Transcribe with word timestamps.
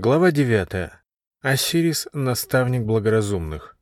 Глава 0.00 0.30
9. 0.30 0.92
Осирис— 1.42 2.06
наставник 2.12 2.82
благоразумных. 2.82 3.76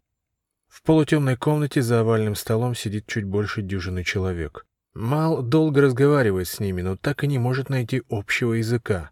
В 0.67 0.83
полутемной 0.83 1.37
комнате 1.37 1.83
за 1.83 2.01
овальным 2.01 2.35
столом 2.35 2.75
сидит 2.75 3.07
чуть 3.07 3.25
больше 3.25 3.61
дюжины 3.61 4.03
человек. 4.03 4.65
Мал 4.95 5.43
долго 5.43 5.83
разговаривает 5.83 6.49
с 6.49 6.59
ними, 6.59 6.81
но 6.81 6.97
так 6.97 7.23
и 7.23 7.27
не 7.27 7.39
может 7.39 7.69
найти 7.69 8.03
общего 8.09 8.55
языка. 8.55 9.11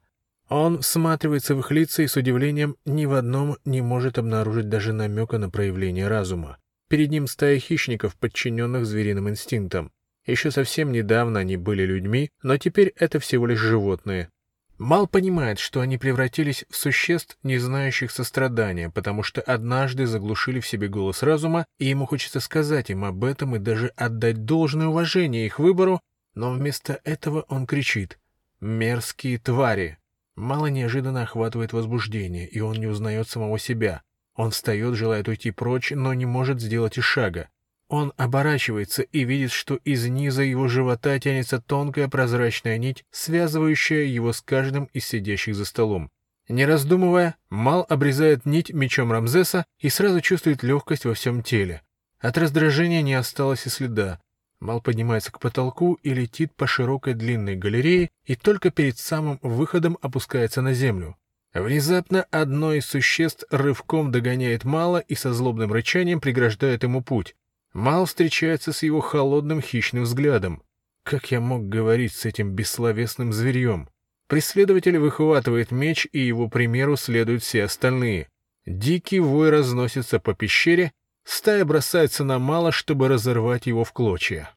Он 0.49 0.81
всматривается 0.81 1.55
в 1.55 1.59
их 1.59 1.71
лица 1.73 2.03
и 2.03 2.07
с 2.07 2.17
удивлением 2.17 2.77
ни 2.87 3.05
в 3.05 3.13
одном 3.13 3.59
не 3.67 3.83
может 3.83 4.17
обнаружить 4.17 4.71
даже 4.71 4.95
намека 4.95 5.37
на 5.37 5.51
проявление 5.51 6.09
разума. 6.09 6.57
Перед 6.89 7.11
ним 7.11 7.27
стая 7.27 7.59
хищников, 7.59 8.17
подчиненных 8.17 8.87
звериным 8.87 9.29
инстинктам. 9.29 9.93
Еще 10.25 10.51
совсем 10.51 10.91
недавно 10.91 11.41
они 11.41 11.59
были 11.59 11.83
людьми, 11.83 12.31
но 12.43 12.57
теперь 12.57 12.95
это 12.97 13.21
всего 13.21 13.47
лишь 13.47 13.61
животные, 13.61 14.31
Мал 14.79 15.07
понимает, 15.07 15.61
что 15.61 15.81
они 15.81 15.99
превратились 15.99 16.65
в 16.69 16.77
существ, 16.77 17.39
не 17.45 17.59
знающих 17.59 18.11
сострадания, 18.11 18.91
потому 18.91 19.23
что 19.23 19.41
однажды 19.41 20.07
заглушили 20.07 20.59
в 20.59 20.67
себе 20.67 20.89
голос 20.89 21.23
разума, 21.23 21.67
и 21.79 21.87
ему 21.87 22.07
хочется 22.07 22.41
сказать 22.41 22.91
им 22.91 23.05
об 23.05 23.23
этом 23.25 23.55
и 23.55 23.61
даже 23.61 23.89
отдать 23.97 24.45
должное 24.45 24.89
уважение 24.89 25.47
их 25.47 25.61
выбору, 25.61 26.01
но 26.35 26.51
вместо 26.53 27.01
этого 27.05 27.43
он 27.49 27.67
кричит 27.67 28.19
«Мерзкие 28.61 29.39
твари!». 29.39 29.99
Мало 30.35 30.67
неожиданно 30.67 31.23
охватывает 31.23 31.73
возбуждение, 31.73 32.49
и 32.49 32.59
он 32.59 32.75
не 32.75 32.89
узнает 32.89 33.29
самого 33.29 33.61
себя. 33.61 34.03
Он 34.35 34.51
встает, 34.51 34.97
желает 34.97 35.29
уйти 35.29 35.53
прочь, 35.53 35.93
но 35.93 36.13
не 36.13 36.27
может 36.27 36.61
сделать 36.61 36.99
и 36.99 37.01
шага. 37.01 37.49
Он 37.89 38.13
оборачивается 38.17 39.03
и 39.03 39.25
видит, 39.25 39.53
что 39.53 39.77
из 39.85 40.07
низа 40.07 40.43
его 40.43 40.69
живота 40.69 41.19
тянется 41.19 41.61
тонкая 41.61 42.09
прозрачная 42.09 42.79
нить, 42.79 43.05
связывающая 43.11 44.05
его 44.05 44.33
с 44.33 44.41
каждым 44.41 44.87
из 44.93 45.07
сидящих 45.07 45.55
за 45.55 45.65
столом. 45.65 46.11
Не 46.49 46.67
раздумывая, 46.67 47.37
Мал 47.51 47.87
обрезает 47.89 48.45
нить 48.47 48.73
мечом 48.73 49.13
Рамзеса 49.13 49.65
и 49.79 49.89
сразу 49.89 50.21
чувствует 50.21 50.63
легкость 50.63 51.05
во 51.05 51.15
всем 51.15 51.43
теле. 51.43 51.83
От 52.21 52.39
раздражения 52.39 53.03
не 53.03 53.15
осталось 53.15 53.67
и 53.67 53.71
следа. 53.71 54.21
Мал 54.61 54.81
поднимается 54.81 55.31
к 55.31 55.41
потолку 55.41 55.95
и 56.03 56.15
летит 56.15 56.55
по 56.55 56.67
широкой 56.67 57.15
длинной 57.15 57.57
галерее, 57.57 58.11
и 58.25 58.35
только 58.35 58.71
перед 58.71 58.99
самым 58.99 59.39
выходом 59.43 59.99
опускается 60.01 60.63
на 60.63 60.73
землю. 60.73 61.17
Внезапно 61.53 62.27
одно 62.31 62.73
из 62.73 62.87
существ 62.87 63.45
рывком 63.51 64.11
догоняет 64.11 64.65
Мала 64.65 64.99
и 64.99 65.15
со 65.15 65.33
злобным 65.33 65.73
рычанием 65.73 66.21
преграждает 66.21 66.83
ему 66.83 67.03
путь. 67.03 67.37
Мал 67.75 68.07
встречается 68.07 68.73
с 68.73 68.85
его 68.85 69.01
холодным 69.01 69.61
хищным 69.61 70.05
взглядом. 70.05 70.63
Как 71.03 71.33
я 71.33 71.41
мог 71.41 71.69
говорить 71.69 72.15
с 72.15 72.25
этим 72.25 72.53
бессловесным 72.53 73.33
зверьем? 73.33 73.91
Преследователь 74.29 74.97
выхватывает 74.97 75.73
меч, 75.73 76.07
и 76.13 76.21
его 76.21 76.49
примеру 76.49 76.97
следуют 76.97 77.43
все 77.43 77.65
остальные. 77.65 78.29
Дикий 78.65 79.19
вой 79.19 79.51
разносится 79.51 80.21
по 80.21 80.35
пещере, 80.35 80.93
стая 81.25 81.65
бросается 81.65 82.23
на 82.23 82.39
Мала, 82.39 82.71
чтобы 82.71 83.09
разорвать 83.09 83.67
его 83.67 83.83
в 83.83 83.93
клочья. 83.93 84.55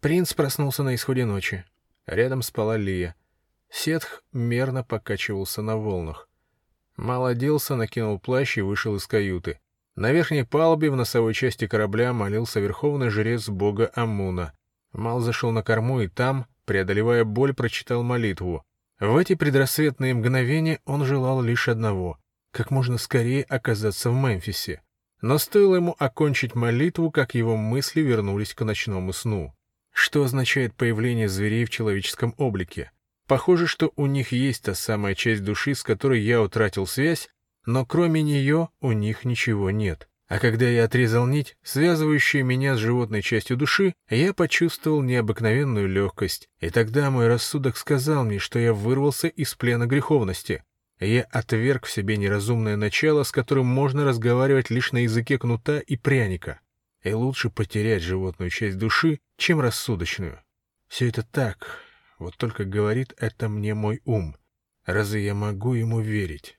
Принц 0.00 0.32
проснулся 0.32 0.84
на 0.84 0.94
исходе 0.94 1.24
ночи. 1.24 1.64
Рядом 2.06 2.42
спала 2.42 2.76
Лия. 2.76 3.16
Сетх 3.68 4.22
мерно 4.32 4.84
покачивался 4.84 5.62
на 5.62 5.76
волнах. 5.76 6.28
Мал 6.96 7.26
оделся, 7.26 7.74
накинул 7.74 8.20
плащ 8.20 8.56
и 8.56 8.62
вышел 8.62 8.94
из 8.94 9.06
каюты. 9.06 9.58
На 9.96 10.12
верхней 10.12 10.44
палубе 10.44 10.90
в 10.90 10.96
носовой 10.96 11.32
части 11.32 11.66
корабля 11.66 12.12
молился 12.12 12.60
верховный 12.60 13.08
жрец 13.08 13.48
бога 13.48 13.90
Амуна. 13.94 14.52
Мал 14.92 15.20
зашел 15.20 15.52
на 15.52 15.62
корму 15.62 16.02
и 16.02 16.08
там, 16.08 16.46
преодолевая 16.66 17.24
боль, 17.24 17.54
прочитал 17.54 18.02
молитву. 18.02 18.62
В 19.00 19.16
эти 19.16 19.34
предрассветные 19.34 20.12
мгновения 20.12 20.80
он 20.84 21.04
желал 21.06 21.40
лишь 21.40 21.68
одного— 21.68 22.18
как 22.50 22.70
можно 22.70 22.98
скорее 22.98 23.42
оказаться 23.44 24.10
в 24.10 24.14
Мемфисе. 24.14 24.82
Но 25.22 25.38
стоило 25.38 25.76
ему 25.76 25.96
окончить 25.98 26.54
молитву, 26.54 27.10
как 27.10 27.34
его 27.34 27.56
мысли 27.56 28.02
вернулись 28.02 28.52
к 28.52 28.64
ночному 28.64 29.14
сну. 29.14 29.54
Что 29.92 30.24
означает 30.24 30.74
появление 30.74 31.28
зверей 31.28 31.64
в 31.64 31.70
человеческом 31.70 32.34
облике? 32.36 32.92
Похоже, 33.26 33.66
что 33.66 33.92
у 33.96 34.04
них 34.04 34.32
есть 34.32 34.64
та 34.64 34.74
самая 34.74 35.14
часть 35.14 35.42
души, 35.42 35.74
с 35.74 35.82
которой 35.82 36.20
я 36.20 36.42
утратил 36.42 36.86
связь, 36.86 37.30
но 37.66 37.84
кроме 37.84 38.22
нее 38.22 38.68
у 38.80 38.92
них 38.92 39.24
ничего 39.24 39.70
нет. 39.70 40.08
А 40.28 40.40
когда 40.40 40.68
я 40.68 40.84
отрезал 40.84 41.26
нить, 41.26 41.56
связывающую 41.62 42.44
меня 42.44 42.74
с 42.74 42.78
животной 42.78 43.22
частью 43.22 43.56
души, 43.56 43.94
я 44.10 44.32
почувствовал 44.32 45.02
необыкновенную 45.02 45.88
легкость, 45.88 46.48
и 46.58 46.70
тогда 46.70 47.10
мой 47.10 47.28
рассудок 47.28 47.76
сказал 47.76 48.24
мне, 48.24 48.38
что 48.38 48.58
я 48.58 48.72
вырвался 48.72 49.28
из 49.28 49.54
плена 49.54 49.86
греховности. 49.86 50.64
Я 50.98 51.22
отверг 51.24 51.86
в 51.86 51.92
себе 51.92 52.16
неразумное 52.16 52.76
начало, 52.76 53.22
с 53.22 53.30
которым 53.30 53.66
можно 53.66 54.04
разговаривать 54.04 54.70
лишь 54.70 54.92
на 54.92 54.98
языке 54.98 55.38
кнута 55.38 55.78
и 55.78 55.96
пряника. 55.96 56.60
И 57.02 57.12
лучше 57.12 57.50
потерять 57.50 58.02
животную 58.02 58.50
часть 58.50 58.78
души, 58.78 59.20
чем 59.36 59.60
рассудочную. 59.60 60.40
Все 60.88 61.08
это 61.08 61.22
так, 61.22 61.80
вот 62.18 62.36
только 62.36 62.64
говорит 62.64 63.14
это 63.18 63.48
мне 63.48 63.74
мой 63.74 64.00
ум. 64.04 64.36
Разве 64.86 65.24
я 65.24 65.34
могу 65.34 65.74
ему 65.74 66.00
верить? 66.00 66.55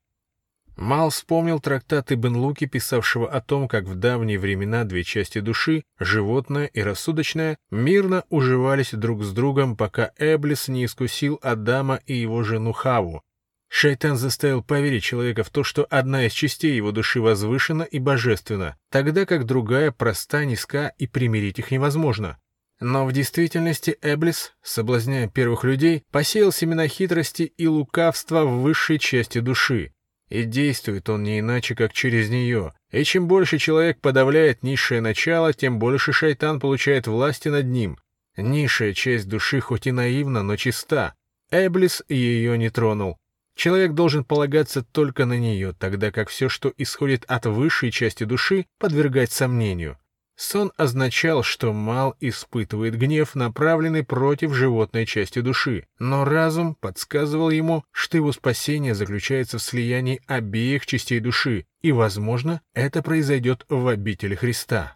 Мал 0.77 1.09
вспомнил 1.09 1.59
трактат 1.59 2.11
Ибн 2.11 2.35
Луки, 2.35 2.67
писавшего 2.67 3.27
о 3.27 3.41
том, 3.41 3.67
как 3.67 3.85
в 3.85 3.95
давние 3.95 4.37
времена 4.37 4.83
две 4.83 5.03
части 5.03 5.39
души, 5.39 5.83
животное 5.99 6.67
и 6.67 6.81
рассудочное, 6.81 7.57
мирно 7.71 8.23
уживались 8.29 8.91
друг 8.91 9.23
с 9.23 9.31
другом, 9.31 9.75
пока 9.75 10.11
Эблис 10.17 10.67
не 10.67 10.85
искусил 10.85 11.39
Адама 11.41 11.99
и 12.05 12.13
его 12.13 12.43
жену 12.43 12.73
Хаву. 12.73 13.23
Шайтан 13.69 14.17
заставил 14.17 14.63
поверить 14.63 15.03
человека 15.03 15.43
в 15.43 15.49
то, 15.49 15.63
что 15.63 15.83
одна 15.89 16.27
из 16.27 16.31
частей 16.33 16.75
его 16.75 16.91
души 16.91 17.21
возвышена 17.21 17.83
и 17.83 17.97
божественна, 17.97 18.77
тогда 18.91 19.25
как 19.25 19.45
другая 19.45 19.91
проста, 19.91 20.45
низка 20.45 20.93
и 20.99 21.07
примирить 21.07 21.57
их 21.57 21.71
невозможно. 21.71 22.37
Но 22.79 23.07
в 23.07 23.11
действительности 23.11 23.97
Эблис, 24.03 24.53
соблазняя 24.61 25.27
первых 25.27 25.63
людей, 25.63 26.03
посеял 26.11 26.51
семена 26.51 26.87
хитрости 26.87 27.41
и 27.41 27.67
лукавства 27.67 28.45
в 28.45 28.61
высшей 28.61 28.99
части 28.99 29.39
души, 29.39 29.91
и 30.29 30.43
действует 30.43 31.09
он 31.09 31.23
не 31.23 31.39
иначе, 31.39 31.75
как 31.75 31.93
через 31.93 32.29
нее. 32.29 32.73
И 32.91 33.03
чем 33.03 33.27
больше 33.27 33.57
человек 33.57 33.99
подавляет 33.99 34.63
низшее 34.63 35.01
начало, 35.01 35.53
тем 35.53 35.79
больше 35.79 36.11
шайтан 36.13 36.59
получает 36.59 37.07
власти 37.07 37.47
над 37.49 37.65
ним. 37.65 37.97
Низшая 38.35 38.93
часть 38.93 39.27
души 39.27 39.59
хоть 39.61 39.87
и 39.87 39.91
наивна, 39.91 40.43
но 40.43 40.55
чиста. 40.55 41.15
Эблис 41.49 42.03
ее 42.09 42.57
не 42.57 42.69
тронул. 42.69 43.17
Человек 43.55 43.93
должен 43.93 44.23
полагаться 44.23 44.83
только 44.83 45.25
на 45.25 45.37
нее, 45.37 45.73
тогда 45.73 46.11
как 46.11 46.29
все, 46.29 46.47
что 46.47 46.71
исходит 46.77 47.23
от 47.27 47.47
высшей 47.47 47.89
части 47.89 48.23
души, 48.23 48.67
подвергать 48.77 49.31
сомнению. 49.31 49.97
Сон 50.37 50.71
означал, 50.77 51.41
что 51.41 51.73
Мал 51.73 52.15
испытывает 52.19 52.95
гнев, 52.95 53.33
направленный 53.33 54.03
против 54.03 54.53
животной 54.53 55.07
части 55.07 55.41
души, 55.41 55.87
но 55.97 56.25
разум 56.25 56.75
подсказывал 56.75 57.49
ему, 57.49 57.83
что 57.91 58.17
его 58.17 58.31
спасение 58.31 58.93
заключается 58.93 59.57
в 59.57 59.63
слиянии 59.63 60.21
обеих 60.27 60.85
частей 60.85 61.19
души, 61.19 61.65
и, 61.81 61.91
возможно, 61.91 62.61
это 62.75 63.01
произойдет 63.01 63.65
в 63.67 63.87
обители 63.87 64.35
Христа. 64.35 64.95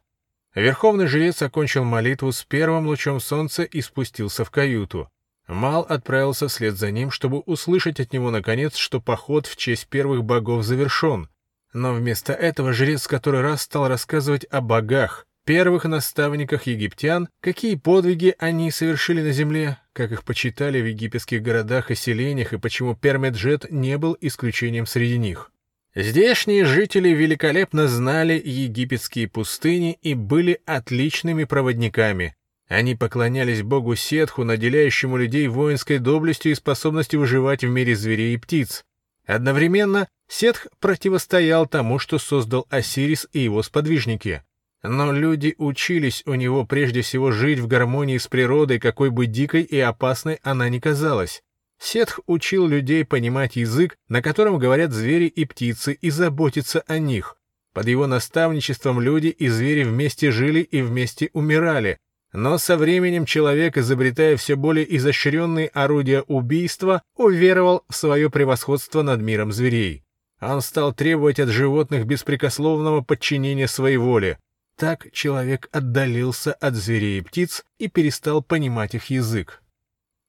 Верховный 0.54 1.08
жрец 1.08 1.42
окончил 1.42 1.86
молитву 1.86 2.32
с 2.32 2.44
первым 2.44 2.86
лучом 2.86 3.20
солнца 3.20 3.64
и 3.64 3.82
спустился 3.82 4.46
в 4.46 4.52
каюту. 4.52 5.10
Мал 5.48 5.88
отправился 5.90 6.50
вслед 6.50 6.78
за 6.78 6.92
ним, 6.92 7.10
чтобы 7.10 7.40
услышать 7.40 8.00
от 8.00 8.14
него, 8.14 8.30
наконец, 8.30 8.76
что 8.76 9.02
поход 9.02 9.48
в 9.48 9.56
честь 9.56 9.88
первых 9.88 10.24
богов 10.24 10.64
завершен. 10.64 11.30
Но 11.74 11.94
вместо 11.94 12.32
этого 12.34 12.74
жрец 12.74 13.08
который 13.08 13.42
раз 13.42 13.64
стал 13.64 13.88
рассказывать 13.88 14.46
о 14.52 14.62
богах, 14.62 15.26
первых 15.46 15.86
наставниках 15.86 16.68
египтян, 16.68 17.28
какие 17.42 17.76
подвиги 17.76 18.36
они 18.40 18.72
совершили 18.72 19.22
на 19.22 19.32
земле, 19.32 19.78
как 19.94 20.12
их 20.12 20.24
почитали 20.24 20.82
в 20.82 20.86
египетских 20.86 21.42
городах 21.42 21.92
и 21.92 21.96
селениях, 21.96 22.54
и 22.54 22.58
почему 22.58 22.96
Пермеджет 22.96 23.72
не 23.72 23.98
был 23.98 24.18
исключением 24.22 24.86
среди 24.86 25.18
них. 25.18 25.52
Здешние 25.94 26.64
жители 26.64 27.10
великолепно 27.10 27.88
знали 27.88 28.42
египетские 28.44 29.28
пустыни 29.28 29.98
и 30.02 30.14
были 30.14 30.62
отличными 30.66 31.44
проводниками. 31.44 32.34
Они 32.70 32.96
поклонялись 32.96 33.64
богу 33.64 33.98
Сетху, 33.98 34.46
наделяющему 34.46 35.18
людей 35.18 35.50
воинской 35.50 36.00
доблестью 36.00 36.54
и 36.54 36.56
способностью 36.56 37.20
выживать 37.20 37.66
в 37.66 37.68
мире 37.68 37.96
зверей 37.96 38.36
и 38.36 38.38
птиц. 38.38 38.86
Одновременно 39.26 40.08
Сетх 40.30 40.68
противостоял 40.80 41.68
тому, 41.68 42.00
что 42.00 42.18
создал 42.18 42.66
Осирис 42.70 43.28
и 43.34 43.40
его 43.40 43.62
сподвижники. 43.62 44.44
Но 44.84 45.12
люди 45.12 45.54
учились 45.58 46.24
у 46.26 46.34
него 46.34 46.66
прежде 46.66 47.02
всего 47.02 47.32
жить 47.32 47.60
в 47.60 47.68
гармонии 47.68 48.18
с 48.18 48.28
природой, 48.28 48.80
какой 48.80 49.12
бы 49.12 49.28
дикой 49.28 49.62
и 49.62 49.80
опасной 49.80 50.40
она 50.42 50.70
ни 50.70 50.80
казалась. 50.80 51.44
Сетх 51.80 52.20
учил 52.28 52.68
людей 52.68 53.06
понимать 53.06 53.56
язык, 53.56 53.96
на 54.08 54.22
котором 54.22 54.58
говорят 54.60 54.92
звери 54.92 55.26
и 55.26 55.46
птицы, 55.46 55.94
и 55.94 56.10
заботиться 56.10 56.84
о 56.88 57.00
них. 57.00 57.38
Под 57.74 57.88
его 57.88 58.06
наставничеством 58.06 59.00
люди 59.00 59.28
и 59.28 59.48
звери 59.48 59.84
вместе 59.84 60.32
жили 60.32 60.60
и 60.60 60.82
вместе 60.82 61.30
умирали. 61.34 61.98
Но 62.34 62.58
со 62.58 62.78
временем 62.78 63.26
человек, 63.26 63.78
изобретая 63.78 64.38
все 64.38 64.56
более 64.56 64.96
изощренные 64.96 65.68
орудия 65.68 66.22
убийства, 66.22 67.02
уверовал 67.16 67.84
в 67.90 67.96
свое 67.96 68.30
превосходство 68.30 69.02
над 69.02 69.22
миром 69.22 69.52
зверей. 69.52 70.04
Он 70.40 70.62
стал 70.62 70.94
требовать 70.94 71.40
от 71.40 71.50
животных 71.50 72.06
беспрекословного 72.06 73.02
подчинения 73.02 73.68
своей 73.68 73.98
воле. 73.98 74.38
Так 74.82 75.12
человек 75.12 75.70
отдалился 75.72 76.54
от 76.54 76.74
зверей 76.74 77.20
и 77.20 77.22
птиц 77.22 77.64
и 77.78 77.88
перестал 77.88 78.42
понимать 78.42 78.96
их 78.96 79.12
язык. 79.12 79.62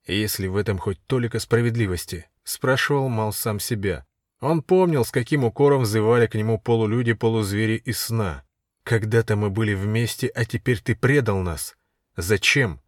«Если 0.06 0.46
в 0.46 0.58
этом 0.58 0.76
хоть 0.76 1.00
толика 1.06 1.38
справедливости?»— 1.38 2.28
спрашивал 2.44 3.08
Мал 3.08 3.32
сам 3.32 3.58
себя. 3.58 4.04
Он 4.40 4.60
помнил, 4.62 5.06
с 5.06 5.10
каким 5.10 5.44
укором 5.44 5.84
взывали 5.84 6.26
к 6.26 6.34
нему 6.34 6.58
полулюди-полузвери 6.58 7.76
из 7.76 7.98
сна. 7.98 8.44
«Когда-то 8.84 9.36
мы 9.36 9.48
были 9.48 9.72
вместе, 9.72 10.26
а 10.26 10.44
теперь 10.44 10.82
ты 10.82 10.94
предал 10.94 11.38
нас. 11.38 11.74
Зачем? 12.18 12.82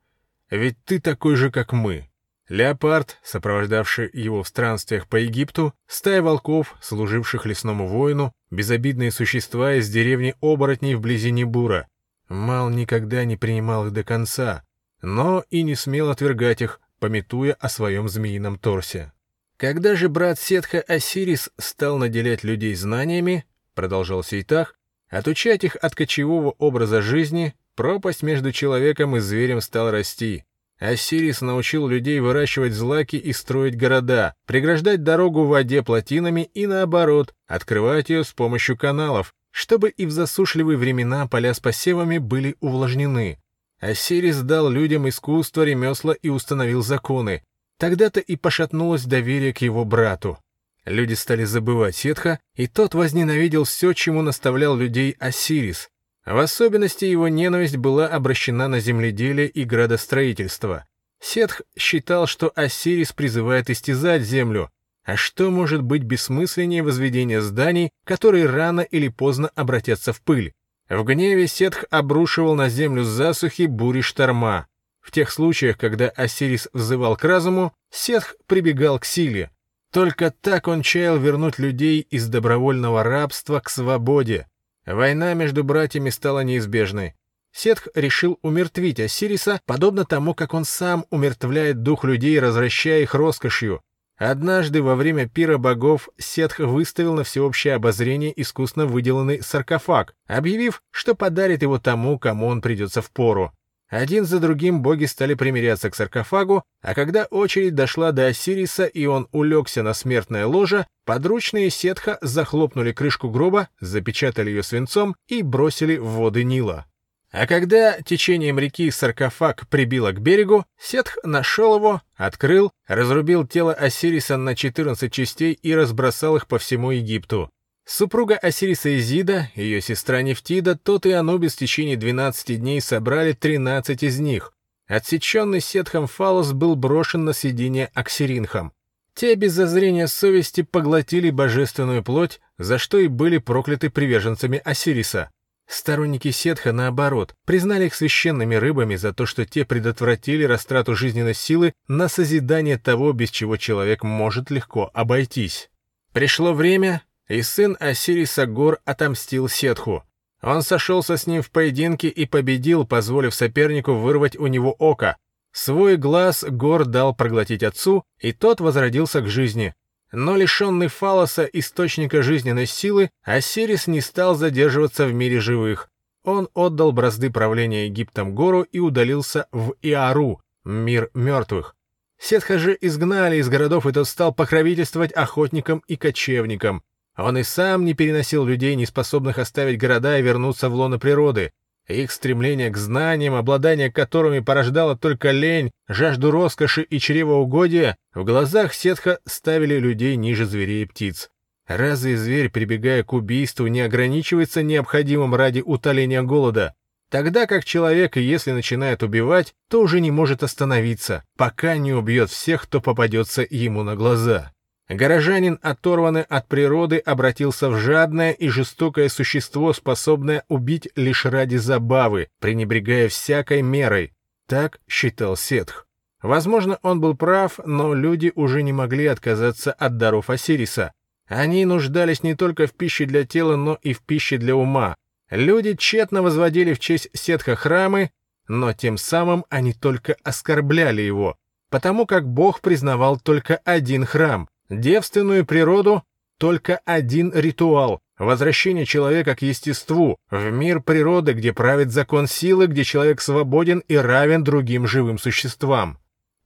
Ведь 0.50 0.76
ты 0.84 1.00
такой 1.00 1.34
же, 1.34 1.50
как 1.50 1.72
мы». 1.72 2.10
Леопард, 2.50 3.18
сопровождавший 3.22 4.10
его 4.12 4.42
в 4.42 4.48
странствиях 4.48 5.08
по 5.08 5.16
Египту, 5.16 5.72
стая 5.86 6.20
волков, 6.20 6.76
служивших 6.82 7.46
лесному 7.46 7.88
воину, 7.88 8.34
безобидные 8.54 9.10
существа 9.10 9.74
из 9.74 9.88
деревни 9.90 10.34
оборотней 10.40 10.94
вблизи 10.94 11.30
Небура. 11.30 11.88
Мал 12.28 12.70
никогда 12.70 13.24
не 13.24 13.36
принимал 13.36 13.86
их 13.86 13.92
до 13.92 14.04
конца, 14.04 14.62
но 15.02 15.44
и 15.50 15.62
не 15.62 15.74
смел 15.74 16.10
отвергать 16.10 16.62
их, 16.62 16.80
пометуя 16.98 17.54
о 17.54 17.68
своем 17.68 18.08
змеином 18.08 18.58
торсе. 18.58 19.12
Когда 19.56 19.94
же 19.94 20.08
брат 20.08 20.38
Сетха 20.38 20.80
Осирис 20.80 21.50
стал 21.58 21.98
наделять 21.98 22.44
людей 22.44 22.74
знаниями, 22.74 23.44
продолжал 23.74 24.22
Сейтах, 24.22 24.78
отучать 25.08 25.64
их 25.64 25.76
от 25.76 25.94
кочевого 25.94 26.50
образа 26.58 27.02
жизни, 27.02 27.54
пропасть 27.74 28.22
между 28.22 28.52
человеком 28.52 29.16
и 29.16 29.20
зверем 29.20 29.60
стала 29.60 29.90
расти. 29.90 30.44
Осирис 30.78 31.40
научил 31.40 31.86
людей 31.86 32.20
выращивать 32.20 32.72
злаки 32.72 33.16
и 33.16 33.32
строить 33.32 33.76
города, 33.76 34.34
преграждать 34.46 35.02
дорогу 35.02 35.44
в 35.44 35.48
воде 35.48 35.82
плотинами 35.82 36.50
и, 36.54 36.66
наоборот, 36.66 37.34
открывать 37.46 38.10
ее 38.10 38.24
с 38.24 38.32
помощью 38.32 38.76
каналов, 38.76 39.34
чтобы 39.50 39.90
и 39.90 40.04
в 40.04 40.10
засушливые 40.10 40.76
времена 40.76 41.26
поля 41.28 41.54
с 41.54 41.60
посевами 41.60 42.18
были 42.18 42.56
увлажнены. 42.60 43.38
Осирис 43.80 44.40
дал 44.40 44.68
людям 44.68 45.08
искусство, 45.08 45.62
ремесла 45.62 46.12
и 46.12 46.28
установил 46.28 46.82
законы, 46.82 47.42
Тогда-то 47.78 48.20
и 48.20 48.36
пошатнулось 48.36 49.04
доверие 49.04 49.52
к 49.52 49.58
его 49.58 49.84
брату. 49.84 50.38
Люди 50.84 51.14
стали 51.14 51.44
забывать 51.44 51.96
Сетха, 51.96 52.38
и 52.54 52.66
тот 52.66 52.94
возненавидел 52.94 53.64
все, 53.64 53.92
чему 53.92 54.22
наставлял 54.22 54.76
людей 54.76 55.16
Осирис. 55.18 55.88
В 56.24 56.38
особенности 56.38 57.04
его 57.04 57.28
ненависть 57.28 57.76
была 57.76 58.06
обращена 58.06 58.68
на 58.68 58.80
земледелие 58.80 59.48
и 59.48 59.64
градостроительство. 59.64 60.86
Сетх 61.20 61.62
считал, 61.76 62.26
что 62.26 62.52
Осирис 62.54 63.12
призывает 63.12 63.70
истязать 63.70 64.22
землю, 64.22 64.70
а 65.04 65.16
что 65.16 65.50
может 65.50 65.82
быть 65.82 66.02
бессмысленнее 66.02 66.82
возведения 66.82 67.40
зданий, 67.42 67.90
которые 68.04 68.46
рано 68.46 68.80
или 68.80 69.08
поздно 69.08 69.50
обратятся 69.54 70.14
в 70.14 70.22
пыль? 70.22 70.52
В 70.88 71.02
гневе 71.04 71.46
Сетх 71.46 71.84
обрушивал 71.90 72.54
на 72.54 72.70
землю 72.70 73.04
засухи, 73.04 73.66
бури, 73.66 74.00
шторма. 74.00 74.66
В 75.00 75.10
тех 75.10 75.30
случаях, 75.30 75.76
когда 75.76 76.08
Осирис 76.08 76.68
взывал 76.72 77.16
к 77.16 77.24
разуму, 77.24 77.74
Сетх 77.90 78.36
прибегал 78.46 78.98
к 78.98 79.04
силе. 79.04 79.50
Только 79.92 80.30
так 80.30 80.68
он 80.68 80.80
чаял 80.80 81.18
вернуть 81.18 81.58
людей 81.58 82.00
из 82.00 82.26
добровольного 82.26 83.02
рабства 83.02 83.60
к 83.60 83.68
свободе. 83.68 84.46
Война 84.86 85.34
между 85.34 85.64
братьями 85.64 86.10
стала 86.10 86.40
неизбежной. 86.40 87.14
Сетх 87.52 87.88
решил 87.94 88.38
умертвить 88.42 89.00
Осириса, 89.00 89.60
подобно 89.64 90.04
тому, 90.04 90.34
как 90.34 90.54
он 90.54 90.64
сам 90.64 91.06
умертвляет 91.10 91.82
дух 91.82 92.04
людей, 92.04 92.38
развращая 92.40 93.02
их 93.02 93.14
роскошью. 93.14 93.80
Однажды 94.16 94.82
во 94.82 94.94
время 94.94 95.28
пира 95.28 95.58
богов 95.58 96.08
Сетх 96.18 96.58
выставил 96.58 97.14
на 97.14 97.24
всеобщее 97.24 97.74
обозрение 97.74 98.32
искусно 98.40 98.86
выделанный 98.86 99.42
саркофаг, 99.42 100.14
объявив, 100.26 100.82
что 100.90 101.14
подарит 101.14 101.62
его 101.62 101.78
тому, 101.78 102.18
кому 102.18 102.46
он 102.46 102.60
придется 102.60 103.02
в 103.02 103.10
пору. 103.10 103.52
Один 103.94 104.24
за 104.24 104.40
другим 104.40 104.82
боги 104.82 105.04
стали 105.04 105.34
примиряться 105.34 105.88
к 105.88 105.94
саркофагу, 105.94 106.64
а 106.82 106.94
когда 106.94 107.26
очередь 107.26 107.76
дошла 107.76 108.10
до 108.10 108.26
Осириса 108.26 108.86
и 108.86 109.06
он 109.06 109.28
улегся 109.30 109.84
на 109.84 109.94
смертное 109.94 110.46
ложе, 110.46 110.88
подручные 111.04 111.70
Сетха 111.70 112.18
захлопнули 112.20 112.90
крышку 112.90 113.30
гроба, 113.30 113.68
запечатали 113.78 114.50
ее 114.50 114.64
свинцом 114.64 115.14
и 115.28 115.42
бросили 115.42 115.96
в 115.96 116.06
воды 116.06 116.42
Нила. 116.42 116.86
А 117.30 117.46
когда 117.46 118.02
течением 118.02 118.58
реки 118.58 118.90
саркофаг 118.90 119.68
прибило 119.68 120.10
к 120.10 120.20
берегу, 120.20 120.64
Сетх 120.76 121.16
нашел 121.22 121.76
его, 121.76 122.02
открыл, 122.16 122.72
разрубил 122.88 123.46
тело 123.46 123.72
Осириса 123.72 124.36
на 124.36 124.56
14 124.56 125.12
частей 125.12 125.52
и 125.52 125.72
разбросал 125.72 126.34
их 126.34 126.48
по 126.48 126.58
всему 126.58 126.90
Египту. 126.90 127.48
Супруга 127.86 128.36
Осириса 128.36 128.98
Изида, 128.98 129.50
ее 129.54 129.80
сестра 129.82 130.22
Нефтида, 130.22 130.76
тот 130.76 131.04
и 131.04 131.12
Анубис 131.12 131.54
в 131.54 131.58
течение 131.58 131.96
12 131.96 132.58
дней 132.58 132.80
собрали 132.80 133.32
13 133.32 134.02
из 134.02 134.18
них. 134.20 134.52
Отсеченный 134.86 135.60
сетхом 135.60 136.06
фалос 136.06 136.52
был 136.52 136.76
брошен 136.76 137.24
на 137.24 137.32
съедение 137.32 137.90
Аксиринхам. 137.94 138.72
Те 139.14 139.34
без 139.34 139.52
зазрения 139.52 140.06
совести 140.06 140.62
поглотили 140.62 141.30
божественную 141.30 142.02
плоть, 142.02 142.40
за 142.58 142.78
что 142.78 142.98
и 142.98 143.06
были 143.06 143.38
прокляты 143.38 143.90
приверженцами 143.90 144.60
Осириса. 144.64 145.30
Сторонники 145.68 146.30
Сетха, 146.30 146.72
наоборот, 146.72 147.34
признали 147.46 147.86
их 147.86 147.94
священными 147.94 148.54
рыбами 148.54 148.96
за 148.96 149.14
то, 149.14 149.24
что 149.24 149.46
те 149.46 149.64
предотвратили 149.64 150.44
растрату 150.44 150.94
жизненной 150.94 151.34
силы 151.34 151.72
на 151.88 152.08
созидание 152.08 152.76
того, 152.76 153.12
без 153.12 153.30
чего 153.30 153.56
человек 153.56 154.02
может 154.02 154.50
легко 154.50 154.90
обойтись. 154.92 155.70
Пришло 156.12 156.52
время, 156.52 157.02
и 157.28 157.42
сын 157.42 157.76
Осириса 157.80 158.46
Гор 158.46 158.80
отомстил 158.84 159.48
Сетху. 159.48 160.04
Он 160.42 160.62
сошелся 160.62 161.16
с 161.16 161.26
ним 161.26 161.42
в 161.42 161.50
поединке 161.50 162.08
и 162.08 162.26
победил, 162.26 162.86
позволив 162.86 163.34
сопернику 163.34 163.94
вырвать 163.94 164.36
у 164.36 164.46
него 164.46 164.72
око. 164.78 165.16
Свой 165.52 165.96
глаз 165.96 166.44
Гор 166.46 166.84
дал 166.84 167.14
проглотить 167.14 167.62
отцу, 167.62 168.04
и 168.18 168.32
тот 168.32 168.60
возродился 168.60 169.20
к 169.22 169.28
жизни. 169.28 169.74
Но 170.12 170.36
лишенный 170.36 170.88
фалоса, 170.88 171.44
источника 171.44 172.22
жизненной 172.22 172.66
силы, 172.66 173.10
Осирис 173.22 173.86
не 173.86 174.00
стал 174.00 174.34
задерживаться 174.34 175.06
в 175.06 175.14
мире 175.14 175.40
живых. 175.40 175.88
Он 176.24 176.48
отдал 176.54 176.92
бразды 176.92 177.30
правления 177.30 177.86
Египтом 177.86 178.34
Гору 178.34 178.62
и 178.62 178.78
удалился 178.78 179.46
в 179.52 179.74
Иару, 179.82 180.40
мир 180.64 181.10
мертвых. 181.14 181.74
Сетха 182.18 182.58
же 182.58 182.76
изгнали 182.80 183.36
из 183.36 183.48
городов, 183.48 183.86
и 183.86 183.92
тот 183.92 184.08
стал 184.08 184.32
покровительствовать 184.34 185.12
охотникам 185.12 185.82
и 185.86 185.96
кочевникам. 185.96 186.82
Он 187.16 187.38
и 187.38 187.42
сам 187.42 187.84
не 187.84 187.94
переносил 187.94 188.44
людей, 188.44 188.74
не 188.74 188.86
способных 188.86 189.38
оставить 189.38 189.78
города 189.78 190.18
и 190.18 190.22
вернуться 190.22 190.68
в 190.68 190.74
лоно 190.74 190.98
природы. 190.98 191.52
Их 191.86 192.10
стремление 192.10 192.70
к 192.70 192.76
знаниям, 192.76 193.34
обладание 193.34 193.92
которыми 193.92 194.40
порождало 194.40 194.96
только 194.96 195.30
лень, 195.30 195.70
жажду 195.86 196.30
роскоши 196.30 196.82
и 196.82 196.98
чревоугодия, 196.98 197.96
в 198.14 198.24
глазах 198.24 198.72
Сетха 198.72 199.18
ставили 199.26 199.78
людей 199.78 200.16
ниже 200.16 200.46
зверей 200.46 200.84
и 200.84 200.86
птиц. 200.86 201.28
Разве 201.66 202.16
зверь, 202.16 202.50
прибегая 202.50 203.04
к 203.04 203.12
убийству, 203.12 203.66
не 203.66 203.82
ограничивается 203.82 204.62
необходимым 204.62 205.34
ради 205.34 205.60
утоления 205.60 206.22
голода? 206.22 206.74
Тогда 207.10 207.46
как 207.46 207.64
человек, 207.64 208.16
если 208.16 208.50
начинает 208.50 209.02
убивать, 209.02 209.54
то 209.70 209.80
уже 209.80 210.00
не 210.00 210.10
может 210.10 210.42
остановиться, 210.42 211.22
пока 211.36 211.76
не 211.76 211.92
убьет 211.92 212.30
всех, 212.30 212.62
кто 212.62 212.80
попадется 212.80 213.46
ему 213.48 213.82
на 213.82 213.94
глаза. 213.94 214.52
Горожанин, 214.88 215.58
оторванный 215.62 216.22
от 216.22 216.46
природы, 216.46 216.98
обратился 216.98 217.70
в 217.70 217.78
жадное 217.78 218.32
и 218.32 218.48
жестокое 218.48 219.08
существо, 219.08 219.72
способное 219.72 220.44
убить 220.48 220.88
лишь 220.94 221.24
ради 221.24 221.56
забавы, 221.56 222.28
пренебрегая 222.38 223.08
всякой 223.08 223.62
мерой. 223.62 224.12
Так 224.46 224.80
считал 224.86 225.36
Сетх. 225.36 225.86
Возможно, 226.20 226.78
он 226.82 227.00
был 227.00 227.16
прав, 227.16 227.60
но 227.64 227.94
люди 227.94 228.30
уже 228.34 228.62
не 228.62 228.72
могли 228.72 229.06
отказаться 229.06 229.72
от 229.72 229.96
даров 229.96 230.28
Осириса. 230.28 230.92
Они 231.26 231.64
нуждались 231.64 232.22
не 232.22 232.34
только 232.34 232.66
в 232.66 232.72
пище 232.72 233.06
для 233.06 233.24
тела, 233.24 233.56
но 233.56 233.78
и 233.80 233.94
в 233.94 234.00
пище 234.00 234.36
для 234.36 234.54
ума. 234.54 234.96
Люди 235.30 235.74
тщетно 235.74 236.22
возводили 236.22 236.74
в 236.74 236.78
честь 236.78 237.08
Сетха 237.14 237.56
храмы, 237.56 238.10
но 238.48 238.74
тем 238.74 238.98
самым 238.98 239.46
они 239.48 239.72
только 239.72 240.16
оскорбляли 240.22 241.00
его, 241.00 241.36
потому 241.70 242.04
как 242.04 242.28
Бог 242.28 242.60
признавал 242.60 243.18
только 243.18 243.56
один 243.64 244.04
храм— 244.04 244.46
Девственную 244.70 245.44
природу— 245.44 246.02
только 246.38 246.80
один 246.84 247.32
ритуал— 247.32 248.00
возвращение 248.18 248.86
человека 248.86 249.36
к 249.36 249.42
естеству, 249.42 250.18
в 250.30 250.50
мир 250.50 250.80
природы, 250.80 251.32
где 251.32 251.52
правит 251.52 251.92
закон 251.92 252.26
силы, 252.26 252.66
где 252.66 252.82
человек 252.82 253.20
свободен 253.20 253.80
и 253.88 253.96
равен 253.96 254.42
другим 254.42 254.86
живым 254.86 255.18
существам. 255.18 255.98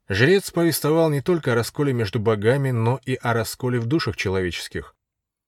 Жрец 0.08 0.50
повествовал 0.50 1.10
не 1.10 1.20
только 1.20 1.52
о 1.52 1.54
расколе 1.54 1.92
между 1.92 2.18
богами, 2.18 2.70
но 2.70 3.00
и 3.04 3.14
о 3.14 3.34
расколе 3.34 3.78
в 3.78 3.86
душах 3.86 4.16
человеческих. 4.16 4.94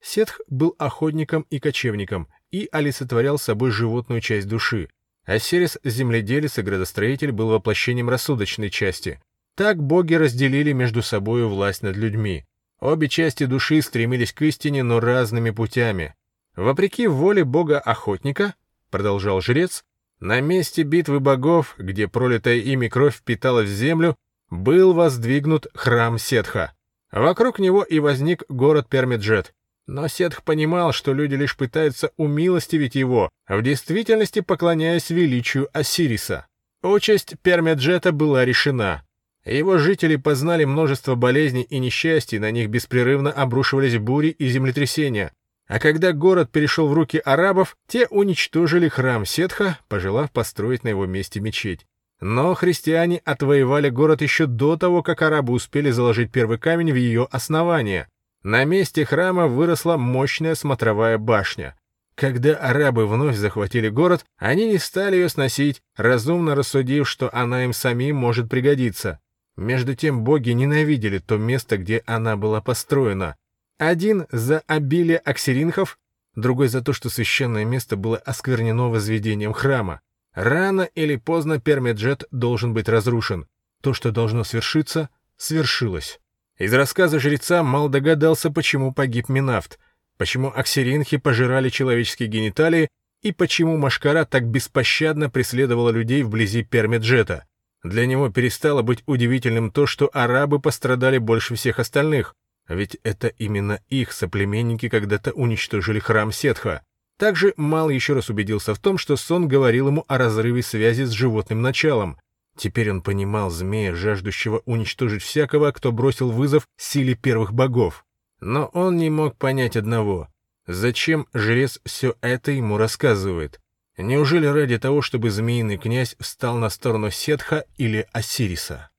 Сетх 0.03 0.41
был 0.49 0.75
охотником 0.79 1.47
и 1.50 1.59
кочевником 1.59 2.29
и 2.50 2.69
олицетворял 2.71 3.39
собой 3.39 3.71
животную 3.71 4.21
часть 4.21 4.49
души. 4.49 4.89
Осирис, 5.25 5.79
земледелец 5.85 6.59
и 6.59 6.62
градостроитель, 6.62 7.33
был 7.33 7.49
воплощением 7.49 8.09
рассудочной 8.09 8.71
части. 8.71 9.21
Так 9.55 9.83
боги 9.83 10.15
разделили 10.15 10.73
между 10.73 11.03
собою 11.03 11.49
власть 11.49 11.83
над 11.83 11.97
людьми. 11.97 12.45
Обе 12.81 13.09
части 13.09 13.45
души 13.45 13.83
стремились 13.83 14.33
к 14.33 14.43
истине, 14.43 14.83
но 14.83 15.01
разными 15.01 15.51
путями. 15.51 16.15
Вопреки 16.57 17.07
воле 17.07 17.45
бога-охотника, 17.45 18.55
продолжал 18.91 19.41
жрец, 19.41 19.85
на 20.19 20.41
месте 20.41 20.83
битвы 20.83 21.21
богов, 21.21 21.75
где 21.79 22.09
пролитая 22.09 22.57
ими 22.57 22.89
кровь 22.89 23.17
впиталась 23.17 23.69
в 23.69 23.73
землю, 23.73 24.17
был 24.51 24.93
воздвигнут 24.95 25.67
храм 25.75 26.19
Сетха. 26.19 26.73
Вокруг 27.13 27.59
него 27.59 27.83
и 27.83 27.99
возник 27.99 28.45
город 28.49 28.89
Пермиджет. 28.89 29.53
Но 29.87 30.09
Сетх 30.09 30.43
понимал, 30.43 30.93
что 30.93 31.13
люди 31.13 31.35
лишь 31.35 31.57
пытаются 31.57 32.13
умилостивить 32.17 32.95
его, 32.95 33.29
в 33.49 33.63
действительности 33.63 34.41
поклоняясь 34.41 35.11
величию 35.11 35.69
Осириса. 35.73 36.47
Участь 36.83 37.35
Пермиджета 37.43 38.13
была 38.13 38.45
решена. 38.45 39.03
Его 39.45 39.79
жители 39.79 40.17
познали 40.17 40.65
множество 40.65 41.15
болезней 41.15 41.63
и 41.63 41.79
несчастий, 41.79 42.39
на 42.39 42.51
них 42.51 42.69
беспрерывно 42.69 43.33
обрушивались 43.33 43.99
бури 43.99 44.29
и 44.29 44.49
землетрясения. 44.49 45.33
А 45.67 45.79
когда 45.79 46.13
город 46.13 46.51
перешел 46.51 46.89
в 46.89 46.93
руки 46.93 47.19
арабов, 47.19 47.77
те 47.87 48.07
уничтожили 48.09 48.89
храм 48.89 49.25
Сетха, 49.25 49.79
пожелав 49.89 50.31
построить 50.31 50.85
на 50.85 50.89
его 50.89 51.07
месте 51.07 51.41
мечеть. 51.41 51.87
Но 52.21 52.55
христиане 52.55 53.23
отвоевали 53.25 53.89
город 53.89 54.21
еще 54.21 54.47
до 54.47 54.77
того, 54.77 55.03
как 55.03 55.23
арабы 55.23 55.55
успели 55.55 55.91
заложить 55.91 56.33
первый 56.33 56.59
камень 56.59 56.93
в 56.93 56.97
ее 56.97 57.27
основание. 57.31 58.09
На 58.43 58.65
месте 58.65 59.07
храма 59.07 59.47
выросла 59.47 59.97
мощная 59.97 60.55
смотровая 60.55 61.17
башня. 61.17 61.77
Когда 62.15 62.57
арабы 62.57 63.07
вновь 63.07 63.37
захватили 63.37 63.89
город, 63.89 64.27
они 64.37 64.67
не 64.67 64.79
стали 64.79 65.17
ее 65.17 65.31
сносить, 65.31 65.81
разумно 65.97 66.55
рассудив, 66.55 67.09
что 67.09 67.31
она 67.33 67.65
им 67.65 67.73
самим 67.73 68.17
может 68.17 68.51
пригодиться. 68.51 69.21
Между 69.61 69.95
тем 69.95 70.25
боги 70.25 70.52
ненавидели 70.52 71.19
то 71.19 71.37
место, 71.37 71.76
где 71.76 72.02
она 72.07 72.38
была 72.38 72.62
построена. 72.62 73.37
Один 73.76 74.26
за 74.33 74.61
обилие 74.61 75.19
аксеринхов, 75.19 75.99
другой 76.35 76.69
за 76.69 76.81
то, 76.81 76.95
что 76.95 77.11
священное 77.11 77.67
место 77.67 77.97
было 77.97 78.17
осквернено 78.17 78.88
возведением 78.88 79.52
храма. 79.52 80.00
Рано 80.33 80.88
или 80.95 81.17
поздно 81.17 81.61
Пермеджет 81.61 82.25
должен 82.31 82.73
быть 82.73 82.88
разрушен. 82.88 83.49
То, 83.83 83.93
что 83.93 84.12
должно 84.12 84.45
свершиться, 84.45 85.11
свершилось. 85.37 86.21
Из 86.57 86.73
рассказа 86.73 87.21
жреца 87.21 87.62
Мал 87.62 87.90
догадался, 87.90 88.50
почему 88.50 88.95
погиб 88.95 89.29
Минафт, 89.29 89.79
почему 90.17 90.50
аксеринхи 90.57 91.19
пожирали 91.19 91.69
человеческие 91.69 92.31
гениталии 92.31 92.88
и 93.21 93.31
почему 93.31 93.76
Машкара 93.76 94.25
так 94.25 94.47
беспощадно 94.47 95.29
преследовала 95.29 95.90
людей 95.90 96.23
вблизи 96.23 96.62
Пермеджета. 96.62 97.45
Для 97.83 98.07
него 98.07 98.29
перестало 98.29 98.83
быть 98.83 99.03
удивительным 99.07 99.71
то, 99.71 99.87
что 99.87 100.11
арабы 100.13 100.61
пострадали 100.61 101.19
больше 101.19 101.55
всех 101.55 101.79
остальных, 101.79 102.35
ведь 102.69 102.99
это 103.03 103.29
именно 103.29 103.81
их 103.89 104.13
соплеменники 104.13 104.89
когда-то 104.89 105.33
уничтожили 105.33 105.99
храм 105.99 106.31
Сетха. 106.31 106.83
Также 107.19 107.53
Мал 107.57 107.91
еще 107.91 108.15
раз 108.15 108.31
убедился 108.31 108.75
в 108.75 108.79
том, 108.79 108.97
что 108.97 109.17
сон 109.17 109.49
говорил 109.49 109.89
ему 109.89 110.05
о 110.09 110.19
разрыве 110.19 110.63
связи 110.63 111.03
с 111.03 111.11
животным 111.11 111.63
началом. 111.63 112.19
Теперь 112.57 112.91
он 112.91 113.03
понимал 113.03 113.51
змея, 113.51 113.95
жаждущего 113.95 114.63
уничтожить 114.67 115.23
всякого, 115.23 115.71
кто 115.73 115.93
бросил 115.93 116.31
вызов 116.31 116.67
силе 116.79 117.15
первых 117.15 117.53
богов. 117.53 118.05
Но 118.41 118.67
он 118.67 118.97
не 118.97 119.11
мог 119.11 119.37
понять 119.37 119.77
одного. 119.77 120.29
Зачем 120.67 121.27
жрец 121.35 121.81
все 121.85 122.15
это 122.21 122.53
ему 122.53 122.77
рассказывает? 122.79 123.61
Неужели 123.97 124.47
ради 124.47 124.79
того, 124.79 125.03
чтобы 125.03 125.31
змеиный 125.31 125.77
князь 125.77 126.17
встал 126.19 126.57
на 126.57 126.71
сторону 126.71 127.11
Сетха 127.11 127.65
или 127.77 128.07
Осириса? 128.13 128.91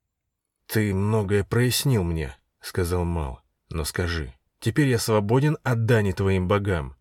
«Ты 0.68 0.94
многое 0.94 1.44
прояснил 1.44 2.04
мне»,— 2.04 2.36
сказал 2.62 3.04
Мал. 3.04 3.42
«Но 3.70 3.84
скажи, 3.84 4.34
теперь 4.60 4.88
я 4.88 5.00
свободен 5.00 5.58
от 5.64 5.86
дани 5.86 6.12
твоим 6.12 6.48
богам». 6.48 6.96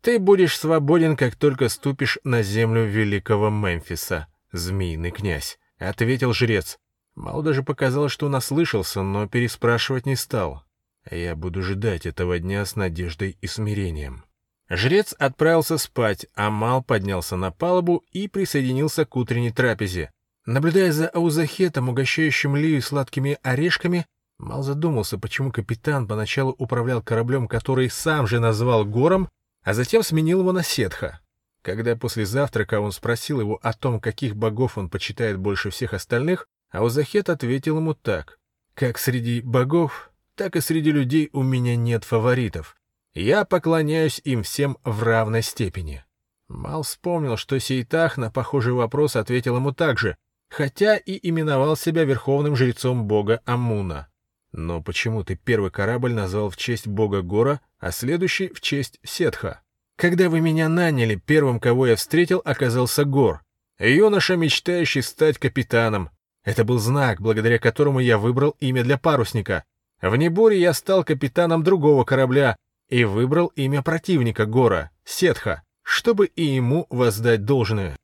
«Ты 0.00 0.18
будешь 0.18 0.58
свободен, 0.58 1.16
как 1.16 1.36
только 1.36 1.68
ступишь 1.68 2.18
на 2.22 2.42
землю 2.42 2.84
великого 2.84 3.50
Мемфиса, 3.50 4.28
змеиный 4.52 5.10
князь»,— 5.10 5.58
ответил 5.78 6.32
жрец. 6.32 6.78
Мал 7.16 7.42
даже 7.42 7.62
показалось, 7.62 8.12
что 8.12 8.26
он 8.26 8.34
ослышался, 8.34 9.02
но 9.02 9.26
переспрашивать 9.26 10.06
не 10.06 10.16
стал. 10.16 10.64
«Я 11.10 11.34
буду 11.34 11.62
ждать 11.62 12.06
этого 12.06 12.38
дня 12.38 12.64
с 12.64 12.76
надеждой 12.76 13.36
и 13.40 13.46
смирением». 13.46 14.24
Жрец 14.68 15.14
отправился 15.18 15.78
спать, 15.78 16.26
а 16.34 16.50
Мал 16.50 16.82
поднялся 16.82 17.36
на 17.36 17.52
палубу 17.52 18.04
и 18.10 18.26
присоединился 18.26 19.04
к 19.04 19.14
утренней 19.16 19.52
трапезе. 19.52 20.10
Наблюдая 20.44 20.92
за 20.92 21.08
Аузахетом, 21.08 21.88
угощающим 21.88 22.56
Лию 22.56 22.82
сладкими 22.82 23.38
орешками, 23.42 24.06
Мал 24.38 24.62
задумался, 24.62 25.18
почему 25.18 25.50
капитан 25.50 26.06
поначалу 26.06 26.54
управлял 26.58 27.02
кораблем, 27.02 27.48
который 27.48 27.88
сам 27.88 28.26
же 28.26 28.38
назвал 28.38 28.84
гором, 28.84 29.28
а 29.62 29.72
затем 29.72 30.02
сменил 30.02 30.40
его 30.40 30.52
на 30.52 30.62
Сетха. 30.62 31.20
Когда 31.62 31.96
после 31.96 32.26
завтрака 32.26 32.80
он 32.80 32.92
спросил 32.92 33.40
его 33.40 33.58
о 33.62 33.72
том, 33.72 34.00
каких 34.00 34.36
богов 34.36 34.78
он 34.78 34.90
почитает 34.90 35.38
больше 35.38 35.70
всех 35.70 35.94
остальных, 35.94 36.46
Аузахет 36.70 37.28
ответил 37.28 37.78
ему 37.78 37.94
так. 37.94 38.38
«Как 38.74 38.98
среди 38.98 39.40
богов, 39.40 40.10
так 40.34 40.54
и 40.54 40.60
среди 40.60 40.92
людей 40.92 41.30
у 41.32 41.42
меня 41.42 41.76
нет 41.76 42.04
фаворитов. 42.04 42.76
Я 43.16 43.46
поклоняюсь 43.46 44.20
им 44.24 44.42
всем 44.42 44.76
в 44.84 45.02
равной 45.02 45.40
степени. 45.40 46.04
Мал 46.48 46.82
вспомнил, 46.82 47.38
что 47.38 47.58
Сейтах 47.58 48.18
на 48.18 48.30
похожий 48.30 48.74
вопрос 48.74 49.16
ответил 49.16 49.56
ему 49.56 49.72
так 49.72 49.98
же, 49.98 50.18
хотя 50.50 50.98
и 50.98 51.18
именовал 51.26 51.78
себя 51.78 52.04
верховным 52.04 52.56
жрецом 52.56 53.06
бога 53.06 53.40
Амуна. 53.46 54.08
Но 54.52 54.82
почему 54.82 55.24
ты 55.24 55.34
первый 55.34 55.70
корабль 55.70 56.12
назвал 56.12 56.50
в 56.50 56.58
честь 56.58 56.86
бога 56.86 57.22
Гора, 57.22 57.62
а 57.78 57.90
следующий 57.90 58.48
в 58.48 58.60
честь 58.60 59.00
Сетха? 59.02 59.62
Когда 59.96 60.28
вы 60.28 60.42
меня 60.42 60.68
наняли, 60.68 61.14
первым, 61.14 61.58
кого 61.58 61.86
я 61.86 61.96
встретил, 61.96 62.42
оказался 62.44 63.06
Гор, 63.06 63.40
юноша, 63.78 64.36
мечтающий 64.36 65.00
стать 65.00 65.38
капитаном. 65.38 66.10
Это 66.44 66.64
был 66.64 66.78
знак, 66.78 67.22
благодаря 67.22 67.58
которому 67.58 67.98
я 67.98 68.18
выбрал 68.18 68.56
имя 68.60 68.84
для 68.84 68.98
парусника. 68.98 69.64
В 70.02 70.14
Неборе 70.16 70.60
я 70.60 70.74
стал 70.74 71.02
капитаном 71.02 71.62
другого 71.62 72.04
корабля, 72.04 72.58
и 72.88 73.04
выбрал 73.04 73.48
имя 73.56 73.82
противника 73.82 74.46
Гора, 74.46 74.90
Сетха, 75.04 75.62
чтобы 75.82 76.26
и 76.26 76.44
ему 76.44 76.86
воздать 76.90 77.44
должное. 77.44 77.96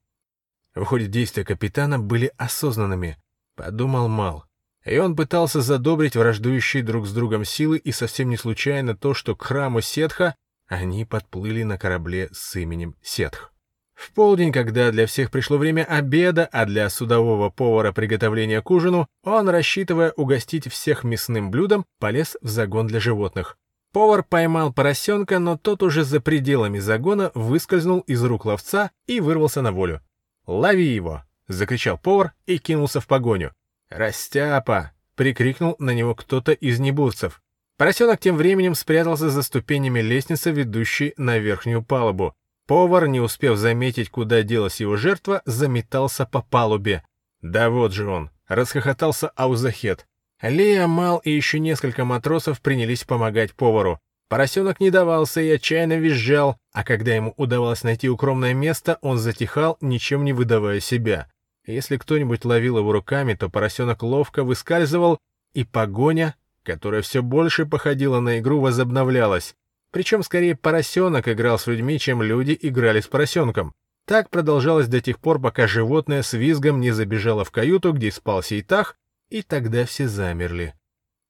Выходит, 0.75 1.11
действия 1.11 1.45
капитана 1.45 1.99
были 1.99 2.33
осознанными, 2.37 3.19
подумал 3.57 4.09
Мал. 4.09 4.45
И 4.85 4.99
он 4.99 5.15
пытался 5.15 5.61
задобрить 5.61 6.17
враждующие 6.17 6.83
друг 6.83 7.07
с 7.07 7.13
другом 7.13 7.45
силы, 7.45 7.79
и 7.79 7.93
совсем 7.93 8.31
не 8.31 8.37
случайно 8.37 8.97
то, 8.97 9.15
что 9.15 9.37
к 9.37 9.43
храму 9.43 9.81
Сетха 9.81 10.35
они 10.67 11.05
подплыли 11.05 11.63
на 11.63 11.79
корабле 11.79 12.29
с 12.33 12.57
именем 12.57 12.97
Сетх. 13.03 13.53
В 13.95 14.13
полдень, 14.13 14.53
когда 14.53 14.91
для 14.91 15.07
всех 15.07 15.31
пришло 15.31 15.59
время 15.59 15.85
обеда, 15.85 16.49
а 16.51 16.65
для 16.65 16.89
судового 16.89 17.51
повара 17.51 17.93
приготовления 17.93 18.61
к 18.61 18.71
ужину, 18.71 19.07
он, 19.23 19.49
рассчитывая 19.49 20.13
угостить 20.13 20.69
всех 20.69 21.05
мясным 21.05 21.51
блюдом, 21.51 21.85
полез 22.01 22.37
в 22.41 22.49
загон 22.49 22.89
для 22.89 22.99
животных. 22.99 23.59
Повар 23.93 24.23
поймал 24.23 24.73
поросенка, 24.73 25.39
но 25.39 25.59
тот 25.59 25.83
уже 25.83 26.03
за 26.05 26.21
пределами 26.21 26.79
загона 26.79 27.31
выскользнул 27.35 28.01
из 28.01 28.25
рук 28.25 28.47
ловца 28.47 28.91
и 29.07 29.21
вырвался 29.21 29.61
на 29.61 29.71
волю. 29.71 30.01
«Лови 30.47 30.87
его!»— 30.87 31.23
закричал 31.49 31.99
повар 31.99 32.33
и 32.47 32.59
кинулся 32.59 33.01
в 33.01 33.07
погоню. 33.07 33.53
«Растяпа!»— 33.91 34.93
прикрикнул 35.15 35.77
на 35.79 35.91
него 35.91 36.15
кто-то 36.15 36.53
из 36.53 36.81
небурцев. 36.81 37.43
Поросенок 37.77 38.21
тем 38.21 38.37
временем 38.37 38.75
спрятался 38.75 39.29
за 39.29 39.43
ступенями 39.43 40.01
лестницы, 40.01 40.51
ведущей 40.51 41.13
на 41.19 41.39
верхнюю 41.39 41.83
палубу. 41.83 42.35
Повар, 42.67 43.09
не 43.09 43.21
успев 43.21 43.59
заметить, 43.59 44.09
куда 44.09 44.43
делась 44.43 44.81
его 44.81 44.97
жертва, 44.97 45.43
заметался 45.45 46.25
по 46.25 46.41
палубе. 46.41 47.05
«Да 47.43 47.71
вот 47.71 47.93
же 47.93 48.09
он!»— 48.09 48.31
расхохотался 48.47 49.29
Аузахет. 49.31 50.07
Лея, 50.43 50.89
Мал 50.89 51.19
и 51.19 51.31
еще 51.31 51.61
несколько 51.61 52.05
матросов 52.05 52.61
принялись 52.61 53.05
помогать 53.05 53.55
повару. 53.55 54.01
Поросенок 54.29 54.81
не 54.81 54.91
давался 54.91 55.41
и 55.41 55.51
отчаянно 55.51 55.99
визжал, 55.99 56.57
а 56.73 56.85
когда 56.85 57.15
ему 57.15 57.35
удавалось 57.37 57.85
найти 57.85 58.09
укромное 58.09 58.55
место, 58.55 58.99
он 59.03 59.19
затихал, 59.19 59.77
ничем 59.81 60.25
не 60.25 60.33
выдавая 60.33 60.81
себя. 60.81 61.29
Если 61.67 61.97
кто-нибудь 61.97 62.45
ловил 62.45 62.79
его 62.79 62.93
руками, 62.93 63.35
то 63.35 63.49
поросенок 63.49 64.03
ловко 64.03 64.43
выскальзывал, 64.43 65.19
и 65.55 65.65
погоня, 65.65 66.35
которая 66.65 67.03
все 67.03 67.23
больше 67.23 67.67
походила 67.67 68.21
на 68.21 68.39
игру, 68.39 68.61
возобновлялась. 68.61 69.55
Причем 69.93 70.23
скорее 70.23 70.57
поросенок 70.57 71.29
играл 71.29 71.59
с 71.59 71.67
людьми, 71.67 71.99
чем 71.99 72.23
люди 72.23 72.59
играли 72.61 73.01
с 73.01 73.07
поросенком. 73.07 73.75
Так 74.07 74.31
продолжалось 74.31 74.89
до 74.89 75.01
тех 75.01 75.21
пор, 75.21 75.41
пока 75.41 75.69
животное 75.69 76.23
с 76.23 76.33
визгом 76.33 76.81
не 76.81 76.91
забежало 76.91 77.45
в 77.45 77.51
каюту, 77.51 77.93
где 77.93 78.11
спал 78.11 78.43
Сейтах, 78.43 78.97
и 79.33 79.43
тогда 79.43 79.87
все 79.87 80.09
замерли. 80.09 80.75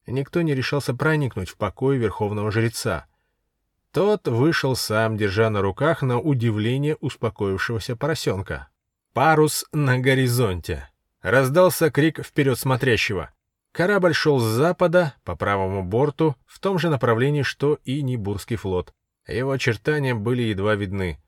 Никто 0.06 0.42
не 0.42 0.54
решался 0.56 0.92
проникнуть 0.92 1.48
в 1.48 1.56
покой 1.56 1.98
верховного 1.98 2.50
жреца. 2.50 3.06
Тот 3.92 4.26
вышел 4.26 4.74
сам, 4.74 5.16
держа 5.16 5.50
на 5.50 5.62
руках 5.62 6.02
на 6.02 6.18
удивление 6.18 6.96
успокоившегося 6.96 7.94
поросенка. 7.94 8.68
«Парус 9.12 9.66
на 9.72 9.98
горизонте!»— 9.98 10.90
раздался 11.22 11.92
крик 11.92 12.24
вперед 12.24 12.58
смотрящего. 12.58 13.30
Корабль 13.70 14.14
шел 14.14 14.40
с 14.40 14.44
запада, 14.44 15.14
по 15.22 15.36
правому 15.36 15.84
борту, 15.84 16.34
в 16.46 16.58
том 16.58 16.80
же 16.80 16.90
направлении, 16.90 17.42
что 17.42 17.78
и 17.84 18.02
Нибурский 18.02 18.56
флот. 18.56 18.92
Его 19.28 19.52
очертания 19.52 20.14
были 20.14 20.42
едва 20.42 20.74
видны. 20.74 21.22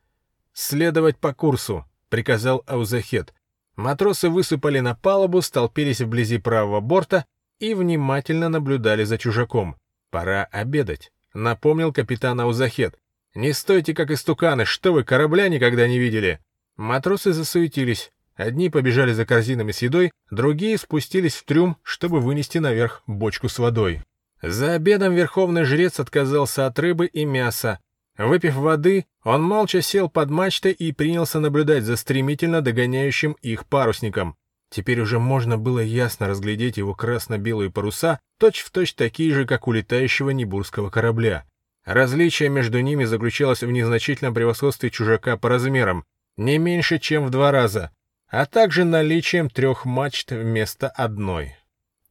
«Следовать 0.52 1.19
по 1.19 1.33
курсу»,— 1.33 1.85
приказал 2.09 2.64
Аузахет. 2.66 3.33
Матросы 3.76 4.28
высыпали 4.28 4.81
на 4.81 4.95
палубу, 4.95 5.43
столпились 5.43 6.00
вблизи 6.00 6.38
правого 6.38 6.81
борта 6.81 7.25
и 7.59 7.75
внимательно 7.75 8.49
наблюдали 8.49 9.04
за 9.04 9.19
чужаком. 9.19 9.76
«Пора 10.11 10.45
обедать»,— 10.45 11.12
напомнил 11.35 11.93
капитан 11.93 12.40
Аузахет. 12.40 12.97
«Не 13.35 13.52
стойте, 13.52 13.95
как 13.95 14.11
истуканы, 14.11 14.64
что 14.64 14.93
вы 14.93 15.02
корабля 15.02 15.49
никогда 15.49 15.88
не 15.88 15.99
видели?» 15.99 16.40
Матросы 16.76 17.33
засуетились. 17.33 18.12
Одни 18.37 18.69
побежали 18.69 19.12
за 19.12 19.26
корзинами 19.26 19.73
с 19.73 19.83
едой, 19.83 20.12
другие 20.31 20.76
спустились 20.78 21.35
в 21.35 21.45
трюм, 21.45 21.76
чтобы 21.83 22.21
вынести 22.21 22.59
наверх 22.59 23.02
бочку 23.07 23.49
с 23.49 23.59
водой. 23.59 24.02
За 24.43 24.75
обедом 24.75 25.14
верховный 25.14 25.64
жрец 25.64 26.00
отказался 26.00 26.66
от 26.66 26.78
рыбы 26.78 27.07
и 27.07 27.25
мяса, 27.25 27.78
Выпив 28.16 28.54
воды, 28.54 29.06
он 29.25 29.42
молча 29.42 29.83
сел 29.83 30.09
под 30.09 30.30
мачтой 30.30 30.73
и 30.73 30.92
принялся 30.92 31.40
наблюдать 31.40 31.83
за 31.83 31.97
стремительно 31.97 32.61
догоняющим 32.61 33.33
их 33.42 33.66
парусником. 33.66 34.37
Теперь 34.71 35.00
уже 35.00 35.18
можно 35.18 35.59
было 35.59 35.80
ясно 35.80 36.28
разглядеть 36.28 36.76
его 36.76 36.94
красно-белые 36.94 37.71
паруса, 37.71 38.21
точь-в-точь 38.38 38.92
точь 38.92 38.94
такие 38.94 39.35
же, 39.35 39.47
как 39.47 39.66
у 39.66 39.73
летающего 39.73 40.30
Небурского 40.30 40.90
корабля. 40.90 41.44
Различие 41.85 42.49
между 42.49 42.80
ними 42.80 43.04
заключалось 43.04 43.62
в 43.62 43.71
незначительном 43.71 44.33
превосходстве 44.33 44.90
чужака 44.90 45.37
по 45.37 45.49
размерам, 45.49 46.04
не 46.37 46.59
меньше, 46.59 46.99
чем 46.99 47.26
в 47.26 47.30
два 47.30 47.50
раза, 47.50 47.90
а 48.28 48.47
также 48.47 48.85
наличием 48.85 49.50
трех 49.50 49.85
мачт 49.85 50.30
вместо 50.30 50.88
одной. 50.88 51.56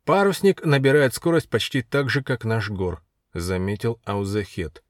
«Парусник 0.06 0.64
набирает 0.66 1.14
скорость 1.14 1.50
почти 1.50 1.82
так 1.82 2.10
же, 2.10 2.24
как 2.24 2.44
наш 2.44 2.70
гор»,— 2.70 3.02
заметил 3.34 4.00
Аузахет 4.06 4.83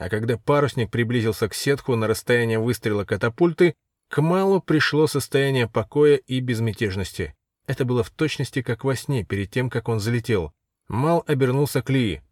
а 0.00 0.08
когда 0.08 0.38
парусник 0.38 0.90
приблизился 0.90 1.46
к 1.46 1.54
сетху 1.54 1.94
на 1.94 2.06
расстояние 2.06 2.58
выстрела 2.58 3.04
катапульты, 3.04 3.74
к 4.08 4.22
Малу 4.22 4.62
пришло 4.62 5.06
состояние 5.06 5.68
покоя 5.68 6.16
и 6.16 6.40
безмятежности. 6.40 7.34
Это 7.66 7.84
было 7.84 8.02
в 8.02 8.08
точности 8.08 8.62
как 8.62 8.82
во 8.82 8.96
сне, 8.96 9.24
перед 9.24 9.50
тем, 9.50 9.68
как 9.68 9.90
он 9.90 10.00
залетел. 10.00 10.54
Мал 10.88 11.22
обернулся 11.26 11.82
к 11.82 11.90
Лии. 11.90 12.22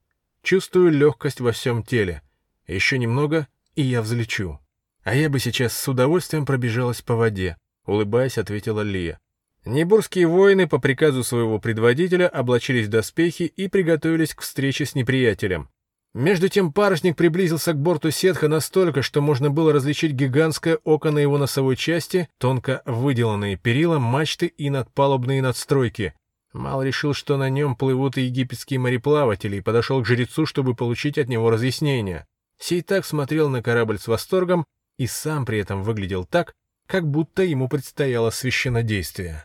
«Чувствую 0.43 0.91
легкость 0.91 1.41
во 1.41 1.53
всем 1.53 1.83
теле. 1.83 2.23
Еще 2.67 2.97
немного, 2.97 3.47
и 3.75 3.83
я 3.83 4.01
взлечу». 4.01 4.59
«А 5.05 5.15
я 5.15 5.29
бы 5.29 5.39
сейчас 5.39 5.75
с 5.75 5.89
удовольствием 5.89 6.47
пробежалась 6.47 7.03
по 7.03 7.17
воде»,— 7.17 7.59
улыбаясь, 7.85 8.39
ответила 8.39 8.81
Лия. 8.81 9.21
Небурские 9.67 10.27
воины 10.27 10.67
по 10.67 10.79
приказу 10.79 11.23
своего 11.23 11.59
предводителя 11.59 12.29
облачились 12.29 12.87
в 12.87 12.91
доспехи 12.91 13.43
и 13.43 13.69
приготовились 13.69 14.35
к 14.35 14.41
встрече 14.41 14.87
с 14.87 14.95
неприятелем. 14.95 15.69
Между 16.15 16.49
тем 16.49 16.73
парусник 16.73 17.17
приблизился 17.17 17.75
к 17.75 17.77
борту 17.77 18.11
сетха 18.11 18.49
настолько, 18.49 19.03
что 19.03 19.21
можно 19.21 19.50
было 19.50 19.73
различить 19.73 20.12
гигантское 20.12 20.79
око 20.85 21.11
на 21.11 21.19
его 21.19 21.37
носовой 21.37 21.77
части, 21.77 22.29
тонко 22.38 22.83
выделанные 22.87 23.57
перила, 23.57 23.99
мачты 23.99 24.47
и 24.47 24.71
надпалубные 24.71 25.43
надстройки. 25.43 26.15
Мал 26.55 26.83
решил, 26.83 27.12
что 27.12 27.37
на 27.37 27.50
нем 27.50 27.77
плывут 27.77 28.17
египетские 28.17 28.81
мореплаватели, 28.81 29.57
и 29.57 29.61
подошел 29.61 30.03
к 30.03 30.07
жрецу, 30.07 30.47
чтобы 30.47 30.75
получить 30.75 31.19
от 31.19 31.29
него 31.29 31.50
разъяснение. 31.50 32.27
Сей 32.59 32.81
так 32.81 33.05
смотрел 33.05 33.50
на 33.50 33.62
корабль 33.62 33.99
с 33.99 34.09
восторгом 34.09 34.65
и 34.97 35.07
сам 35.07 35.45
при 35.45 35.59
этом 35.59 35.83
выглядел 35.83 36.25
так, 36.25 36.55
как 36.87 37.07
будто 37.07 37.43
ему 37.43 37.69
предстояло 37.69 38.31
священнодействие. 38.31 39.45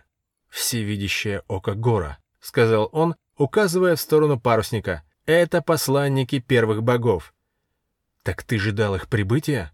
«Всевидящее 0.49 1.43
око 1.47 1.73
Гора»,— 1.73 2.19
сказал 2.39 2.89
он, 2.93 3.15
указывая 3.37 3.97
в 3.97 4.01
сторону 4.01 4.39
парусника— 4.39 5.03
это 5.25 5.61
посланники 5.61 6.39
первых 6.39 6.83
богов. 6.83 7.33
Так 8.23 8.43
ты 8.43 8.57
же 8.57 8.71
дал 8.71 8.95
их 8.95 9.07
прибытия? 9.07 9.71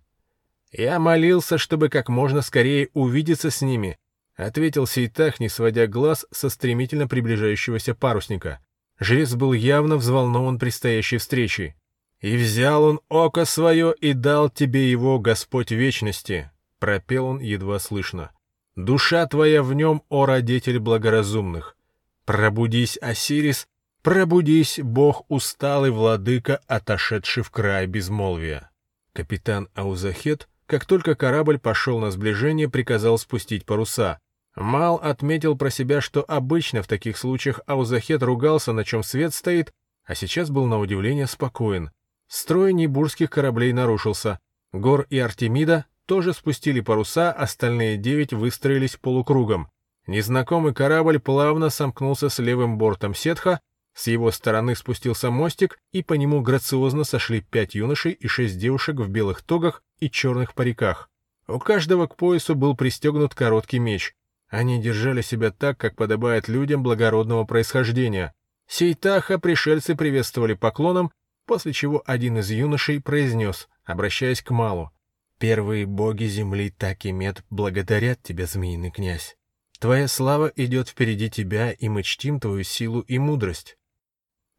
Я 0.71 0.99
молился, 0.99 1.57
чтобы 1.57 1.89
как 1.89 2.09
можно 2.09 2.41
скорее 2.41 2.89
увидеться 2.93 3.49
с 3.49 3.61
ними, 3.61 3.97
ответил 4.35 4.85
Сейтах, 4.85 5.39
не 5.39 5.49
сводя 5.49 5.87
глаз 5.87 6.25
со 6.31 6.49
стремительно 6.49 7.07
приближающегося 7.07 7.95
парусника. 7.95 8.59
Жрец 8.99 9.33
был 9.33 9.53
явно 9.53 9.97
взволнован 9.97 10.59
предстоящей 10.59 11.17
встречей. 11.17 11.75
«И 12.19 12.35
взял 12.35 12.83
он 12.83 12.99
око 13.07 13.45
свое 13.45 13.95
и 14.01 14.11
дал 14.11 14.49
тебе 14.49 14.91
его, 14.91 15.19
Господь 15.19 15.71
вечности»,— 15.71 16.51
пропел 16.79 17.27
он 17.27 17.39
едва 17.39 17.79
слышно. 17.79 18.31
«Душа 18.75 19.25
твоя 19.25 19.63
в 19.63 19.73
нем, 19.73 20.03
о 20.09 20.25
родитель 20.25 20.79
благоразумных! 20.79 21.77
Пробудись, 22.25 22.97
Осирис, 22.97 23.69
Пробудись, 24.01 24.79
бог 24.81 25.25
усталый 25.27 25.91
владыка, 25.91 26.61
отошедший 26.67 27.43
в 27.43 27.51
край 27.51 27.85
безмолвия. 27.85 28.71
Капитан 29.11 29.67
Аузахет, 29.75 30.47
как 30.67 30.85
только 30.85 31.15
корабль 31.15 31.59
пошел 31.59 31.99
на 31.99 32.09
сближение, 32.09 32.69
приказал 32.69 33.17
спустить 33.17 33.65
паруса. 33.65 34.19
Мал 34.55 34.95
отметил 34.95 35.57
про 35.57 35.69
себя, 35.69 35.99
что 35.99 36.23
обычно 36.25 36.81
в 36.81 36.87
таких 36.87 37.17
случаях 37.17 37.59
Аузахет 37.65 38.23
ругался, 38.23 38.71
на 38.71 38.85
чем 38.85 39.03
свет 39.03 39.33
стоит, 39.33 39.73
а 40.05 40.15
сейчас 40.15 40.49
был 40.49 40.65
на 40.65 40.79
удивление 40.79 41.27
спокоен. 41.27 41.91
Строй 42.27 42.71
небурских 42.73 43.29
кораблей 43.29 43.73
нарушился. 43.73 44.39
Гор 44.71 45.07
и 45.09 45.19
Артемида 45.19 45.85
тоже 46.05 46.33
спустили 46.33 46.79
паруса, 46.79 47.31
остальные 47.31 47.97
девять 47.97 48.31
выстроились 48.31 48.95
полукругом. 48.95 49.69
Незнакомый 50.07 50.73
корабль 50.73 51.19
плавно 51.19 51.69
сомкнулся 51.69 52.29
с 52.29 52.39
левым 52.39 52.77
бортом 52.77 53.13
сетха, 53.13 53.59
с 53.99 54.07
его 54.07 54.31
стороны 54.31 54.77
спустился 54.77 55.29
мостик, 55.29 55.77
и 55.91 56.03
по 56.03 56.13
нему 56.13 56.39
грациозно 56.39 57.03
сошли 57.03 57.41
пять 57.41 57.75
юношей 57.75 58.13
и 58.13 58.27
шесть 58.27 58.57
девушек 58.57 58.95
в 58.95 59.09
белых 59.09 59.41
тогах 59.41 59.83
и 59.99 60.09
черных 60.09 60.53
париках. 60.53 61.09
У 61.49 61.59
каждого 61.59 62.07
к 62.07 62.15
поясу 62.15 62.55
был 62.55 62.77
пристегнут 62.77 63.35
короткий 63.35 63.77
меч. 63.77 64.15
Они 64.47 64.81
держали 64.81 65.21
себя 65.21 65.51
так, 65.51 65.77
как 65.77 65.97
подобает 65.97 66.47
людям 66.47 66.81
благородного 66.81 67.43
происхождения. 67.43 68.33
Сейтаха 68.67 69.37
пришельцы 69.37 69.95
приветствовали 69.95 70.53
поклоном, 70.53 71.11
после 71.45 71.73
чего 71.73 72.01
один 72.05 72.37
из 72.37 72.49
юношей 72.51 73.01
произнес, 73.01 73.67
обращаясь 73.83 74.41
к 74.41 74.51
Малу. 74.51 74.91
«Первые 75.39 75.85
боги 75.85 76.23
земли 76.23 76.69
так 76.69 77.03
и 77.03 77.11
мед 77.11 77.43
благодарят 77.49 78.23
тебя, 78.23 78.45
змеиный 78.45 78.91
князь. 78.91 79.35
Твоя 79.77 80.07
слава 80.07 80.53
идет 80.55 80.87
впереди 80.87 81.29
тебя, 81.29 81.73
и 81.73 81.89
мы 81.89 82.03
чтим 82.03 82.39
твою 82.39 82.63
силу 82.63 83.01
и 83.01 83.17
мудрость. 83.17 83.75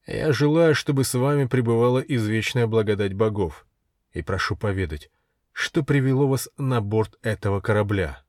Я 0.06 0.32
желаю, 0.32 0.74
чтобы 0.74 1.04
с 1.04 1.14
вами 1.14 1.44
пребывала 1.44 1.98
извечная 1.98 2.66
благодать 2.66 3.14
богов. 3.14 3.66
И 4.12 4.22
прошу 4.22 4.56
поведать, 4.56 5.10
что 5.52 5.82
привело 5.82 6.26
вас 6.26 6.48
на 6.56 6.80
борт 6.80 7.18
этого 7.22 7.60
корабля. 7.60 8.22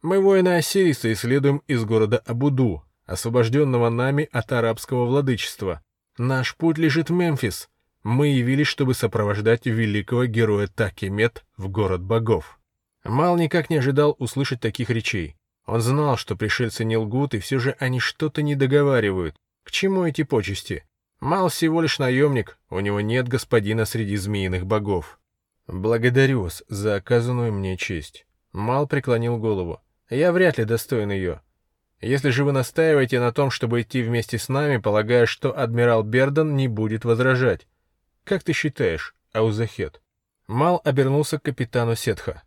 Мы 0.00 0.20
воины 0.20 0.56
Осириса 0.56 1.12
исследуем 1.12 1.62
из 1.66 1.84
города 1.84 2.18
Абуду, 2.18 2.84
освобожденного 3.06 3.88
нами 3.88 4.28
от 4.32 4.52
арабского 4.52 5.06
владычества. 5.06 5.82
Наш 6.18 6.56
путь 6.56 6.78
лежит 6.78 7.10
в 7.10 7.12
Мемфис. 7.12 7.68
Мы 8.02 8.28
явились, 8.28 8.66
чтобы 8.66 8.94
сопровождать 8.94 9.66
великого 9.66 10.26
героя 10.26 10.66
Такимет 10.66 11.44
в 11.56 11.68
город 11.68 12.02
богов. 12.02 12.58
Мал 13.04 13.36
никак 13.36 13.70
не 13.70 13.76
ожидал 13.76 14.16
услышать 14.18 14.60
таких 14.60 14.90
речей. 14.90 15.36
Он 15.66 15.80
знал, 15.80 16.16
что 16.16 16.36
пришельцы 16.36 16.84
не 16.84 16.96
лгут, 16.96 17.34
и 17.34 17.38
все 17.38 17.58
же 17.58 17.76
они 17.78 18.00
что-то 18.00 18.42
не 18.42 18.56
договаривают. 18.56 19.36
Чему 19.72 20.04
эти 20.04 20.22
почести? 20.22 20.84
Мал 21.18 21.48
всего 21.48 21.80
лишь 21.80 21.98
наемник, 21.98 22.58
у 22.68 22.80
него 22.80 23.00
нет 23.00 23.26
господина 23.26 23.86
среди 23.86 24.16
змеиных 24.18 24.66
богов. 24.66 25.18
Благодарю 25.66 26.42
вас 26.42 26.62
за 26.68 26.96
оказанную 26.96 27.54
мне 27.54 27.78
честь. 27.78 28.26
Мал 28.52 28.86
преклонил 28.86 29.38
голову. 29.38 29.80
Я 30.10 30.30
вряд 30.32 30.58
ли 30.58 30.64
достоин 30.64 31.10
ее. 31.10 31.40
Если 32.02 32.28
же 32.28 32.44
вы 32.44 32.52
настаиваете 32.52 33.18
на 33.18 33.32
том, 33.32 33.50
чтобы 33.50 33.80
идти 33.80 34.02
вместе 34.02 34.36
с 34.36 34.50
нами, 34.50 34.76
полагая, 34.76 35.24
что 35.24 35.58
адмирал 35.58 36.02
Бердон 36.02 36.54
не 36.54 36.68
будет 36.68 37.06
возражать. 37.06 37.66
Как 38.24 38.42
ты 38.42 38.52
считаешь, 38.52 39.14
Аузахет? 39.32 40.02
Мал 40.46 40.82
обернулся 40.84 41.38
к 41.38 41.44
капитану 41.44 41.96
Сетха. 41.96 42.42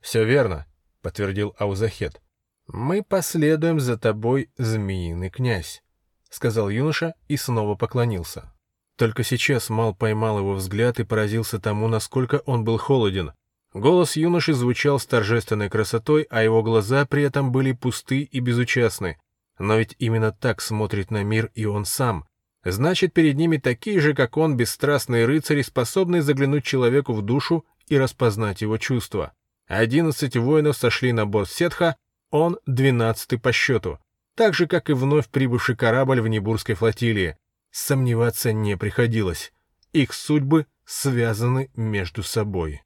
«Все 0.00 0.24
верно»,— 0.24 0.66
подтвердил 1.00 1.54
Аузахет. 1.58 2.20
«Мы 2.66 3.04
последуем 3.04 3.78
за 3.78 3.96
тобой, 3.96 4.50
змеиный 4.58 5.30
князь».— 5.30 5.84
сказал 6.30 6.70
юноша 6.70 7.14
и 7.28 7.36
снова 7.36 7.74
поклонился. 7.74 8.52
Только 8.96 9.24
сейчас 9.24 9.70
Мал 9.70 9.94
поймал 9.94 10.38
его 10.38 10.54
взгляд 10.54 11.00
и 11.00 11.04
поразился 11.04 11.58
тому, 11.58 11.88
насколько 11.88 12.42
он 12.46 12.64
был 12.64 12.78
холоден. 12.78 13.32
Голос 13.72 14.16
юноши 14.16 14.52
звучал 14.52 14.98
с 14.98 15.06
торжественной 15.06 15.68
красотой, 15.68 16.26
а 16.28 16.42
его 16.42 16.62
глаза 16.62 17.06
при 17.06 17.22
этом 17.22 17.52
были 17.52 17.72
пусты 17.72 18.22
и 18.22 18.40
безучастны. 18.40 19.18
Но 19.58 19.76
ведь 19.76 19.94
именно 19.98 20.32
так 20.32 20.60
смотрит 20.60 21.10
на 21.10 21.22
мир 21.22 21.50
и 21.54 21.66
он 21.66 21.84
сам. 21.84 22.26
Значит, 22.64 23.14
перед 23.14 23.36
ними 23.36 23.56
такие 23.56 24.00
же, 24.00 24.12
как 24.12 24.36
он, 24.36 24.56
бесстрастные 24.56 25.24
рыцари, 25.24 25.62
способные 25.62 26.20
заглянуть 26.20 26.64
человеку 26.64 27.12
в 27.12 27.22
душу 27.22 27.64
и 27.88 27.96
распознать 27.96 28.60
его 28.60 28.76
чувства. 28.76 29.32
Одиннадцать 29.66 30.36
воинов 30.36 30.76
сошли 30.76 31.12
на 31.12 31.26
борт 31.26 31.48
Сетха, 31.48 31.96
он 32.30 32.58
двенадцатый 32.66 33.38
по 33.38 33.52
счету. 33.52 33.98
Так 34.40 34.54
же, 34.54 34.66
как 34.66 34.88
и 34.88 34.94
вновь 34.94 35.28
прибывший 35.28 35.76
корабль 35.76 36.22
в 36.22 36.26
Небурской 36.26 36.74
флотилии. 36.74 37.36
Сомневаться 37.70 38.54
не 38.54 38.74
приходилось. 38.74 39.52
Их 39.92 40.14
судьбы 40.14 40.66
связаны 40.86 41.68
между 41.76 42.22
собой. 42.22 42.80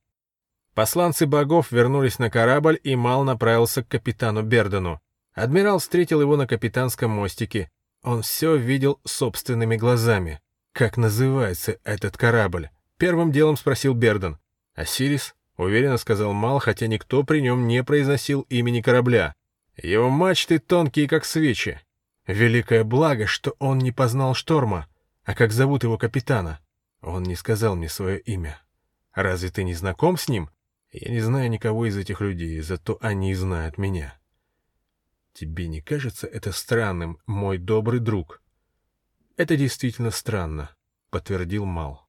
Посланцы 0.74 1.26
богов 1.26 1.70
вернулись 1.70 2.18
на 2.18 2.28
корабль, 2.28 2.80
и 2.82 2.96
Мал 2.96 3.22
направился 3.22 3.84
к 3.84 3.88
капитану 3.88 4.42
Бердену. 4.42 5.00
Адмирал 5.32 5.78
встретил 5.78 6.20
его 6.20 6.36
на 6.36 6.48
капитанском 6.48 7.12
мостике. 7.12 7.70
Он 8.02 8.22
все 8.22 8.56
видел 8.56 8.98
собственными 9.04 9.76
глазами. 9.76 10.40
«Как 10.72 10.96
называется 10.96 11.78
этот 11.84 12.16
корабль?» 12.16 12.70
Первым 12.98 13.30
делом 13.30 13.56
спросил 13.56 13.94
Берден. 13.94 14.38
«Осирис?»— 14.74 15.36
уверенно 15.56 15.98
сказал 15.98 16.32
Мал, 16.32 16.58
хотя 16.58 16.88
никто 16.88 17.22
при 17.22 17.38
нем 17.38 17.68
не 17.68 17.84
произносил 17.84 18.40
имени 18.48 18.80
корабля. 18.80 19.36
«Его 19.76 20.08
мачты 20.10 20.58
тонкие, 20.58 21.08
как 21.08 21.24
свечи. 21.24 21.80
Великое 22.26 22.84
благо, 22.84 23.26
что 23.26 23.54
он 23.58 23.78
не 23.78 23.92
познал 23.92 24.34
шторма. 24.34 24.88
А 25.24 25.34
как 25.34 25.52
зовут 25.52 25.82
его 25.82 25.98
капитана?» 25.98 26.60
Он 27.00 27.22
не 27.22 27.34
сказал 27.34 27.76
мне 27.76 27.88
свое 27.88 28.18
имя. 28.20 28.60
«Разве 29.12 29.50
ты 29.50 29.64
не 29.64 29.74
знаком 29.74 30.16
с 30.16 30.28
ним?» 30.28 30.50
«Я 30.90 31.10
не 31.10 31.20
знаю 31.20 31.50
никого 31.50 31.86
из 31.86 31.96
этих 31.96 32.20
людей, 32.20 32.60
зато 32.60 32.98
они 33.00 33.34
знают 33.34 33.78
меня». 33.78 34.16
«Тебе 35.32 35.66
не 35.66 35.80
кажется 35.80 36.28
это 36.28 36.52
странным, 36.52 37.18
мой 37.26 37.58
добрый 37.58 37.98
друг?» 37.98 38.40
«Это 39.36 39.56
действительно 39.56 40.12
странно»,— 40.12 40.70
подтвердил 41.10 41.64
Мал. 41.64 42.03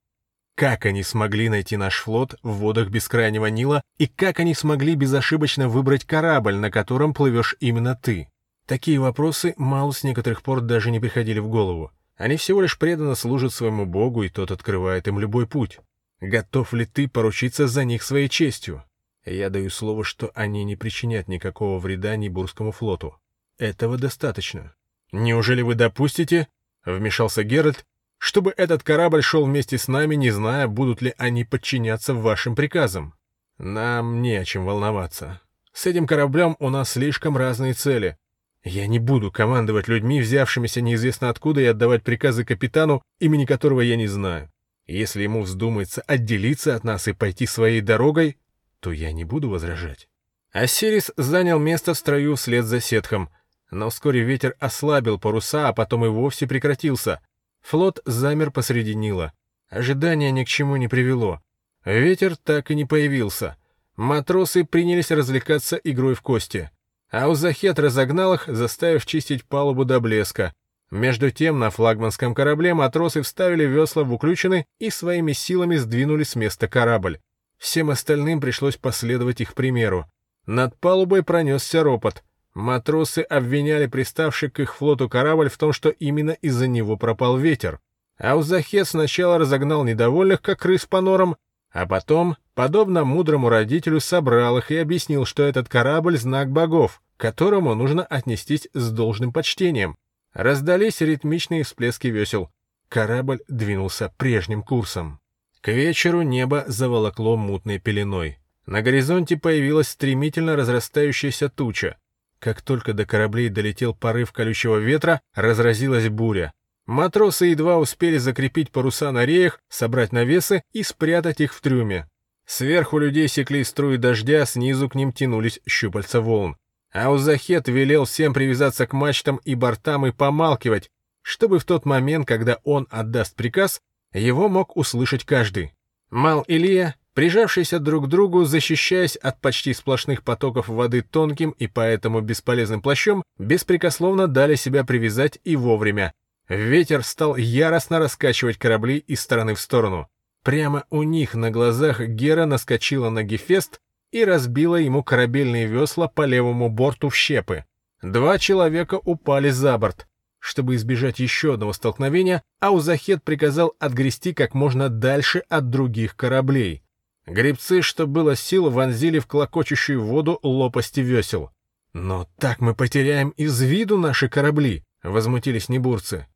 «Как 0.56 0.84
они 0.86 1.04
смогли 1.04 1.48
найти 1.48 1.76
наш 1.76 1.98
флот 2.00 2.34
в 2.42 2.54
водах 2.54 2.88
Бескрайнего 2.88 3.46
Нила 3.46 3.82
и 3.98 4.08
как 4.08 4.40
они 4.40 4.54
смогли 4.54 4.96
безошибочно 4.96 5.68
выбрать 5.68 6.04
корабль, 6.04 6.56
на 6.56 6.72
котором 6.72 7.14
плывешь 7.14 7.54
именно 7.60 7.94
ты?» 7.94 8.28
Такие 8.66 8.98
вопросы 8.98 9.54
Малу 9.56 9.92
с 9.92 10.02
некоторых 10.02 10.42
пор 10.42 10.60
даже 10.60 10.90
не 10.90 10.98
приходили 10.98 11.38
в 11.38 11.48
голову. 11.48 11.92
Они 12.16 12.36
всего 12.36 12.62
лишь 12.62 12.78
преданно 12.78 13.14
служат 13.14 13.52
своему 13.52 13.86
богу, 13.86 14.24
и 14.24 14.28
тот 14.28 14.50
открывает 14.50 15.06
им 15.06 15.20
любой 15.20 15.46
путь. 15.46 15.78
Готов 16.20 16.72
ли 16.72 16.86
ты 16.86 17.08
поручиться 17.08 17.68
за 17.68 17.84
них 17.84 18.02
своей 18.02 18.28
честью? 18.28 18.82
Я 19.24 19.50
даю 19.50 19.70
слово, 19.70 20.02
что 20.02 20.32
они 20.34 20.64
не 20.64 20.76
причинят 20.76 21.28
никакого 21.28 21.78
вреда 21.78 22.16
Нибурскому 22.16 22.72
флоту. 22.72 23.16
Этого 23.58 23.98
достаточно. 23.98 24.74
Неужели 25.12 25.62
вы 25.62 25.74
допустите,— 25.74 26.48
вмешался 26.84 27.42
Геральт,— 27.42 27.84
чтобы 28.18 28.52
этот 28.56 28.82
корабль 28.82 29.22
шел 29.22 29.44
вместе 29.44 29.78
с 29.78 29.88
нами, 29.88 30.14
не 30.14 30.30
зная, 30.30 30.66
будут 30.66 31.02
ли 31.02 31.14
они 31.18 31.44
подчиняться 31.44 32.14
вашим 32.14 32.54
приказам? 32.54 33.14
Нам 33.58 34.22
не 34.22 34.36
о 34.36 34.44
чем 34.44 34.64
волноваться. 34.64 35.40
С 35.72 35.86
этим 35.86 36.06
кораблем 36.06 36.56
у 36.58 36.70
нас 36.70 36.90
слишком 36.90 37.36
разные 37.36 37.74
цели. 37.74 38.16
Я 38.64 38.86
не 38.86 38.98
буду 38.98 39.30
командовать 39.30 39.88
людьми, 39.88 40.20
взявшимися 40.20 40.80
неизвестно 40.80 41.28
откуда, 41.28 41.60
и 41.60 41.66
отдавать 41.66 42.02
приказы 42.02 42.44
капитану, 42.44 43.02
имени 43.20 43.44
которого 43.44 43.80
я 43.80 43.96
не 43.96 44.06
знаю. 44.06 44.50
Если 44.86 45.22
ему 45.22 45.42
вздумается 45.42 46.02
отделиться 46.02 46.74
от 46.74 46.84
нас 46.84 47.08
и 47.08 47.12
пойти 47.12 47.46
своей 47.46 47.80
дорогой, 47.80 48.38
то 48.80 48.92
я 48.92 49.12
не 49.12 49.24
буду 49.24 49.50
возражать. 49.50 50.08
Осирис 50.52 51.12
занял 51.16 51.58
место 51.58 51.92
в 51.92 51.98
строю 51.98 52.36
вслед 52.36 52.64
за 52.64 52.80
сетхом, 52.80 53.30
но 53.70 53.90
вскоре 53.90 54.22
ветер 54.22 54.54
ослабил 54.58 55.18
паруса, 55.18 55.68
а 55.68 55.72
потом 55.72 56.04
и 56.04 56.08
вовсе 56.08 56.46
прекратился. 56.46 57.20
Флот 57.66 58.00
замер 58.04 58.50
посреди 58.50 58.94
Нила. 58.94 59.32
Ожидание 59.68 60.30
ни 60.30 60.44
к 60.44 60.48
чему 60.48 60.76
не 60.76 60.88
привело. 60.88 61.40
Ветер 61.84 62.36
так 62.36 62.70
и 62.70 62.74
не 62.74 62.84
появился. 62.84 63.56
Матросы 63.96 64.64
принялись 64.64 65.10
развлекаться 65.10 65.76
игрой 65.76 66.14
в 66.14 66.22
кости— 66.22 66.70
Аузахет 67.10 67.78
разогнал 67.78 68.34
их, 68.34 68.44
заставив 68.46 69.06
чистить 69.06 69.44
палубу 69.44 69.84
до 69.84 70.00
блеска. 70.00 70.52
Между 70.90 71.30
тем 71.30 71.58
на 71.58 71.70
флагманском 71.70 72.34
корабле 72.34 72.74
матросы 72.74 73.22
вставили 73.22 73.64
весла 73.64 74.04
в 74.04 74.12
уключены 74.12 74.66
и 74.78 74.90
своими 74.90 75.32
силами 75.32 75.76
сдвинули 75.76 76.22
с 76.24 76.36
места 76.36 76.68
корабль. 76.68 77.18
Всем 77.58 77.90
остальным 77.90 78.40
пришлось 78.40 78.76
последовать 78.76 79.40
их 79.40 79.54
примеру. 79.54 80.06
Над 80.46 80.78
палубой 80.78 81.22
пронесся 81.22 81.82
ропот. 81.82 82.22
Матросы 82.56 83.18
обвиняли 83.18 83.86
приставший 83.86 84.48
к 84.48 84.60
их 84.60 84.76
флоту 84.76 85.10
корабль 85.10 85.50
в 85.50 85.58
том, 85.58 85.74
что 85.74 85.90
именно 85.90 86.30
из-за 86.30 86.68
него 86.68 86.96
пропал 86.96 87.36
ветер. 87.36 87.80
Аузахет 88.16 88.88
сначала 88.88 89.36
разогнал 89.36 89.84
недовольных, 89.84 90.40
как 90.40 90.60
крыс 90.60 90.86
по 90.86 91.02
норам, 91.02 91.36
а 91.70 91.84
потом, 91.84 92.38
подобно 92.54 93.04
мудрому 93.04 93.50
родителю, 93.50 94.00
собрал 94.00 94.56
их 94.56 94.70
и 94.70 94.76
объяснил, 94.76 95.26
что 95.26 95.42
этот 95.42 95.68
корабль— 95.68 96.16
знак 96.18 96.50
богов, 96.50 97.02
к 97.18 97.20
которому 97.20 97.74
нужно 97.74 98.04
отнестись 98.04 98.70
с 98.72 98.90
должным 98.90 99.34
почтением. 99.34 99.94
Раздались 100.32 101.02
ритмичные 101.02 101.62
всплески 101.62 102.06
весел. 102.06 102.48
Корабль 102.88 103.40
двинулся 103.48 104.14
прежним 104.16 104.62
курсом. 104.62 105.20
К 105.60 105.72
вечеру 105.72 106.22
небо 106.22 106.64
заволокло 106.68 107.36
мутной 107.36 107.80
пеленой. 107.80 108.38
На 108.64 108.80
горизонте 108.80 109.36
появилась 109.36 109.88
стремительно 109.88 110.56
разрастающаяся 110.56 111.50
туча. 111.50 111.98
Как 112.38 112.62
только 112.62 112.92
до 112.92 113.06
кораблей 113.06 113.48
долетел 113.48 113.94
порыв 113.94 114.32
колючего 114.32 114.76
ветра, 114.76 115.20
разразилась 115.34 116.08
буря. 116.08 116.52
Матросы 116.86 117.46
едва 117.46 117.78
успели 117.78 118.18
закрепить 118.18 118.70
паруса 118.70 119.10
на 119.10 119.24
реях, 119.24 119.60
собрать 119.68 120.12
навесы 120.12 120.62
и 120.72 120.82
спрятать 120.82 121.40
их 121.40 121.52
в 121.52 121.60
трюме. 121.60 122.08
Сверху 122.46 122.98
людей 122.98 123.26
секли 123.26 123.64
струи 123.64 123.96
дождя, 123.96 124.46
снизу 124.46 124.88
к 124.88 124.94
ним 124.94 125.12
тянулись 125.12 125.60
щупальца 125.66 126.20
волн. 126.20 126.56
Аузахет 126.92 127.68
велел 127.68 128.04
всем 128.04 128.32
привязаться 128.32 128.86
к 128.86 128.92
мачтам 128.92 129.40
и 129.44 129.54
бортам 129.56 130.06
и 130.06 130.12
помалкивать, 130.12 130.90
чтобы 131.22 131.58
в 131.58 131.64
тот 131.64 131.84
момент, 131.84 132.26
когда 132.28 132.60
он 132.62 132.86
отдаст 132.90 133.34
приказ, 133.34 133.80
его 134.12 134.48
мог 134.48 134.76
услышать 134.76 135.24
каждый. 135.24 135.74
Мал 136.08 136.42
и 136.42 136.56
Лия, 136.56 136.94
прижавшиеся 137.16 137.80
друг 137.80 138.04
к 138.04 138.08
другу, 138.08 138.44
защищаясь 138.44 139.16
от 139.16 139.40
почти 139.40 139.74
сплошных 139.74 140.22
потоков 140.22 140.68
воды 140.68 141.02
тонким 141.02 141.50
и 141.50 141.66
поэтому 141.66 142.20
бесполезным 142.20 142.80
плащом, 142.80 143.24
беспрекословно 143.38 144.28
дали 144.28 144.54
себя 144.54 144.84
привязать 144.84 145.40
и 145.42 145.56
вовремя, 145.56 146.12
Ветер 146.48 147.02
стал 147.02 147.36
яростно 147.36 147.98
раскачивать 147.98 148.56
корабли 148.56 148.98
из 148.98 149.20
стороны 149.20 149.54
в 149.54 149.60
сторону. 149.60 150.08
Прямо 150.44 150.84
у 150.90 151.02
них 151.02 151.34
на 151.34 151.50
глазах 151.50 152.00
Гера 152.00 152.46
наскочила 152.46 153.10
на 153.10 153.24
Гефест 153.24 153.80
и 154.12 154.24
разбила 154.24 154.76
ему 154.76 155.02
корабельные 155.02 155.66
весла 155.66 156.06
по 156.06 156.24
левому 156.24 156.68
борту 156.68 157.08
в 157.08 157.16
щепы. 157.16 157.64
Два 158.00 158.38
человека 158.38 159.00
упали 159.02 159.50
за 159.50 159.76
борт. 159.76 160.06
Чтобы 160.38 160.76
избежать 160.76 161.18
еще 161.18 161.54
одного 161.54 161.72
столкновения, 161.72 162.44
Аузахет 162.60 163.24
приказал 163.24 163.74
отгрести 163.80 164.32
как 164.32 164.54
можно 164.54 164.88
дальше 164.88 165.42
от 165.48 165.70
других 165.70 166.14
кораблей. 166.14 166.84
Гребцы, 167.26 167.82
что 167.82 168.06
было 168.06 168.36
сил, 168.36 168.70
вонзили 168.70 169.18
в 169.18 169.26
клокочущую 169.26 170.02
воду 170.02 170.38
лопасти 170.42 171.00
весел. 171.00 171.50
«Но 171.92 172.28
так 172.38 172.60
мы 172.60 172.74
потеряем 172.74 173.30
из 173.30 173.60
виду 173.60 173.98
наши 173.98 174.28
корабли»,— 174.28 174.84
возмутились 175.02 175.68
небурцы. 175.68 176.26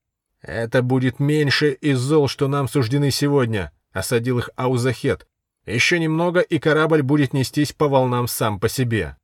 «Это 0.42 0.82
будет 0.82 1.20
меньше 1.20 1.72
из 1.72 1.98
зол, 1.98 2.28
что 2.28 2.48
нам 2.48 2.68
суждены 2.68 3.10
сегодня»,— 3.10 3.72
осадил 3.92 4.38
их 4.38 4.50
Аузахет. 4.56 5.26
«Еще 5.66 5.98
немного, 5.98 6.40
и 6.40 6.58
корабль 6.58 7.02
будет 7.02 7.34
нестись 7.34 7.72
по 7.72 7.88
волнам 7.88 8.26
сам 8.26 8.58
по 8.58 8.68
себе». 8.68 9.16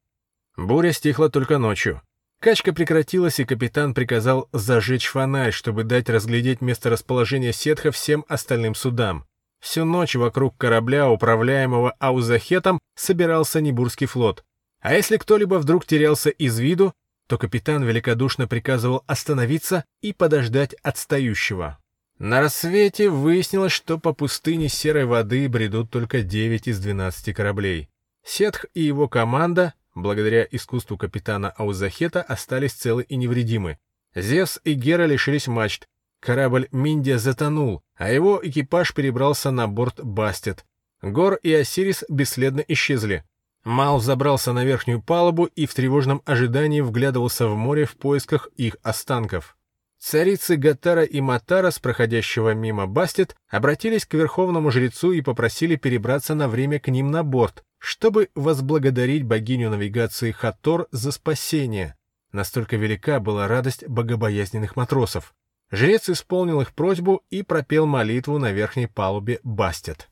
Буря 0.57 0.93
стихла 0.93 1.31
только 1.31 1.59
ночью. 1.59 2.03
Качка 2.39 2.73
прекратилась, 2.73 3.41
и 3.41 3.45
капитан 3.45 3.95
приказал 3.95 4.49
зажечь 4.53 5.07
фонарь, 5.07 5.53
чтобы 5.53 5.85
дать 5.85 6.09
разглядеть 6.11 6.61
месторасположение 6.61 7.53
сетха 7.53 7.91
всем 7.91 8.25
остальным 8.29 8.75
судам. 8.75 9.27
Всю 9.67 9.85
ночь 9.85 10.15
вокруг 10.15 10.57
корабля, 10.57 11.11
управляемого 11.11 11.91
Аузахетом, 11.99 12.79
собирался 12.95 13.61
Небурский 13.61 14.07
флот. 14.07 14.45
А 14.81 14.95
если 14.95 15.17
кто-либо 15.17 15.57
вдруг 15.57 15.85
терялся 15.85 16.31
из 16.31 16.57
виду, 16.61 16.95
то 17.27 17.37
капитан 17.37 17.83
великодушно 17.83 18.47
приказывал 18.47 19.03
остановиться 19.09 19.85
и 20.03 20.13
подождать 20.13 20.75
отстающего. 20.85 21.79
На 22.21 22.41
рассвете 22.41 23.11
выяснилось, 23.11 23.73
что 23.73 23.99
по 23.99 24.13
пустыне 24.13 24.69
серой 24.69 25.05
воды 25.05 25.49
бредут 25.49 25.91
только 25.91 26.23
9 26.23 26.69
из 26.69 26.79
12 26.79 27.35
кораблей. 27.35 27.89
Сетх 28.25 28.67
и 28.73 28.83
его 28.83 29.09
команда, 29.09 29.75
благодаря 29.97 30.47
искусству 30.49 30.97
капитана 30.97 31.51
Аузахета, 31.51 32.23
остались 32.23 32.73
целы 32.73 33.03
и 33.03 33.17
невредимы. 33.17 33.79
Зевс 34.15 34.61
и 34.63 34.75
Гера 34.75 35.07
лишились 35.07 35.49
мачт. 35.49 35.89
Корабль 36.21 36.69
Миндия 36.73 37.19
затонул, 37.19 37.83
а 37.95 38.11
его 38.11 38.41
экипаж 38.43 38.95
перебрался 38.95 39.51
на 39.51 39.69
борт 39.69 40.01
Бастет. 40.03 40.65
Гор 41.03 41.35
и 41.43 41.53
Осирис 41.53 42.05
бесследно 42.09 42.65
исчезли. 42.67 43.25
Мал 43.65 44.01
забрался 44.01 44.53
на 44.53 44.65
верхнюю 44.65 45.03
палубу 45.03 45.47
и 45.47 45.67
в 45.67 45.75
тревожном 45.75 46.23
ожидании 46.25 46.81
вглядывался 46.81 47.49
в 47.49 47.57
море 47.57 47.85
в 47.85 47.97
поисках 47.97 48.49
их 48.57 48.77
останков. 48.83 49.57
Царицы 49.99 50.57
Гатара 50.57 51.03
и 51.03 51.21
Матара 51.21 51.71
с 51.71 51.79
проходящего 51.79 52.55
мимо 52.55 52.87
Бастет 52.87 53.35
обратились 53.49 54.07
к 54.07 54.15
верховному 54.15 54.71
жрецу 54.71 55.11
и 55.11 55.21
попросили 55.21 55.75
перебраться 55.77 56.35
на 56.35 56.49
время 56.49 56.79
к 56.79 56.89
ним 56.89 57.11
на 57.11 57.25
борт, 57.25 57.65
чтобы 57.79 58.29
возблагодарить 58.35 59.25
богиню 59.25 59.71
навигации 59.71 60.31
Хатор 60.31 60.87
за 60.93 61.11
спасение. 61.11 61.97
Настолько 62.31 62.77
велика 62.77 63.19
была 63.19 63.49
радость 63.49 63.89
богобоязненных 63.89 64.77
матросов. 64.77 65.35
Жрец 65.71 66.09
исполнил 66.09 66.61
их 66.61 66.73
просьбу 66.73 67.23
и 67.31 67.43
пропел 67.43 67.87
молитву 67.87 68.39
на 68.39 68.53
верхней 68.53 68.87
палубе 68.87 69.41
Бастет. 69.43 70.09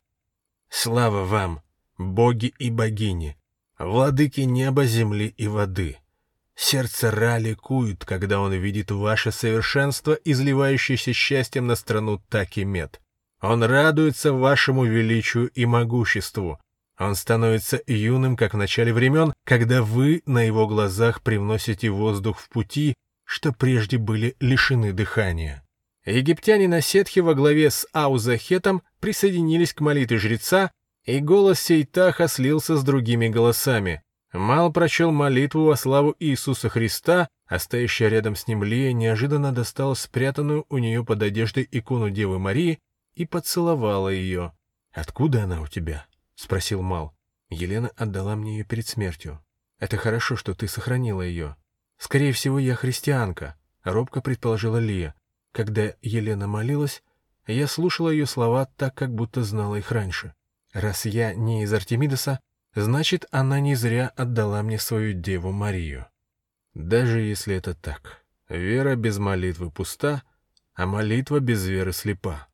«Слава 0.69 1.25
вам, 1.25 1.61
боги 1.97 2.53
и 2.59 2.71
богини, 2.71 3.37
владыки 3.79 4.41
неба, 4.41 4.85
земли 4.85 5.33
и 5.37 5.47
воды!» 5.47 5.99
Сердце 6.57 7.11
Ра 7.11 7.39
ликует, 7.39 8.05
когда 8.05 8.41
он 8.41 8.53
видит 8.53 8.91
ваше 8.91 9.33
совершенство, 9.33 10.13
изливающееся 10.25 11.13
счастьем 11.13 11.67
на 11.67 11.75
страну 11.75 12.21
Такимет. 12.29 13.01
Он 13.41 13.63
радуется 13.63 14.33
вашему 14.33 14.85
величию 14.85 15.49
и 15.49 15.67
могуществу. 15.67 16.61
Он 16.99 17.17
становится 17.17 17.81
юным, 17.87 18.37
как 18.37 18.55
в 18.55 18.57
начале 18.57 18.93
времен, 18.93 19.35
когда 19.45 19.83
вы 19.83 20.23
на 20.27 20.43
его 20.43 20.69
глазах 20.69 21.23
привносите 21.23 21.91
воздух 21.91 22.39
в 22.39 22.49
пути, 22.49 22.95
что 23.25 23.53
прежде 23.53 23.99
были 23.99 24.37
лишены 24.41 24.93
дыхания. 24.93 25.65
Египтяне 26.05 26.69
на 26.69 26.81
сетхе 26.81 27.23
во 27.23 27.35
главе 27.35 27.71
с 27.71 27.87
Аузахетом 27.93 28.83
присоединились 29.01 29.73
к 29.73 29.81
молитве 29.81 30.19
жреца, 30.19 30.71
и 31.05 31.19
голос 31.19 31.61
Сейтаха 31.61 32.29
слился 32.29 32.77
с 32.77 32.85
другими 32.85 33.29
голосами. 33.29 34.03
Мал 34.33 34.73
прочел 34.73 35.13
молитву 35.13 35.65
во 35.65 35.77
славу 35.77 36.15
Иисуса 36.19 36.69
Христа, 36.69 37.29
а 37.47 37.59
стоящая 37.59 38.09
рядом 38.09 38.37
с 38.37 38.47
ним 38.47 38.65
Лия 38.65 38.93
неожиданно 38.93 39.53
достала 39.53 39.95
спрятанную 39.95 40.67
у 40.69 40.79
нее 40.79 41.05
под 41.05 41.23
одеждой 41.23 41.69
икону 41.71 42.11
Девы 42.11 42.39
Марии 42.39 42.81
и 43.15 43.27
поцеловала 43.27 44.09
ее. 44.09 44.53
«Откуда 44.93 45.45
она 45.45 45.61
у 45.61 45.67
тебя?»— 45.67 46.07
спросил 46.35 46.83
Мал. 46.83 47.15
«Елена 47.49 47.91
отдала 47.97 48.35
мне 48.35 48.59
ее 48.59 48.65
перед 48.65 48.89
смертью. 48.89 49.41
Это 49.79 49.97
хорошо, 49.97 50.37
что 50.37 50.55
ты 50.55 50.67
сохранила 50.67 51.23
ее. 51.23 51.57
Скорее 52.05 52.33
всего, 52.33 52.59
я 52.59 52.75
христианка»,— 52.75 53.57
робко 53.83 54.21
предположила 54.21 54.77
Лия. 54.77 55.15
Когда 55.53 55.95
Елена 56.03 56.47
молилась, 56.47 57.03
я 57.47 57.67
слушала 57.67 58.11
ее 58.11 58.27
слова 58.27 58.67
так, 58.77 58.95
как 58.95 59.15
будто 59.15 59.43
знала 59.43 59.77
их 59.77 59.91
раньше. 59.91 60.35
Раз 60.75 61.07
я 61.07 61.33
не 61.33 61.63
из 61.63 61.73
Артемидоса, 61.73 62.41
Значит, 62.75 63.25
она 63.31 63.59
не 63.59 63.75
зря 63.75 64.09
отдала 64.17 64.63
мне 64.63 64.79
свою 64.79 65.15
Деву 65.15 65.51
Марию. 65.51 66.05
Даже 66.75 67.21
если 67.21 67.57
это 67.57 67.73
так, 67.73 68.23
вера 68.51 68.97
без 68.97 69.17
молитвы 69.17 69.71
пуста, 69.71 70.25
а 70.75 70.85
молитва 70.85 71.41
без 71.41 71.65
веры 71.67 71.95
слепа. 71.95 72.49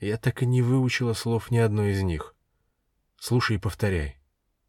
Я 0.00 0.16
так 0.16 0.42
и 0.42 0.46
не 0.46 0.62
выучила 0.62 1.12
слов 1.12 1.52
ни 1.52 1.58
одной 1.58 1.92
из 1.92 2.02
них. 2.02 2.34
Слушай 3.20 3.54
и 3.56 3.60
повторяй. 3.60 4.16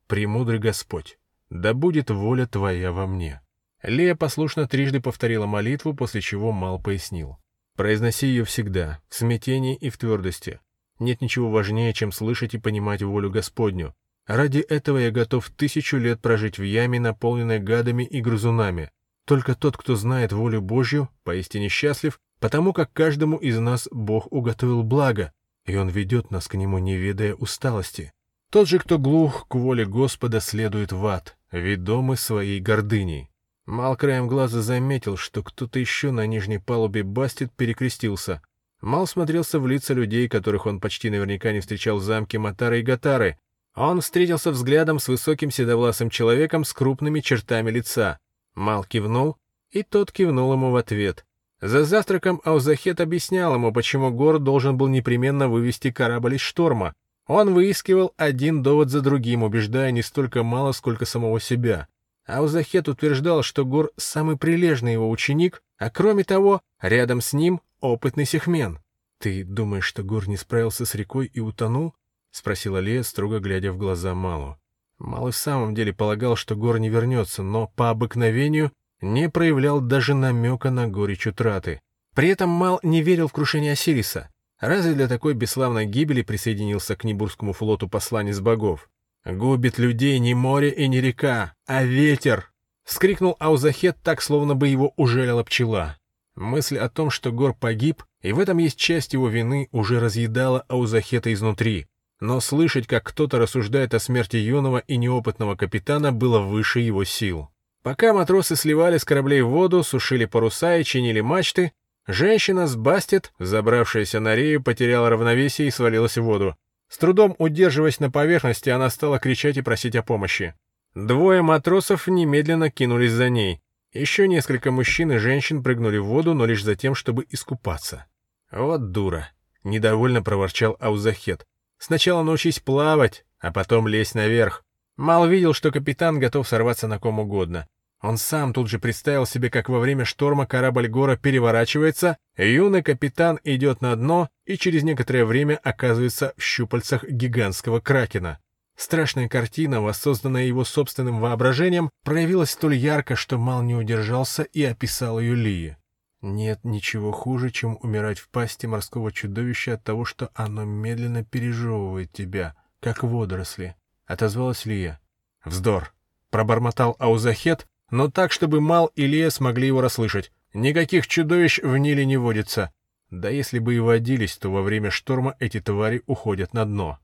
«Премудрый 0.05 0.59
Господь, 0.59 1.17
да 1.49 1.73
будет 1.73 2.11
воля 2.11 2.45
Твоя 2.45 2.91
во 2.91 3.07
мне». 3.07 3.41
Лея 3.83 4.15
послушно 4.15 4.67
трижды 4.67 5.01
повторила 5.01 5.45
молитву, 5.45 5.93
после 5.93 6.21
чего 6.21 6.51
Мал 6.51 6.81
пояснил. 6.81 7.37
«Произноси 7.75 8.27
ее 8.27 8.43
всегда, 8.43 9.01
в 9.09 9.15
смятении 9.15 9.75
и 9.75 9.89
в 9.89 9.97
твердости. 9.97 10.59
Нет 10.99 11.21
ничего 11.21 11.49
важнее, 11.49 11.93
чем 11.93 12.11
слышать 12.11 12.53
и 12.53 12.59
понимать 12.59 13.01
волю 13.01 13.31
Господню, 13.31 13.95
Ради 14.27 14.59
этого 14.59 14.97
я 14.97 15.11
готов 15.11 15.49
тысячу 15.49 15.97
лет 15.97 16.21
прожить 16.21 16.57
в 16.57 16.63
яме, 16.63 16.99
наполненной 16.99 17.59
гадами 17.59 18.03
и 18.03 18.21
грызунами. 18.21 18.91
Только 19.25 19.55
тот, 19.55 19.77
кто 19.77 19.95
знает 19.95 20.31
волю 20.31 20.61
Божью, 20.61 21.09
поистине 21.23 21.69
счастлив, 21.69 22.19
потому 22.39 22.73
как 22.73 22.93
каждому 22.93 23.37
из 23.37 23.57
нас 23.59 23.87
Бог 23.91 24.31
уготовил 24.31 24.83
благо, 24.83 25.31
и 25.65 25.75
Он 25.75 25.89
ведет 25.89 26.31
нас 26.31 26.47
к 26.47 26.55
Нему, 26.55 26.77
не 26.77 26.97
ведая 26.97 27.33
усталости. 27.35 28.13
Тот 28.51 28.67
же, 28.67 28.79
кто 28.79 28.99
глух 28.99 29.47
к 29.47 29.55
воле 29.55 29.85
Господа, 29.85 30.39
следует 30.39 30.91
в 30.91 31.05
ад, 31.05 31.37
ведомый 31.51 32.17
своей 32.17 32.59
гордыней. 32.59 33.30
Мал 33.71 33.95
краем 33.95 34.27
глаза 34.27 34.61
заметил, 34.61 35.15
что 35.15 35.41
кто-то 35.41 35.79
еще 35.79 36.11
на 36.11 36.27
нижней 36.27 36.57
палубе 36.57 37.03
Бастит 37.03 37.53
перекрестился. 37.53 38.41
Мал 38.81 39.07
смотрелся 39.07 39.61
в 39.61 39.65
лица 39.65 39.93
людей, 39.93 40.27
которых 40.27 40.65
он 40.65 40.81
почти 40.81 41.09
наверняка 41.09 41.53
не 41.53 41.61
встречал 41.61 41.95
в 41.95 42.03
замке 42.03 42.37
Матары 42.37 42.81
и 42.81 42.83
Гатары, 42.83 43.39
он 43.73 44.01
встретился 44.01 44.51
взглядом 44.51 44.99
с 44.99 45.07
высоким 45.07 45.51
седовласым 45.51 46.09
человеком 46.09 46.65
с 46.65 46.73
крупными 46.73 47.21
чертами 47.21 47.71
лица. 47.71 48.19
Мал 48.55 48.83
кивнул, 48.83 49.37
и 49.69 49.83
тот 49.83 50.11
кивнул 50.11 50.51
ему 50.51 50.71
в 50.71 50.75
ответ. 50.75 51.25
За 51.61 51.85
завтраком 51.85 52.41
Аузахет 52.43 52.99
объяснял 52.99 53.53
ему, 53.53 53.71
почему 53.71 54.11
Гор 54.11 54.39
должен 54.39 54.75
был 54.75 54.89
непременно 54.89 55.47
вывести 55.47 55.91
корабль 55.91 56.35
из 56.35 56.41
шторма. 56.41 56.93
Он 57.25 57.53
выискивал 57.53 58.13
один 58.17 58.63
довод 58.63 58.89
за 58.89 58.99
другим, 58.99 59.43
убеждая 59.43 59.91
не 59.91 60.01
столько 60.01 60.43
Мала, 60.43 60.73
сколько 60.73 61.05
самого 61.05 61.39
себя. 61.39 61.87
Аузахет 62.31 62.87
утверждал, 62.87 63.43
что 63.43 63.65
Гор— 63.65 63.91
самый 63.97 64.37
прилежный 64.37 64.93
его 64.93 65.09
ученик, 65.09 65.61
а 65.77 65.89
кроме 65.89 66.23
того, 66.23 66.61
рядом 66.81 67.21
с 67.21 67.33
ним 67.33 67.61
опытный 67.81 68.25
сехмен. 68.25 68.79
«Ты 69.19 69.43
думаешь, 69.43 69.85
что 69.85 70.03
Гор 70.03 70.27
не 70.27 70.37
справился 70.37 70.85
с 70.85 70.95
рекой 70.95 71.27
и 71.27 71.39
утонул?»— 71.39 71.93
спросила 72.31 72.77
Лея, 72.77 73.03
строго 73.03 73.39
глядя 73.39 73.71
в 73.71 73.77
глаза 73.77 74.15
Малу. 74.15 74.57
Мал 74.97 75.27
и 75.27 75.31
в 75.31 75.35
самом 75.35 75.75
деле 75.75 75.93
полагал, 75.93 76.35
что 76.35 76.55
Гор 76.55 76.79
не 76.79 76.89
вернется, 76.89 77.43
но 77.43 77.67
по 77.75 77.89
обыкновению 77.89 78.71
не 79.01 79.29
проявлял 79.29 79.81
даже 79.81 80.13
намека 80.13 80.69
на 80.69 80.87
горечь 80.87 81.27
утраты. 81.27 81.81
При 82.15 82.29
этом 82.29 82.49
Мал 82.49 82.79
не 82.83 83.01
верил 83.01 83.27
в 83.27 83.33
крушение 83.33 83.73
Осириса. 83.73 84.29
Разве 84.59 84.93
для 84.93 85.07
такой 85.07 85.33
бесславной 85.33 85.87
гибели 85.87 86.21
присоединился 86.21 86.95
к 86.95 87.03
Небурскому 87.03 87.51
флоту 87.51 87.89
посланец 87.89 88.39
богов? 88.39 88.90
«Губит 89.25 89.77
людей 89.77 90.19
не 90.19 90.33
море 90.33 90.69
и 90.69 90.87
не 90.87 91.01
река, 91.01 91.53
а 91.67 91.83
ветер!»— 91.83 92.51
вскрикнул 92.83 93.35
Аузахет 93.39 93.97
так, 94.03 94.21
словно 94.21 94.55
бы 94.55 94.67
его 94.67 94.93
ужалила 94.95 95.43
пчела. 95.43 95.97
Мысль 96.35 96.77
о 96.77 96.89
том, 96.89 97.09
что 97.09 97.31
Гор 97.31 97.53
погиб, 97.53 98.03
и 98.21 98.31
в 98.31 98.39
этом 98.39 98.57
есть 98.57 98.77
часть 98.77 99.13
его 99.13 99.27
вины, 99.27 99.67
уже 99.71 99.99
разъедала 99.99 100.61
Аузахета 100.67 101.31
изнутри 101.31 101.87
но 102.21 102.39
слышать, 102.39 102.87
как 102.87 103.03
кто-то 103.03 103.39
рассуждает 103.39 103.93
о 103.95 103.99
смерти 103.99 104.37
юного 104.37 104.77
и 104.77 104.95
неопытного 104.95 105.55
капитана, 105.55 106.13
было 106.13 106.39
выше 106.39 106.79
его 106.79 107.03
сил. 107.03 107.49
Пока 107.81 108.13
матросы 108.13 108.55
сливали 108.55 108.99
с 108.99 109.05
кораблей 109.05 109.41
воду, 109.41 109.83
сушили 109.83 110.25
паруса 110.25 110.77
и 110.77 110.83
чинили 110.83 111.19
мачты, 111.19 111.73
женщина 112.07 112.67
с 112.67 112.75
бастет, 112.75 113.33
забравшаяся 113.39 114.19
на 114.19 114.35
рею, 114.35 114.61
потеряла 114.61 115.09
равновесие 115.09 115.67
и 115.67 115.71
свалилась 115.71 116.17
в 116.17 116.23
воду. 116.23 116.55
С 116.91 116.97
трудом 116.97 117.35
удерживаясь 117.37 118.01
на 118.01 118.11
поверхности, 118.11 118.69
она 118.69 118.89
стала 118.89 119.17
кричать 119.17 119.55
и 119.55 119.61
просить 119.61 119.95
о 119.95 120.03
помощи. 120.03 120.55
Двое 120.93 121.41
матросов 121.41 122.07
немедленно 122.07 122.69
кинулись 122.69 123.13
за 123.13 123.29
ней. 123.29 123.61
Еще 123.93 124.27
несколько 124.27 124.71
мужчин 124.71 125.09
и 125.13 125.17
женщин 125.17 125.63
прыгнули 125.63 125.99
в 125.99 126.07
воду, 126.07 126.33
но 126.33 126.45
лишь 126.45 126.65
за 126.65 126.75
тем, 126.75 126.93
чтобы 126.93 127.25
искупаться. 127.29 128.07
«Вот 128.51 128.91
дура!»— 128.91 129.29
недовольно 129.63 130.21
проворчал 130.21 130.75
Аузахет. 130.81 131.45
Сначала 131.77 132.23
научись 132.23 132.59
плавать, 132.59 133.25
а 133.39 133.53
потом 133.53 133.87
лезь 133.87 134.13
наверх. 134.13 134.65
Мал 134.97 135.25
видел, 135.29 135.53
что 135.53 135.71
капитан 135.71 136.19
готов 136.19 136.45
сорваться 136.45 136.89
на 136.89 136.99
ком 136.99 137.19
угодно. 137.19 137.67
Он 138.01 138.17
сам 138.17 138.51
тут 138.51 138.67
же 138.67 138.79
представил 138.79 139.27
себе, 139.27 139.49
как 139.49 139.69
во 139.69 139.79
время 139.79 140.05
шторма 140.05 140.47
корабль 140.47 140.87
Гора 140.87 141.17
переворачивается, 141.17 142.17
юный 142.35 142.81
капитан 142.81 143.39
идет 143.43 143.81
на 143.81 143.95
дно 143.95 144.29
и 144.45 144.57
через 144.57 144.81
некоторое 144.83 145.23
время 145.23 145.59
оказывается 145.63 146.33
в 146.35 146.41
щупальцах 146.41 147.03
гигантского 147.03 147.79
кракена. 147.79 148.39
Страшная 148.75 149.29
картина, 149.29 149.81
воссозданная 149.81 150.45
его 150.45 150.63
собственным 150.63 151.19
воображением, 151.19 151.91
проявилась 152.03 152.49
столь 152.49 152.75
ярко, 152.75 153.15
что 153.15 153.37
Мал 153.37 153.61
не 153.61 153.75
удержался 153.75 154.41
и 154.41 154.63
описал 154.63 155.19
ее 155.19 155.35
Лии. 155.35 155.77
Нет 156.21 156.63
ничего 156.63 157.11
хуже, 157.11 157.51
чем 157.51 157.77
умирать 157.81 158.17
в 158.17 158.29
пасти 158.29 158.65
морского 158.65 159.11
чудовища 159.11 159.75
от 159.75 159.83
того, 159.83 160.05
что 160.05 160.31
оно 160.33 160.63
медленно 160.63 161.23
пережевывает 161.23 162.11
тебя, 162.11 162.55
как 162.79 163.03
водоросли,— 163.03 163.75
отозвалась 164.07 164.65
Лия. 164.65 164.99
Вздор. 165.45 165.93
Пробормотал 166.31 166.95
Аузахет, 166.97 167.67
но 167.91 168.09
так, 168.09 168.31
чтобы 168.31 168.61
Мал 168.61 168.87
и 168.95 169.05
Лия 169.05 169.29
смогли 169.29 169.67
его 169.67 169.81
расслышать. 169.81 170.31
Никаких 170.53 171.07
чудовищ 171.07 171.59
в 171.61 171.77
Ниле 171.77 172.05
не 172.05 172.17
водится. 172.17 172.71
Да 173.09 173.29
если 173.29 173.59
бы 173.59 173.75
и 173.75 173.79
водились, 173.79 174.37
то 174.37 174.49
во 174.49 174.61
время 174.61 174.89
шторма 174.89 175.35
эти 175.39 175.59
твари 175.59 176.01
уходят 176.07 176.53
на 176.53 176.65
дно. 176.65 176.99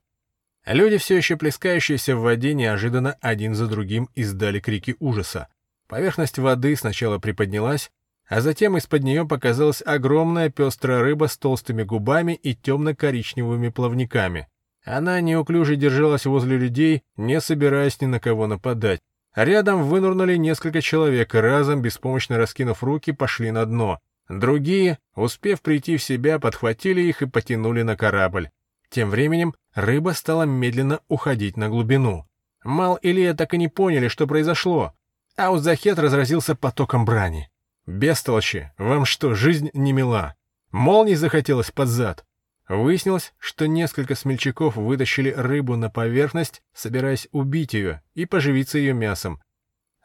Люди, 0.65 0.97
все 0.97 1.17
еще 1.17 1.37
плескающиеся 1.37 2.15
в 2.15 2.21
воде, 2.21 2.53
неожиданно 2.53 3.17
один 3.21 3.55
за 3.55 3.67
другим 3.67 4.09
издали 4.15 4.59
крики 4.59 4.95
ужаса. 4.99 5.47
Поверхность 5.87 6.37
воды 6.37 6.75
сначала 6.75 7.19
приподнялась, 7.19 7.89
а 8.27 8.41
затем 8.41 8.75
из-под 8.77 9.03
нее 9.03 9.25
показалась 9.25 9.81
огромная 9.85 10.49
пестрая 10.49 11.01
рыба 11.01 11.27
с 11.27 11.37
толстыми 11.37 11.83
губами 11.83 12.33
и 12.33 12.53
темно-коричневыми 12.53 13.69
плавниками. 13.69 14.47
Она 14.83 15.19
неуклюже 15.21 15.75
держалась 15.75 16.25
возле 16.25 16.57
людей, 16.57 17.03
не 17.17 17.39
собираясь 17.41 17.99
ни 18.01 18.05
на 18.05 18.19
кого 18.19 18.47
нападать. 18.47 18.99
Рядом 19.43 19.83
вынурнули 19.83 20.35
несколько 20.35 20.81
человек 20.81 21.35
и 21.35 21.39
разом, 21.39 21.81
беспомощно 21.81 22.37
раскинув 22.37 22.83
руки, 22.83 23.11
пошли 23.11 23.51
на 23.51 23.65
дно. 23.65 23.99
Другие, 24.27 24.99
успев 25.15 25.61
прийти 25.61 25.97
в 25.97 26.03
себя, 26.03 26.39
подхватили 26.39 27.01
их 27.01 27.21
и 27.21 27.27
потянули 27.27 27.83
на 27.83 27.95
корабль. 27.95 28.49
Тем 28.89 29.09
временем 29.09 29.55
рыба 29.73 30.11
стала 30.11 30.43
медленно 30.43 30.99
уходить 31.07 31.55
на 31.55 31.69
глубину. 31.69 32.27
Мал 32.63 32.95
и 32.95 33.11
Лия 33.13 33.33
так 33.33 33.53
и 33.53 33.57
не 33.57 33.67
поняли, 33.67 34.07
что 34.07 34.27
произошло. 34.27 34.93
Аузахет 35.37 35.99
разразился 35.99 36.55
потоком 36.55 37.05
брани. 37.05 37.49
«Бестолочи, 37.85 38.73
вам 38.77 39.05
что, 39.05 39.33
жизнь 39.33 39.69
не 39.73 39.93
мила? 39.93 40.35
Молнии 40.71 41.13
захотелось 41.13 41.71
под 41.71 41.87
зад?» 41.87 42.26
Выяснилось, 42.67 43.33
что 43.39 43.65
несколько 43.65 44.15
смельчаков 44.15 44.75
вытащили 44.75 45.31
рыбу 45.31 45.77
на 45.77 45.89
поверхность, 45.89 46.61
собираясь 46.73 47.29
убить 47.31 47.73
ее 47.73 48.01
и 48.13 48.25
поживиться 48.25 48.77
ее 48.77 48.93
мясом. 48.93 49.41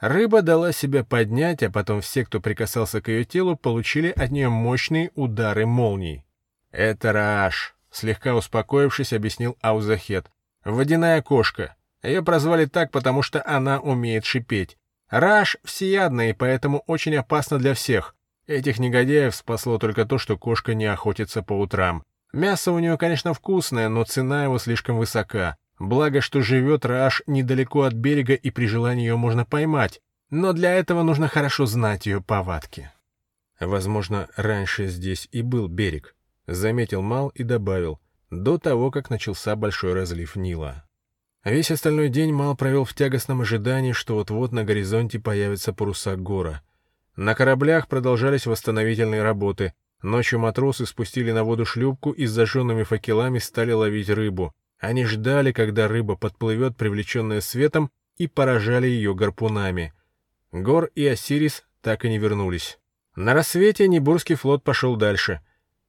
Рыба 0.01 0.43
дала 0.43 0.73
себя 0.73 1.05
поднять, 1.05 1.63
а 1.63 1.71
потом 1.71 2.01
все, 2.01 2.25
кто 2.25 2.41
прикасался 2.41 3.01
к 3.01 3.09
ее 3.09 3.25
телу, 3.25 3.57
получили 3.57 4.09
от 4.11 4.31
нее 4.31 4.49
мощные 4.49 5.11
удары 5.15 5.67
молний. 5.67 6.25
«Это 6.71 7.13
Рааш»,— 7.13 7.77
слегка 7.91 8.35
успокоившись, 8.35 9.13
объяснил 9.13 9.57
Аузахет. 9.61 10.31
«Водяная 10.65 11.21
кошка. 11.23 11.77
Ее 12.03 12.23
прозвали 12.23 12.67
так, 12.67 12.91
потому 12.91 13.23
что 13.23 13.43
она 13.47 13.81
умеет 13.81 14.25
шипеть. 14.25 14.77
Раш 15.09 15.57
всеядный, 15.65 16.31
и 16.31 16.33
поэтому 16.33 16.79
очень 16.87 17.15
опасно 17.17 17.59
для 17.59 17.75
всех. 17.75 18.17
Этих 18.47 18.79
негодяев 18.79 19.35
спасло 19.35 19.79
только 19.79 20.05
то, 20.05 20.19
что 20.19 20.37
кошка 20.37 20.75
не 20.75 20.87
охотится 20.87 21.43
по 21.43 21.53
утрам. 21.53 22.03
Мясо 22.33 22.73
у 22.73 22.79
нее, 22.79 22.97
конечно, 22.97 23.35
вкусное, 23.35 23.89
но 23.89 24.05
цена 24.05 24.45
его 24.45 24.59
слишком 24.59 24.97
высока. 24.97 25.57
Благо, 25.79 26.21
что 26.21 26.43
живет 26.43 26.87
Раш 26.87 27.23
недалеко 27.27 27.83
от 27.83 27.93
берега, 27.93 28.35
и 28.35 28.51
при 28.51 28.67
желании 28.67 29.07
ее 29.07 29.17
можно 29.17 29.45
поймать. 29.45 30.01
Но 30.31 30.53
для 30.53 30.75
этого 30.75 31.03
нужно 31.03 31.29
хорошо 31.29 31.67
знать 31.67 32.07
ее 32.07 32.23
повадки. 32.23 32.91
Возможно, 33.61 34.29
раньше 34.37 34.87
здесь 34.87 35.29
и 35.31 35.43
был 35.43 35.69
берег. 35.69 36.17
Заметил 36.47 37.03
Мал 37.03 37.29
и 37.29 37.43
добавил, 37.43 38.01
до 38.31 38.59
того, 38.59 38.91
как 38.91 39.11
начался 39.11 39.55
большой 39.57 39.93
разлив 39.93 40.37
Нила. 40.37 40.85
Весь 41.45 41.71
остальной 41.71 42.09
день 42.09 42.33
Мал 42.33 42.57
провел 42.57 42.85
в 42.85 42.95
тягостном 42.95 43.43
ожидании, 43.43 43.93
что 43.93 44.15
вот-вот 44.15 44.53
на 44.53 44.65
горизонте 44.65 45.19
появятся 45.19 45.73
паруса 45.73 46.17
гора. 46.17 46.63
На 47.17 47.35
кораблях 47.35 47.89
продолжались 47.89 48.47
восстановительные 48.47 49.23
работы. 49.23 49.75
Ночью 50.03 50.41
матросы 50.41 50.85
спустили 50.85 51.31
на 51.31 51.45
воду 51.45 51.65
шлюпку 51.65 52.11
и 52.11 52.27
с 52.27 52.33
зажженными 52.33 52.83
факелами 52.83 53.39
стали 53.39 53.73
ловить 53.73 54.11
рыбу. 54.11 54.53
Они 54.79 55.05
ждали, 55.05 55.53
когда 55.53 55.87
рыба 55.87 56.17
подплывет, 56.17 56.77
привлеченная 56.77 57.41
светом, 57.41 57.91
и 58.17 58.27
поражали 58.27 58.89
ее 58.89 59.15
гарпунами. 59.15 59.95
Гор 60.51 60.91
и 60.95 61.07
Осирис 61.07 61.65
так 61.81 62.05
и 62.05 62.09
не 62.09 62.19
вернулись. 62.19 62.79
На 63.15 63.33
рассвете 63.33 63.89
Небурский 63.89 64.35
флот 64.35 64.65
пошел 64.65 64.97
дальше. 64.97 65.41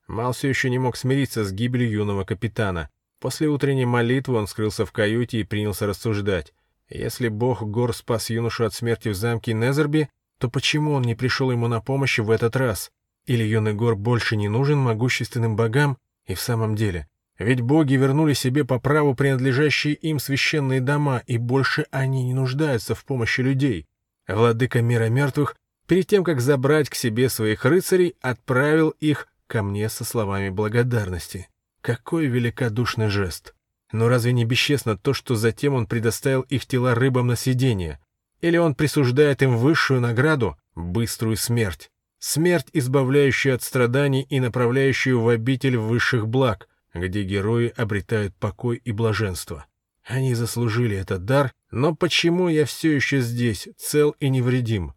Мал 0.07 0.33
все 0.33 0.49
еще 0.49 0.69
не 0.69 0.77
мог 0.77 0.95
смириться 0.95 1.43
с 1.43 1.51
гибелью 1.51 1.89
юного 1.89 2.23
капитана. 2.23 2.89
После 3.19 3.47
утренней 3.47 3.85
молитвы 3.85 4.35
он 4.35 4.47
скрылся 4.47 4.85
в 4.85 4.91
каюте 4.91 5.39
и 5.39 5.43
принялся 5.43 5.87
рассуждать. 5.87 6.53
Если 6.89 7.29
бог 7.29 7.63
Гор 7.63 7.95
спас 7.95 8.29
юношу 8.29 8.65
от 8.65 8.73
смерти 8.73 9.09
в 9.09 9.15
замке 9.15 9.53
Незерби, 9.53 10.09
то 10.37 10.49
почему 10.49 10.91
он 10.93 11.03
не 11.03 11.15
пришел 11.15 11.49
ему 11.49 11.67
на 11.67 11.81
помощь 11.81 12.19
в 12.19 12.29
этот 12.29 12.55
раз? 12.55 12.91
Или 13.25 13.43
юный 13.43 13.73
Гор 13.73 13.95
больше 13.95 14.35
не 14.35 14.49
нужен 14.49 14.79
могущественным 14.79 15.55
богам? 15.55 15.97
И 16.25 16.35
в 16.35 16.39
самом 16.39 16.75
деле, 16.75 17.07
ведь 17.39 17.61
боги 17.61 17.95
вернули 17.95 18.33
себе 18.33 18.63
по 18.65 18.79
праву 18.79 19.15
принадлежащие 19.15 19.93
им 19.95 20.19
священные 20.19 20.81
дома, 20.81 21.23
и 21.25 21.37
больше 21.37 21.85
они 21.91 22.23
не 22.23 22.33
нуждаются 22.33 22.95
в 22.95 23.03
помощи 23.05 23.41
людей. 23.41 23.87
Владыка 24.27 24.81
мира 24.81 25.09
мертвых, 25.09 25.55
перед 25.87 26.07
тем, 26.07 26.23
как 26.23 26.41
забрать 26.41 26.89
к 26.89 26.95
себе 26.95 27.29
своих 27.29 27.65
рыцарей, 27.65 28.15
отправил 28.21 28.89
их 28.99 29.27
ко 29.47 29.63
мне 29.63 29.89
со 29.89 30.05
словами 30.05 30.49
благодарности. 30.49 31.49
Какой 31.81 32.27
великодушный 32.27 33.09
жест! 33.09 33.53
Но 33.91 34.09
разве 34.09 34.33
не 34.33 34.45
бесчестно 34.45 34.97
то, 34.97 35.13
что 35.13 35.35
затем 35.35 35.75
он 35.75 35.85
предоставил 35.85 36.41
их 36.41 36.65
тела 36.65 36.95
рыбам 36.95 37.27
на 37.27 37.35
съедение? 37.35 37.99
Или 38.41 38.57
он 38.57 38.75
присуждает 38.75 39.41
им 39.43 39.57
высшую 39.57 40.01
награду— 40.01 40.57
быструю 40.75 41.37
смерть? 41.37 41.91
Смерть, 42.25 42.69
избавляющую 42.71 43.53
от 43.53 43.63
страданий 43.63 44.21
и 44.21 44.39
направляющую 44.39 45.19
в 45.19 45.27
обитель 45.27 45.75
высших 45.75 46.25
благ, 46.25 46.69
где 46.93 47.23
герои 47.23 47.73
обретают 47.75 48.33
покой 48.37 48.77
и 48.77 48.93
блаженство. 48.93 49.65
Они 50.05 50.33
заслужили 50.33 50.95
этот 50.95 51.25
дар, 51.25 51.51
но 51.69 51.93
почему 51.93 52.47
я 52.47 52.63
все 52.63 52.95
еще 52.95 53.19
здесь, 53.19 53.67
цел 53.77 54.11
и 54.21 54.29
невредим? 54.29 54.93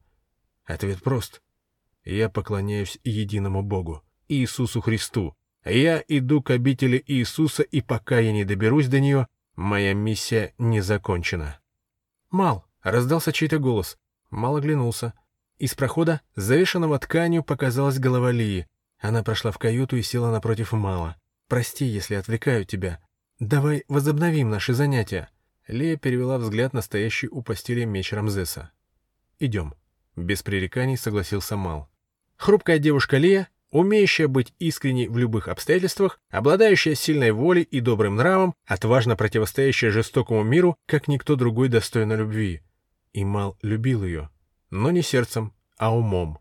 Ответ 0.64 1.02
прост. 1.02 1.42
Я 2.04 2.28
поклоняюсь 2.28 3.00
единому 3.02 3.64
Богу, 3.64 4.04
Иисусу 4.28 4.80
Христу, 4.80 5.34
я 5.64 6.04
иду 6.06 6.40
к 6.40 6.50
обители 6.50 7.02
Иисуса, 7.08 7.64
и 7.64 7.80
пока 7.80 8.20
я 8.20 8.30
не 8.30 8.44
доберусь 8.44 8.86
до 8.86 9.00
нее, 9.00 9.26
моя 9.56 9.94
миссия 9.94 10.54
не 10.58 10.80
закончена. 10.80 11.58
«Мал!»— 12.30 12.64
раздался 12.82 13.32
чей-то 13.32 13.58
голос. 13.58 13.98
Мал 14.30 14.58
оглянулся. 14.58 15.12
Из 15.58 15.74
прохода, 15.74 16.20
завешенного 16.34 16.98
тканью, 16.98 17.42
показалась 17.42 17.98
голова 17.98 18.30
Лии. 18.30 18.66
Она 18.98 19.22
прошла 19.22 19.50
в 19.50 19.58
каюту 19.58 19.96
и 19.96 20.02
села 20.02 20.30
напротив 20.30 20.72
Мала. 20.72 21.16
«Прости, 21.48 21.84
если 21.84 22.14
отвлекаю 22.14 22.64
тебя. 22.64 23.00
Давай 23.38 23.84
возобновим 23.88 24.50
наши 24.50 24.74
занятия». 24.74 25.30
Лия 25.66 25.96
перевела 25.96 26.38
взгляд 26.38 26.72
на 26.72 26.82
стоящий 26.82 27.28
у 27.28 27.42
постели 27.42 27.84
меч 27.84 28.12
Рамзеса. 28.12 28.70
«Идем». 29.38 29.74
Без 30.14 30.42
пререканий 30.42 30.96
согласился 30.96 31.56
Мал. 31.56 31.90
Хрупкая 32.36 32.78
девушка 32.78 33.18
Лия 33.18 33.48
умеющая 33.70 34.28
быть 34.28 34.54
искренней 34.58 35.08
в 35.08 35.18
любых 35.18 35.48
обстоятельствах, 35.48 36.20
обладающая 36.30 36.94
сильной 36.94 37.32
волей 37.32 37.62
и 37.62 37.80
добрым 37.80 38.16
нравом, 38.16 38.54
отважно 38.64 39.16
противостоящая 39.16 39.90
жестокому 39.90 40.42
миру, 40.42 40.76
как 40.86 41.08
никто 41.08 41.36
другой 41.36 41.68
достойна 41.68 42.14
любви. 42.14 42.62
Имал 43.12 43.58
любил 43.62 44.04
ее, 44.04 44.30
но 44.70 44.90
не 44.90 45.02
сердцем, 45.02 45.52
а 45.78 45.94
умом. 45.94 46.38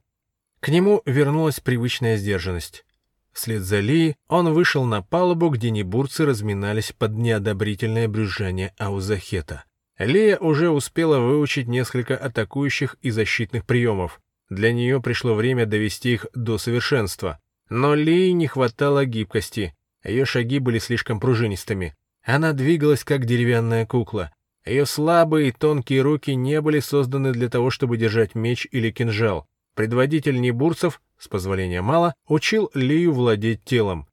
К 0.60 0.70
нему 0.70 1.02
вернулась 1.06 1.60
привычная 1.60 2.18
сдержанность. 2.18 2.86
Вслед 3.32 3.62
за 3.62 3.80
Ли 3.80 4.16
он 4.28 4.54
вышел 4.54 4.86
на 4.86 5.02
палубу, 5.02 5.50
где 5.50 5.70
небурцы 5.70 6.26
разминались 6.26 6.94
под 6.94 7.14
неодобрительное 7.14 8.08
брюзжание 8.08 8.74
Аузахета. 8.78 9.66
Лия 9.98 10.38
уже 10.38 10.70
успела 10.70 11.20
выучить 11.20 11.68
несколько 11.68 12.18
атакующих 12.18 12.96
и 13.02 13.12
защитных 13.12 13.66
приемов, 13.66 14.20
для 14.50 14.72
нее 14.74 15.02
пришло 15.02 15.34
время 15.34 15.66
довести 15.66 16.14
их 16.14 16.28
до 16.36 16.58
совершенства. 16.58 17.40
Но 17.70 17.96
Ли 17.96 18.32
не 18.34 18.48
хватало 18.48 19.06
гибкости. 19.06 19.76
Ее 20.04 20.26
шаги 20.26 20.60
были 20.60 20.78
слишком 20.78 21.20
пружинистыми. 21.20 21.96
Она 22.24 22.54
двигалась, 22.54 23.04
как 23.04 23.26
деревянная 23.26 23.86
кукла. 23.88 24.32
Ее 24.66 24.88
слабые 24.88 25.50
и 25.50 25.52
тонкие 25.52 26.02
руки 26.02 26.34
не 26.34 26.60
были 26.60 26.80
созданы 26.80 27.32
для 27.32 27.50
того, 27.50 27.70
чтобы 27.70 27.98
держать 27.98 28.34
меч 28.34 28.68
или 28.72 28.90
кинжал. 28.90 29.46
Предводитель 29.76 30.42
Небурцев, 30.42 31.02
с 31.20 31.28
позволения 31.28 31.82
мало, 31.82 32.16
учил 32.28 32.72
Лию 32.74 33.14
владеть 33.14 33.64
телом. 33.64 34.08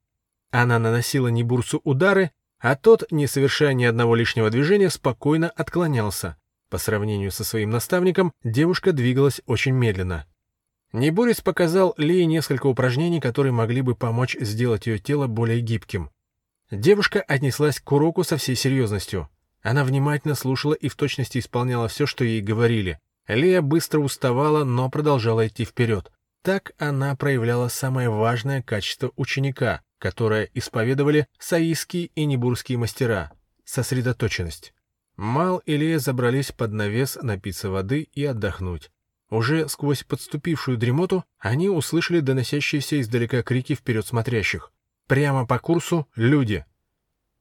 Она 0.51 0.79
наносила 0.79 1.29
Небурцу 1.29 1.81
удары, 1.85 2.33
а 2.59 2.77
тот, 2.77 3.11
не 3.11 3.27
совершая 3.27 3.73
ни 3.73 3.85
одного 3.85 4.15
лишнего 4.15 4.51
движения, 4.51 4.91
спокойно 4.91 5.49
отклонялся. 5.49 6.37
По 6.69 6.79
сравнению 6.79 7.31
со 7.31 7.45
своим 7.45 7.71
наставником, 7.71 8.33
девушка 8.45 8.93
двигалась 8.93 9.41
очень 9.47 9.73
медленно. 9.73 10.27
Небурец 10.93 11.41
показал 11.41 11.95
Лии 11.97 12.25
несколько 12.25 12.67
упражнений, 12.67 13.21
которые 13.21 13.53
могли 13.53 13.81
бы 13.81 13.95
помочь 13.95 14.37
сделать 14.39 14.87
ее 14.87 14.99
тело 14.99 15.27
более 15.27 15.61
гибким. 15.61 16.11
Девушка 16.71 17.23
отнеслась 17.23 17.81
к 17.81 17.91
уроку 17.93 18.25
со 18.25 18.37
всей 18.37 18.57
серьезностью. 18.57 19.31
Она 19.63 19.85
внимательно 19.85 20.35
слушала 20.35 20.75
и 20.75 20.89
в 20.89 20.97
точности 20.97 21.39
исполняла 21.39 21.89
все, 21.89 22.07
что 22.07 22.25
ей 22.25 22.41
говорили. 22.41 22.99
Лия 23.29 23.63
быстро 23.63 24.01
уставала, 24.01 24.65
но 24.65 24.91
продолжала 24.91 25.47
идти 25.47 25.65
вперед. 25.65 26.11
Так 26.43 26.73
она 26.79 27.15
проявляла 27.15 27.69
самое 27.69 28.11
важное 28.11 28.63
качество 28.63 29.13
ученика, 29.15 29.81
которое 29.99 30.51
исповедовали 30.55 31.29
саистские 31.39 32.07
и 32.17 32.25
небурские 32.25 32.79
мастера— 32.79 33.31
сосредоточенность. 33.65 34.75
Мал 35.17 35.59
и 35.59 35.77
Лея 35.77 36.01
забрались 36.01 36.51
под 36.51 36.73
навес 36.73 37.17
напиться 37.23 37.71
воды 37.71 38.09
и 38.13 38.25
отдохнуть. 38.25 38.91
Уже 39.31 39.69
сквозь 39.69 40.03
подступившую 40.03 40.77
дремоту 40.77 41.25
они 41.39 41.69
услышали 41.69 42.19
доносящиеся 42.21 43.01
издалека 43.01 43.43
крики 43.43 43.75
вперед 43.77 44.05
смотрящих. 44.05 44.73
Прямо 45.07 45.47
по 45.47 45.59
курсу— 45.59 46.09
люди. 46.17 46.65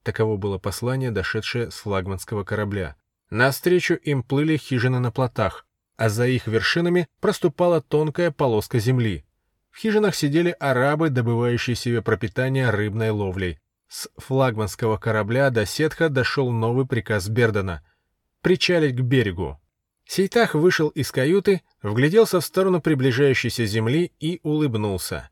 Таково 0.02 0.36
было 0.36 0.58
послание, 0.58 1.10
дошедшее 1.10 1.70
с 1.70 1.74
флагманского 1.74 2.44
корабля. 2.44 2.96
Навстречу 3.30 3.94
им 3.94 4.22
плыли 4.22 4.56
хижины 4.56 4.98
на 4.98 5.10
плотах, 5.10 5.66
а 5.96 6.08
за 6.08 6.26
их 6.26 6.46
вершинами 6.46 7.08
проступала 7.20 7.80
тонкая 7.80 8.30
полоска 8.30 8.78
земли. 8.78 9.24
В 9.70 9.78
хижинах 9.78 10.14
сидели 10.14 10.54
арабы, 10.58 11.08
добывающие 11.10 11.76
себе 11.76 12.02
пропитание 12.02 12.70
рыбной 12.70 13.10
ловлей. 13.10 13.58
С 13.88 14.08
флагманского 14.16 14.96
корабля 14.96 15.50
до 15.50 15.66
Сетха 15.66 16.08
дошел 16.08 16.50
новый 16.50 16.86
приказ 16.86 17.28
Бердена— 17.28 17.82
причалить 18.42 18.96
к 18.96 19.00
берегу. 19.00 19.58
Сейтах 20.04 20.54
вышел 20.54 20.88
из 20.88 21.10
каюты, 21.10 21.62
вгляделся 21.80 22.40
в 22.40 22.44
сторону 22.44 22.82
приближающейся 22.82 23.64
земли 23.64 24.12
и 24.18 24.40
улыбнулся. 24.42 25.30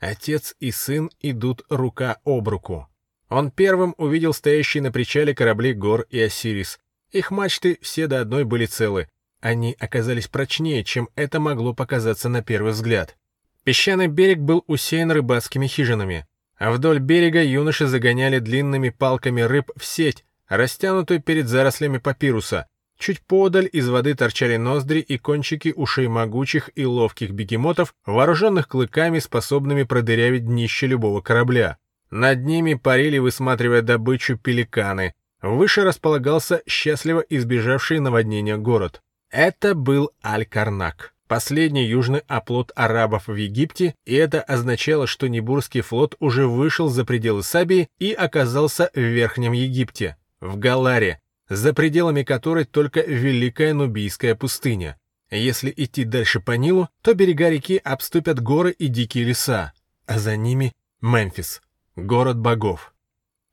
Отец 0.00 0.56
и 0.58 0.72
сын 0.72 1.10
идут 1.20 1.62
рука 1.68 2.18
об 2.24 2.48
руку. 2.48 2.88
Он 3.32 3.50
первым 3.50 3.94
увидел 3.96 4.34
стоящие 4.34 4.82
на 4.82 4.92
причале 4.92 5.34
корабли 5.34 5.72
Гор 5.72 6.04
и 6.10 6.20
Осирис. 6.20 6.78
Их 7.12 7.30
мачты 7.30 7.78
все 7.80 8.06
до 8.06 8.20
одной 8.20 8.44
были 8.44 8.66
целы. 8.66 9.08
они 9.40 9.74
оказались 9.80 10.28
прочнее, 10.28 10.84
чем 10.84 11.08
это 11.16 11.40
могло 11.40 11.72
показаться 11.72 12.28
на 12.28 12.42
первый 12.42 12.72
взгляд. 12.72 13.16
Песчаный 13.64 14.06
берег 14.06 14.40
был 14.40 14.64
усеян 14.66 15.10
рыбацкими 15.10 15.66
хижинами, 15.66 16.26
а 16.58 16.72
вдоль 16.72 16.98
берега 16.98 17.42
юноши 17.42 17.86
загоняли 17.86 18.38
длинными 18.38 18.90
палками 18.90 19.40
рыб 19.40 19.70
в 19.76 19.86
сеть, 19.86 20.26
растянутую 20.48 21.22
перед 21.22 21.48
зарослями 21.48 21.96
папируса. 21.96 22.66
Чуть 22.98 23.22
подаль 23.22 23.68
из 23.72 23.88
воды 23.88 24.14
торчали 24.14 24.56
ноздри 24.58 25.00
и 25.00 25.16
кончики 25.16 25.72
ушей 25.74 26.06
могучих 26.06 26.68
и 26.74 26.84
ловких 26.84 27.30
бегемотов, 27.30 27.94
вооруженных 28.04 28.68
клыками, 28.68 29.20
способными 29.20 29.84
продырявить 29.84 30.44
днище 30.44 30.86
любого 30.86 31.22
корабля. 31.22 31.78
Над 32.12 32.44
ними 32.44 32.74
парили, 32.74 33.16
высматривая 33.16 33.80
добычу, 33.80 34.36
пеликаны. 34.36 35.14
Выше 35.40 35.82
располагался 35.82 36.62
счастливо 36.66 37.20
избежавший 37.20 38.00
наводнения 38.00 38.58
город. 38.58 39.00
Это 39.30 39.74
был 39.74 40.10
Аль-Карнак, 40.22 41.14
последний 41.26 41.86
южный 41.86 42.20
оплот 42.28 42.70
арабов 42.76 43.28
в 43.28 43.34
Египте, 43.34 43.94
и 44.04 44.14
это 44.14 44.42
означало, 44.42 45.06
что 45.06 45.26
Небурский 45.26 45.80
флот 45.80 46.14
уже 46.20 46.46
вышел 46.46 46.90
за 46.90 47.06
пределы 47.06 47.42
Сабии 47.42 47.88
и 47.98 48.12
оказался 48.12 48.90
в 48.92 49.00
Верхнем 49.00 49.52
Египте, 49.52 50.18
в 50.38 50.58
Галаре, 50.58 51.18
за 51.48 51.72
пределами 51.72 52.24
которой 52.24 52.66
только 52.66 53.00
Великая 53.00 53.72
Нубийская 53.72 54.34
пустыня. 54.34 54.98
Если 55.30 55.72
идти 55.74 56.04
дальше 56.04 56.40
по 56.40 56.52
Нилу, 56.58 56.90
то 57.00 57.14
берега 57.14 57.48
реки 57.48 57.80
обступят 57.82 58.38
горы 58.38 58.72
и 58.72 58.88
дикие 58.88 59.24
леса, 59.24 59.72
а 60.04 60.18
за 60.18 60.36
ними 60.36 60.74
Мемфис, 61.00 61.62
город 61.96 62.38
богов. 62.38 62.94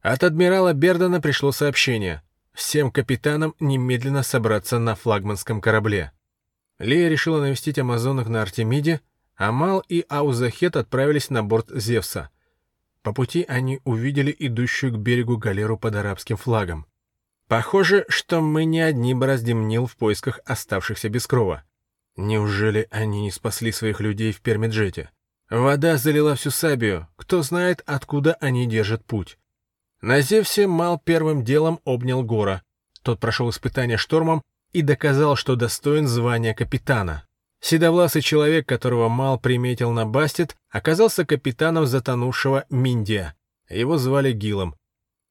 От 0.02 0.24
адмирала 0.24 0.74
Бердена 0.74 1.20
пришло 1.20 1.52
сообщение. 1.52 2.24
Всем 2.54 2.92
капитанам 2.92 3.56
немедленно 3.60 4.24
собраться 4.24 4.80
на 4.80 4.96
флагманском 4.96 5.62
корабле. 5.62 6.12
Лея 6.78 7.10
решила 7.10 7.42
навестить 7.42 7.80
амазонок 7.80 8.28
на 8.28 8.42
Артемиде, 8.42 9.02
а 9.36 9.52
Мал 9.52 9.84
и 9.88 10.06
Аузахет 10.10 10.76
отправились 10.76 11.30
на 11.30 11.44
борт 11.44 11.70
Зевса. 11.70 12.30
По 13.02 13.14
пути 13.14 13.46
они 13.48 13.80
увидели 13.84 14.36
идущую 14.38 14.94
к 14.94 14.98
берегу 14.98 15.38
галеру 15.38 15.78
под 15.78 15.96
арабским 15.96 16.38
флагом. 16.38 16.86
Похоже, 17.48 18.06
что 18.10 18.42
мы 18.42 18.66
не 18.66 18.82
одни 18.82 19.14
бороздим 19.14 19.68
Нил 19.68 19.86
в 19.86 19.96
поисках 19.96 20.40
оставшихся 20.46 21.10
без 21.10 21.26
крова. 21.26 21.64
Неужели 22.16 22.88
они 22.92 23.22
не 23.22 23.32
спасли 23.32 23.72
своих 23.72 24.02
людей 24.02 24.32
в 24.32 24.42
Пермиджете? 24.42 25.10
Вода 25.50 25.98
залила 25.98 26.36
всю 26.36 26.52
Сабию, 26.52 27.08
кто 27.16 27.42
знает, 27.42 27.82
откуда 27.88 28.36
они 28.36 28.68
держат 28.68 29.04
путь. 29.04 29.40
На 30.02 30.22
Зевсе 30.22 30.68
Мал 30.68 31.02
первым 31.04 31.44
делом 31.44 31.80
обнял 31.86 32.24
Гора. 32.24 32.62
Тот 33.02 33.20
прошел 33.20 33.50
испытание 33.50 33.98
штормом 33.98 34.44
и 34.74 34.84
доказал, 34.84 35.36
что 35.36 35.56
достоин 35.56 36.08
звания 36.08 36.54
капитана. 36.54 37.24
Седовласый 37.62 38.22
человек, 38.22 38.68
которого 38.68 39.10
Мал 39.10 39.40
приметил 39.40 39.92
на 39.92 40.06
Бастет, 40.06 40.56
оказался 40.70 41.26
капитаном 41.26 41.88
затонувшего 41.88 42.66
Миндия. 42.70 43.36
Его 43.70 43.98
звали 43.98 44.32
Гилом. 44.32 44.76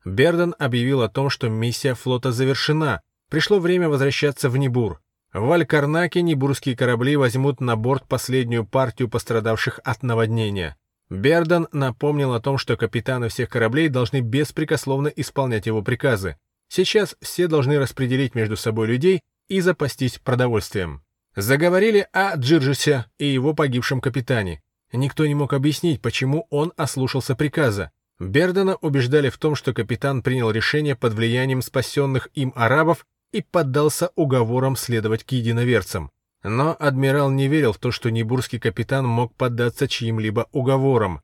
Берден 0.04 0.54
объявил 0.58 1.02
о 1.02 1.08
том, 1.08 1.30
что 1.30 1.48
миссия 1.48 1.94
флота 1.94 2.32
завершена, 2.32 3.02
пришло 3.30 3.60
время 3.60 3.88
возвращаться 3.88 4.50
в 4.50 4.56
Небур. 4.56 5.00
В 5.32 5.52
Аль-Карнаке 5.52 6.22
небурские 6.22 6.74
корабли 6.74 7.16
возьмут 7.16 7.60
на 7.60 7.76
борт 7.76 8.06
последнюю 8.08 8.64
партию 8.64 9.08
пострадавших 9.10 9.78
от 9.84 10.02
наводнения. 10.02 10.76
Бердан 11.10 11.68
напомнил 11.72 12.32
о 12.32 12.40
том, 12.40 12.56
что 12.56 12.76
капитаны 12.76 13.28
всех 13.28 13.50
кораблей 13.50 13.88
должны 13.88 14.20
беспрекословно 14.20 15.08
исполнять 15.08 15.66
его 15.66 15.82
приказы. 15.82 16.36
Сейчас 16.68 17.16
все 17.20 17.46
должны 17.46 17.78
распределить 17.78 18.34
между 18.34 18.56
собой 18.56 18.86
людей 18.86 19.22
и 19.48 19.60
запастись 19.60 20.18
продовольствием. 20.18 21.02
Заговорили 21.36 22.08
о 22.12 22.34
Джирджисе 22.36 23.06
и 23.18 23.26
его 23.26 23.54
погибшем 23.54 24.00
капитане. 24.00 24.62
Никто 24.92 25.26
не 25.26 25.34
мог 25.34 25.52
объяснить, 25.52 26.00
почему 26.00 26.46
он 26.50 26.72
ослушался 26.76 27.34
приказа. 27.34 27.90
Бердана 28.18 28.76
убеждали 28.76 29.28
в 29.28 29.38
том, 29.38 29.54
что 29.54 29.72
капитан 29.72 30.22
принял 30.22 30.50
решение 30.50 30.96
под 30.96 31.12
влиянием 31.12 31.62
спасенных 31.62 32.28
им 32.34 32.52
арабов 32.56 33.06
и 33.32 33.42
поддался 33.42 34.10
уговорам 34.14 34.76
следовать 34.76 35.24
к 35.24 35.32
единоверцам. 35.32 36.10
Но 36.42 36.76
адмирал 36.78 37.30
не 37.30 37.48
верил 37.48 37.72
в 37.72 37.78
то, 37.78 37.90
что 37.90 38.10
небурский 38.10 38.58
капитан 38.58 39.06
мог 39.06 39.34
поддаться 39.34 39.88
чьим-либо 39.88 40.48
уговорам. 40.52 41.20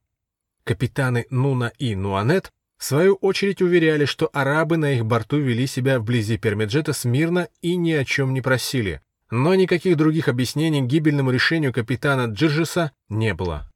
Капитаны 0.65 1.27
Нуна 1.31 1.73
и 1.79 1.95
Нуанет 1.95 2.51
в 2.79 2.85
свою 2.85 3.15
очередь 3.15 3.63
уверяли, 3.63 4.05
что 4.05 4.29
арабы 4.33 4.77
на 4.77 4.93
их 4.93 5.05
борту 5.07 5.39
вели 5.39 5.67
себя 5.67 5.99
вблизи 5.99 6.37
Пермеджета 6.37 6.93
смирно 6.93 7.49
и 7.63 7.77
ни 7.77 7.93
о 7.93 8.05
чем 8.05 8.35
не 8.35 8.41
просили. 8.41 9.01
Но 9.31 9.55
никаких 9.55 9.97
других 9.97 10.29
объяснений 10.29 10.83
гибельному 10.83 11.31
решению 11.31 11.73
капитана 11.73 12.31
Джиржиса 12.31 12.93
не 13.09 13.35
было. 13.35 13.71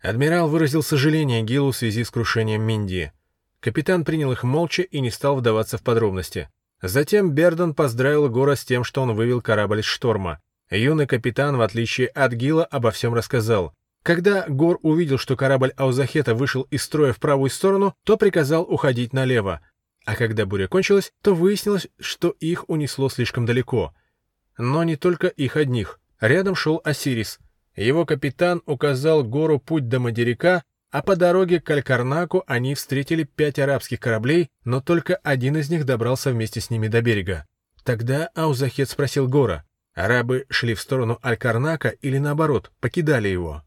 Адмирал 0.00 0.48
выразил 0.48 0.82
сожаление 0.82 1.42
Гилу 1.42 1.70
в 1.70 1.76
связи 1.76 2.02
с 2.02 2.10
крушением 2.10 2.62
Миндии. 2.62 3.12
Капитан 3.60 4.04
принял 4.04 4.32
их 4.32 4.42
молча 4.42 4.82
и 4.82 5.00
не 5.00 5.10
стал 5.10 5.36
вдаваться 5.36 5.78
в 5.78 5.82
подробности. 5.82 6.48
Затем 6.82 7.30
Бердон 7.30 7.74
поздравил 7.74 8.28
Гора 8.28 8.56
с 8.56 8.64
тем, 8.64 8.82
что 8.82 9.02
он 9.02 9.14
вывел 9.14 9.40
корабль 9.40 9.80
из 9.80 9.84
шторма. 9.84 10.40
Юный 10.68 11.06
капитан, 11.06 11.56
в 11.56 11.60
отличие 11.62 12.08
от 12.08 12.32
Гила, 12.32 12.64
обо 12.64 12.90
всем 12.90 13.14
рассказал. 13.14 13.72
Когда 14.02 14.46
Гор 14.48 14.80
увидел, 14.82 15.16
что 15.16 15.36
корабль 15.36 15.72
Аузахета 15.76 16.34
вышел 16.34 16.62
из 16.62 16.82
строя 16.82 17.12
в 17.12 17.20
правую 17.20 17.50
сторону, 17.50 17.94
то 18.02 18.16
приказал 18.16 18.64
уходить 18.64 19.12
налево. 19.12 19.60
А 20.04 20.16
когда 20.16 20.44
буря 20.44 20.66
кончилась, 20.66 21.12
то 21.22 21.34
выяснилось, 21.34 21.86
что 22.00 22.30
их 22.40 22.68
унесло 22.68 23.08
слишком 23.08 23.46
далеко. 23.46 23.94
Но 24.58 24.82
не 24.82 24.96
только 24.96 25.28
их 25.28 25.56
одних. 25.56 26.00
Рядом 26.20 26.56
шел 26.56 26.80
Осирис. 26.82 27.38
Его 27.76 28.04
капитан 28.04 28.60
указал 28.66 29.22
Гору 29.22 29.60
путь 29.60 29.88
до 29.88 30.00
материка, 30.00 30.64
а 30.92 31.02
по 31.02 31.16
дороге 31.16 31.60
к 31.60 31.68
Алькарнаку 31.70 32.44
они 32.46 32.76
встретили 32.76 33.24
пять 33.24 33.58
арабских 33.58 33.98
кораблей, 33.98 34.50
но 34.64 34.80
только 34.80 35.16
один 35.16 35.56
из 35.56 35.70
них 35.70 35.84
добрался 35.84 36.30
вместе 36.30 36.60
с 36.60 36.70
ними 36.70 36.86
до 36.86 37.02
берега. 37.02 37.46
Тогда 37.82 38.28
Аузахет 38.36 38.88
спросил 38.88 39.26
Гора, 39.26 39.64
Арабы 39.94 40.46
шли 40.48 40.74
в 40.74 40.80
сторону 40.80 41.18
Аль-Карнака 41.22 41.88
или 41.88 42.18
наоборот, 42.18 42.70
покидали 42.80 43.28
его. 43.28 43.62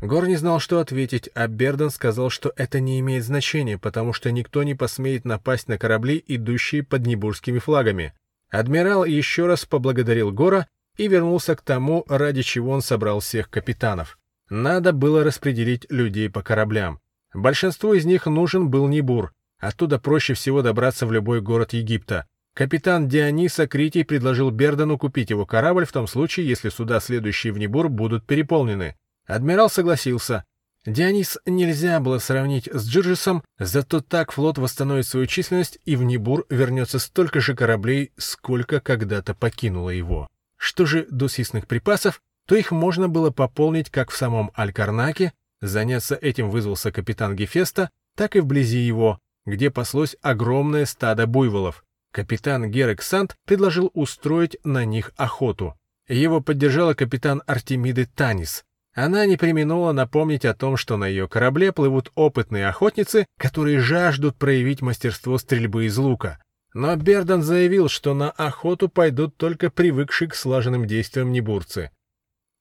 Гор 0.00 0.28
не 0.28 0.36
знал, 0.36 0.60
что 0.60 0.80
ответить, 0.80 1.30
а 1.34 1.48
Берден 1.48 1.90
сказал, 1.90 2.30
что 2.30 2.52
это 2.56 2.78
не 2.78 3.00
имеет 3.00 3.24
значения, 3.24 3.78
потому 3.78 4.12
что 4.12 4.30
никто 4.30 4.62
не 4.62 4.74
посмеет 4.74 5.24
напасть 5.24 5.68
на 5.68 5.78
корабли, 5.78 6.22
идущие 6.26 6.82
под 6.82 7.06
небурскими 7.06 7.58
флагами. 7.58 8.12
Адмирал 8.50 9.04
еще 9.04 9.46
раз 9.46 9.64
поблагодарил 9.64 10.30
Гора 10.30 10.68
и 10.96 11.08
вернулся 11.08 11.56
к 11.56 11.62
тому, 11.62 12.04
ради 12.08 12.42
чего 12.42 12.70
он 12.70 12.82
собрал 12.82 13.20
всех 13.20 13.50
капитанов. 13.50 14.18
Надо 14.50 14.92
было 14.92 15.24
распределить 15.24 15.86
людей 15.90 16.28
по 16.28 16.42
кораблям. 16.42 17.00
Большинству 17.32 17.94
из 17.94 18.04
них 18.04 18.26
нужен 18.26 18.68
был 18.68 18.86
Небур, 18.88 19.32
оттуда 19.58 19.98
проще 19.98 20.34
всего 20.34 20.62
добраться 20.62 21.06
в 21.06 21.12
любой 21.12 21.40
город 21.40 21.72
Египта. 21.72 22.26
Капитан 22.54 23.08
Диониса 23.08 23.66
Критий 23.66 24.04
предложил 24.04 24.50
Бердану 24.50 24.96
купить 24.96 25.30
его 25.30 25.44
корабль 25.44 25.86
в 25.86 25.92
том 25.92 26.06
случае, 26.06 26.46
если 26.46 26.68
суда, 26.68 27.00
следующие 27.00 27.52
в 27.52 27.58
Небур, 27.58 27.88
будут 27.88 28.26
переполнены. 28.26 28.96
Адмирал 29.26 29.68
согласился. 29.68 30.44
Дионис 30.86 31.38
нельзя 31.46 31.98
было 31.98 32.18
сравнить 32.18 32.68
с 32.72 32.86
Джиржисом, 32.86 33.42
зато 33.58 34.02
так 34.02 34.32
флот 34.32 34.58
восстановит 34.58 35.06
свою 35.06 35.26
численность 35.26 35.78
и 35.84 35.96
в 35.96 36.04
Небур 36.04 36.44
вернется 36.50 36.98
столько 36.98 37.40
же 37.40 37.56
кораблей, 37.56 38.12
сколько 38.18 38.80
когда-то 38.80 39.34
покинуло 39.34 39.90
его. 39.90 40.28
Что 40.56 40.84
же 40.84 41.06
до 41.10 41.28
съестных 41.28 41.66
припасов, 41.66 42.20
то 42.46 42.56
их 42.56 42.70
можно 42.70 43.08
было 43.08 43.30
пополнить 43.30 43.90
как 43.90 44.10
в 44.10 44.16
самом 44.16 44.50
Алькарнаке, 44.54 45.32
заняться 45.60 46.14
этим 46.14 46.50
вызвался 46.50 46.92
капитан 46.92 47.34
Гефеста, 47.36 47.90
так 48.16 48.36
и 48.36 48.40
вблизи 48.40 48.78
его, 48.78 49.18
где 49.46 49.70
паслось 49.70 50.16
огромное 50.22 50.84
стадо 50.84 51.26
буйволов. 51.26 51.84
Капитан 52.12 52.70
Герек 52.70 53.02
Сант 53.02 53.34
предложил 53.44 53.90
устроить 53.92 54.56
на 54.62 54.84
них 54.84 55.10
охоту. 55.16 55.74
Его 56.06 56.40
поддержала 56.40 56.94
капитан 56.94 57.42
Артемиды 57.46 58.06
Танис. 58.06 58.64
Она 58.94 59.26
не 59.26 59.36
применула 59.36 59.90
напомнить 59.92 60.44
о 60.44 60.54
том, 60.54 60.76
что 60.76 60.96
на 60.96 61.06
ее 61.06 61.26
корабле 61.26 61.72
плывут 61.72 62.12
опытные 62.14 62.68
охотницы, 62.68 63.26
которые 63.38 63.80
жаждут 63.80 64.36
проявить 64.36 64.82
мастерство 64.82 65.38
стрельбы 65.38 65.86
из 65.86 65.98
лука. 65.98 66.38
Но 66.72 66.94
Бердан 66.94 67.42
заявил, 67.42 67.88
что 67.88 68.14
на 68.14 68.30
охоту 68.30 68.88
пойдут 68.88 69.36
только 69.36 69.70
привыкшие 69.70 70.28
к 70.28 70.36
слаженным 70.36 70.86
действиям 70.86 71.32
небурцы. 71.32 71.90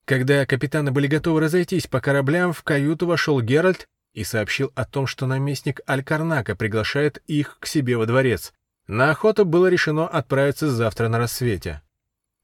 Когда 0.06 0.46
капитаны 0.46 0.92
были 0.92 1.08
готовы 1.08 1.40
разойтись 1.40 1.88
по 1.88 2.02
кораблям, 2.02 2.52
в 2.52 2.64
каюту 2.64 3.08
вошел 3.08 3.42
Геральт 3.42 3.88
и 4.14 4.24
сообщил 4.24 4.72
о 4.76 4.86
том, 4.86 5.08
что 5.08 5.26
наместник 5.26 5.80
Алькарнака 5.86 6.56
приглашает 6.56 7.24
их 7.28 7.58
к 7.60 7.66
себе 7.66 7.98
во 7.98 8.06
дворец. 8.06 8.54
На 8.86 9.12
охоту 9.12 9.46
было 9.46 9.68
решено 9.68 10.08
отправиться 10.08 10.70
завтра 10.70 11.08
на 11.08 11.20
рассвете. 11.20 11.82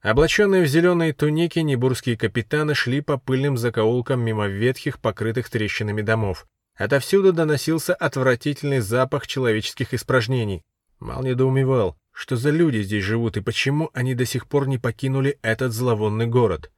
Облаченные 0.01 0.63
в 0.63 0.67
зеленые 0.67 1.11
туники 1.11 1.59
небурские 1.59 2.15
капитаны 2.15 2.73
шли 2.73 3.01
по 3.01 3.17
пыльным 3.17 3.57
закоулкам 3.57 4.21
мимо 4.21 4.47
ветхих, 4.47 4.99
покрытых 4.99 5.49
трещинами 5.49 6.01
домов. 6.01 6.47
Отовсюду 6.77 7.33
доносился 7.33 7.93
отвратительный 7.93 8.79
запах 8.79 9.27
человеческих 9.27 9.93
испражнений. 9.93 10.63
Мал 10.99 11.23
недоумевал, 11.23 11.97
Что 12.13 12.37
за 12.37 12.51
люди 12.51 12.81
здесь 12.81 13.03
живут 13.03 13.35
и 13.35 13.41
почему 13.41 13.89
они 13.93 14.15
до 14.15 14.25
сих 14.25 14.47
пор 14.47 14.69
не 14.69 14.77
покинули 14.77 15.37
этот 15.41 15.73
зловонный 15.73 16.27
город? 16.27 16.71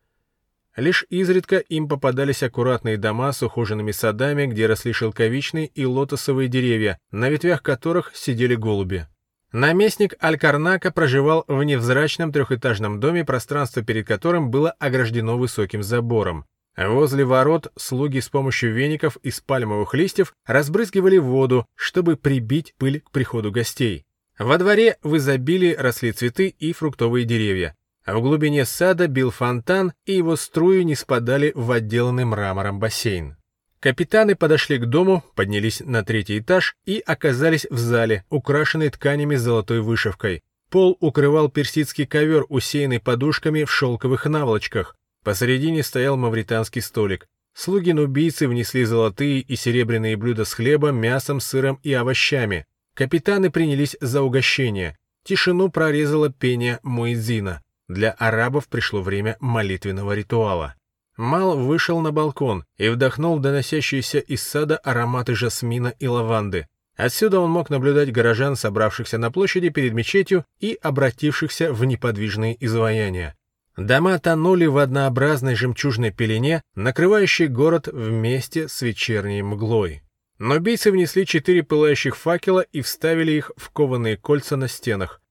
Лишь 0.76 1.05
изредка 1.09 1.57
им 1.57 1.89
попадались 1.89 2.43
аккуратные 2.43 2.97
дома 2.97 3.34
с 3.34 3.43
ухоженными 3.43 3.91
садами, 3.91 4.45
где 4.45 4.67
росли 4.67 4.93
шелковичные 4.93 5.67
и 5.67 5.86
лотосовые 5.86 6.47
деревья, 6.47 6.97
на 7.11 7.30
ветвях 7.30 7.61
которых 7.61 8.15
сидели 8.15 8.55
голуби. 8.55 9.07
Наместник 9.51 10.15
Алькарнака 10.19 10.91
проживал 10.91 11.43
в 11.47 11.61
невзрачном 11.61 12.32
трехэтажном 12.32 13.01
доме, 13.01 13.26
пространство 13.26 13.82
перед 13.82 14.07
которым 14.07 14.49
было 14.49 14.72
ограждено 14.72 15.38
высоким 15.38 15.84
забором. 15.84 16.45
Возле 16.78 17.26
ворот 17.26 17.69
слуги 17.78 18.19
с 18.19 18.30
помощью 18.30 18.74
веников 18.74 19.17
из 19.24 19.41
пальмовых 19.41 19.93
листьев 19.93 20.34
разбрызгивали 20.45 21.17
воду, 21.17 21.65
чтобы 21.76 22.15
прибить 22.15 22.74
пыль 22.78 23.01
к 23.01 23.11
приходу 23.11 23.51
гостей. 23.51 24.05
Во 24.39 24.57
дворе 24.57 24.97
в 25.03 25.17
изобилии 25.17 25.76
росли 25.78 26.13
цветы 26.13 26.47
и 26.47 26.72
фруктовые 26.72 27.26
деревья. 27.26 27.76
В 28.06 28.20
глубине 28.20 28.66
сада 28.66 29.08
бил 29.08 29.30
фонтан, 29.30 29.93
и 30.06 30.14
его 30.14 30.36
струи 30.36 30.84
не 30.84 30.95
спадали 30.95 31.52
в 31.54 31.72
отделанный 31.72 32.26
мрамором 32.26 32.80
бассейн. 32.80 33.38
Капитаны 33.80 34.36
подошли 34.36 34.78
к 34.78 34.86
дому, 34.86 35.24
поднялись 35.36 35.82
на 35.82 36.04
третий 36.04 36.39
этаж 36.39 36.76
и 36.86 36.99
оказались 37.06 37.68
в 37.70 37.78
зале, 37.78 38.26
украшенной 38.30 38.89
тканями 38.89 39.36
с 39.36 39.41
золотой 39.41 39.82
вышивкой. 39.82 40.41
Пол 40.70 40.97
укрывал 40.99 41.49
персидский 41.49 42.06
ковер, 42.06 42.45
усеянный 42.49 42.99
подушками 42.99 43.64
в 43.64 43.72
шелковых 43.72 44.26
наволочках. 44.26 44.95
Посередине 45.24 45.84
стоял 45.84 46.16
мавританский 46.18 46.82
столик. 46.82 47.28
Слуги-нубийцы 47.54 48.47
внесли 48.47 48.86
золотые 48.86 49.41
и 49.41 49.56
серебряные 49.56 50.16
блюда 50.16 50.45
с 50.45 50.54
хлебом, 50.54 50.95
мясом, 50.97 51.39
сыром 51.39 51.80
и 51.84 51.93
овощами. 51.93 52.66
Капитаны 52.93 53.52
принялись 53.52 53.97
за 53.99 54.22
угощение. 54.22 54.97
Тишину 55.24 55.70
прорезало 55.70 56.30
пение 56.32 56.80
Муэдзина. 56.84 57.62
Для 57.92 58.12
арабов 58.12 58.70
пришло 58.70 59.02
время 59.02 59.36
молитвенного 59.42 60.14
ритуала. 60.14 60.76
Мал 61.18 61.58
вышел 61.58 62.00
на 62.00 62.14
балкон 62.14 62.64
и 62.78 62.88
вдохнул 62.88 63.38
доносящиеся 63.38 64.20
из 64.20 64.42
сада 64.44 64.78
ароматы 64.78 65.36
жасмина 65.36 65.94
и 66.00 66.08
лаванды. 66.08 66.70
Отсюда 66.96 67.42
он 67.42 67.52
мог 67.52 67.70
наблюдать 67.70 68.14
горожан, 68.14 68.56
собравшихся 68.56 69.18
на 69.18 69.30
площади 69.30 69.68
перед 69.68 69.92
мечетью 69.92 70.46
и 70.62 70.80
обратившихся 70.82 71.74
в 71.74 71.84
неподвижные 71.84 72.56
изваяния. 72.64 73.36
Дома 73.76 74.20
тонули 74.20 74.68
в 74.68 74.78
однообразной 74.78 75.56
жемчужной 75.56 76.12
пелене, 76.12 76.62
накрывающей 76.76 77.48
город 77.48 77.89
вместе 77.92 78.70
с 78.70 78.82
вечерней 78.82 79.42
мглой. 79.42 80.02
Но 80.39 80.60
бийцы 80.60 80.92
внесли 80.92 81.26
четыре 81.26 81.62
пылающих 81.62 82.16
факела 82.16 82.62
и 82.62 82.80
вставили 82.80 83.34
их 83.34 83.52
в 83.58 83.70
кованые 83.70 84.16
кольца 84.16 84.56
на 84.56 84.70
стенах. 84.70 85.22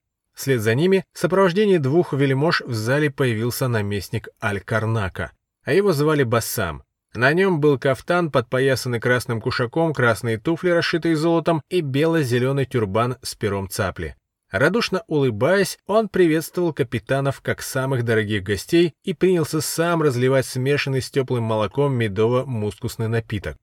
Вслед 0.41 0.63
за 0.63 0.75
ними, 0.75 1.05
в 1.13 1.19
сопровождении 1.19 1.77
двух 1.77 2.15
вельмож, 2.15 2.63
в 2.63 2.73
зале 2.73 3.11
появился 3.11 3.69
наместник 3.69 4.31
Аль-Карнака 4.43 5.33
а 5.65 5.73
его 5.75 5.93
звали 5.93 6.23
Бассам. 6.23 6.83
На 7.13 7.35
нем 7.35 7.61
был 7.61 7.79
кафтан, 7.79 8.31
подпоясанный 8.31 9.01
красным 9.01 9.43
кушаком, 9.43 9.93
красные 9.93 10.39
туфли, 10.39 10.71
расшитые 10.71 11.15
золотом, 11.15 11.61
и 11.69 11.83
бело-зеленый 11.83 12.65
тюрбан 12.65 13.19
с 13.21 13.35
пером 13.35 13.69
цапли. 13.69 14.17
Радушно 14.51 15.05
улыбаясь, 15.09 15.79
он 15.87 16.09
приветствовал 16.09 16.73
капитанов 16.73 17.43
как 17.43 17.61
самых 17.61 18.07
дорогих 18.07 18.43
гостей 18.43 18.95
и 19.05 19.13
принялся 19.13 19.61
сам 19.61 20.01
разливать 20.01 20.47
смешанный 20.47 21.03
с 21.03 21.11
теплым 21.11 21.45
молоком 21.45 21.93
медово-мускусный 22.01 23.09
напиток. 23.09 23.59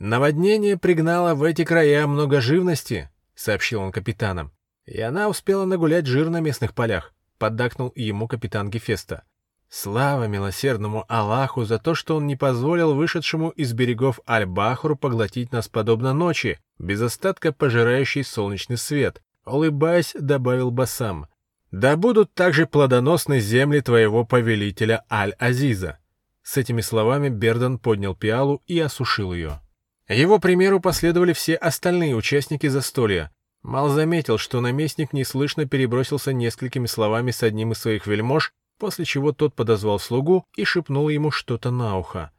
«Наводнение 0.00 0.76
пригнало 0.76 1.36
в 1.36 1.44
эти 1.44 1.64
края 1.64 2.08
много 2.08 2.40
живности»,— 2.40 3.08
сообщил 3.36 3.82
он 3.82 3.92
капитанам. 3.92 4.50
«И 4.88 5.00
она 5.02 5.28
успела 5.28 5.66
нагулять 5.66 6.06
жир 6.06 6.30
на 6.30 6.40
местных 6.40 6.74
полях»,— 6.74 7.12
поддакнул 7.38 7.92
ему 7.94 8.26
капитан 8.26 8.70
Гефеста. 8.70 9.24
Слава 9.68 10.24
милосердному 10.24 11.04
Аллаху 11.08 11.66
за 11.66 11.78
то, 11.78 11.94
что 11.94 12.16
он 12.16 12.26
не 12.26 12.36
позволил 12.36 12.94
вышедшему 12.94 13.50
из 13.50 13.74
берегов 13.74 14.18
Аль-Бахру 14.26 14.96
поглотить 14.96 15.52
нас 15.52 15.68
подобно 15.68 16.14
ночи, 16.14 16.58
без 16.78 17.02
остатка 17.02 17.52
пожирающий 17.52 18.24
солнечный 18.24 18.78
свет. 18.78 19.20
Улыбаясь, 19.44 20.14
добавил 20.18 20.70
Басам. 20.70 21.26
«Да 21.70 21.98
будут 21.98 22.32
также 22.32 22.66
плодоносны 22.66 23.40
земли 23.40 23.80
твоего 23.80 24.24
повелителя 24.24 25.04
Аль-Азиза». 25.10 25.98
С 26.42 26.56
этими 26.56 26.80
словами 26.80 27.28
Бердан 27.28 27.78
поднял 27.78 28.14
пиалу 28.14 28.62
и 28.66 28.80
осушил 28.80 29.34
ее. 29.34 29.60
Его 30.08 30.38
примеру 30.38 30.80
последовали 30.80 31.34
все 31.34 31.56
остальные 31.56 32.16
участники 32.16 32.68
застолья. 32.68 33.30
Мал 33.62 33.88
заметил, 33.88 34.38
что 34.38 34.60
наместник 34.60 35.12
неслышно 35.12 35.66
перебросился 35.66 36.32
несколькими 36.32 36.86
словами 36.86 37.30
с 37.30 37.42
одним 37.42 37.72
из 37.72 37.78
своих 37.78 38.06
вельмож, 38.06 38.52
после 38.78 39.04
чего 39.04 39.32
тот 39.32 39.54
подозвал 39.54 39.98
слугу 39.98 40.46
и 40.56 40.64
шепнул 40.64 41.08
ему 41.08 41.30
что-то 41.30 41.70
на 41.70 41.98
ухо. 41.98 42.30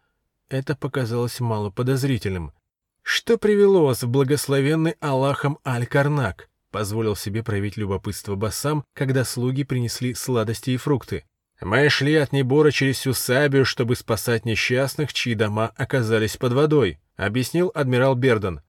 Это 0.49 0.75
показалось 0.75 1.39
мало 1.39 1.69
подозрительным. 1.69 2.53
«Что 3.01 3.37
привело 3.37 3.85
вас 3.85 4.03
в 4.03 4.07
благословенный 4.07 4.95
Аллахом 4.99 5.59
Аль-Карнак?» 5.65 6.49
позволил 6.71 7.15
себе 7.15 7.43
проявить 7.43 7.77
любопытство 7.77 8.35
Басам, 8.35 8.83
когда 8.93 9.23
слуги 9.25 9.63
принесли 9.63 10.13
сладости 10.13 10.71
и 10.71 10.77
фрукты. 10.77 11.25
«Мы 11.61 11.89
шли 11.89 12.15
от 12.15 12.31
Небора 12.31 12.71
через 12.71 12.99
всю 12.99 13.13
Сабию, 13.13 13.65
чтобы 13.65 13.95
спасать 13.95 14.45
несчастных, 14.45 15.13
чьи 15.13 15.35
дома 15.35 15.71
оказались 15.75 16.37
под 16.37 16.53
водой»,— 16.53 16.99
объяснил 17.17 17.71
адмирал 17.75 18.15
Бердон. 18.15 18.61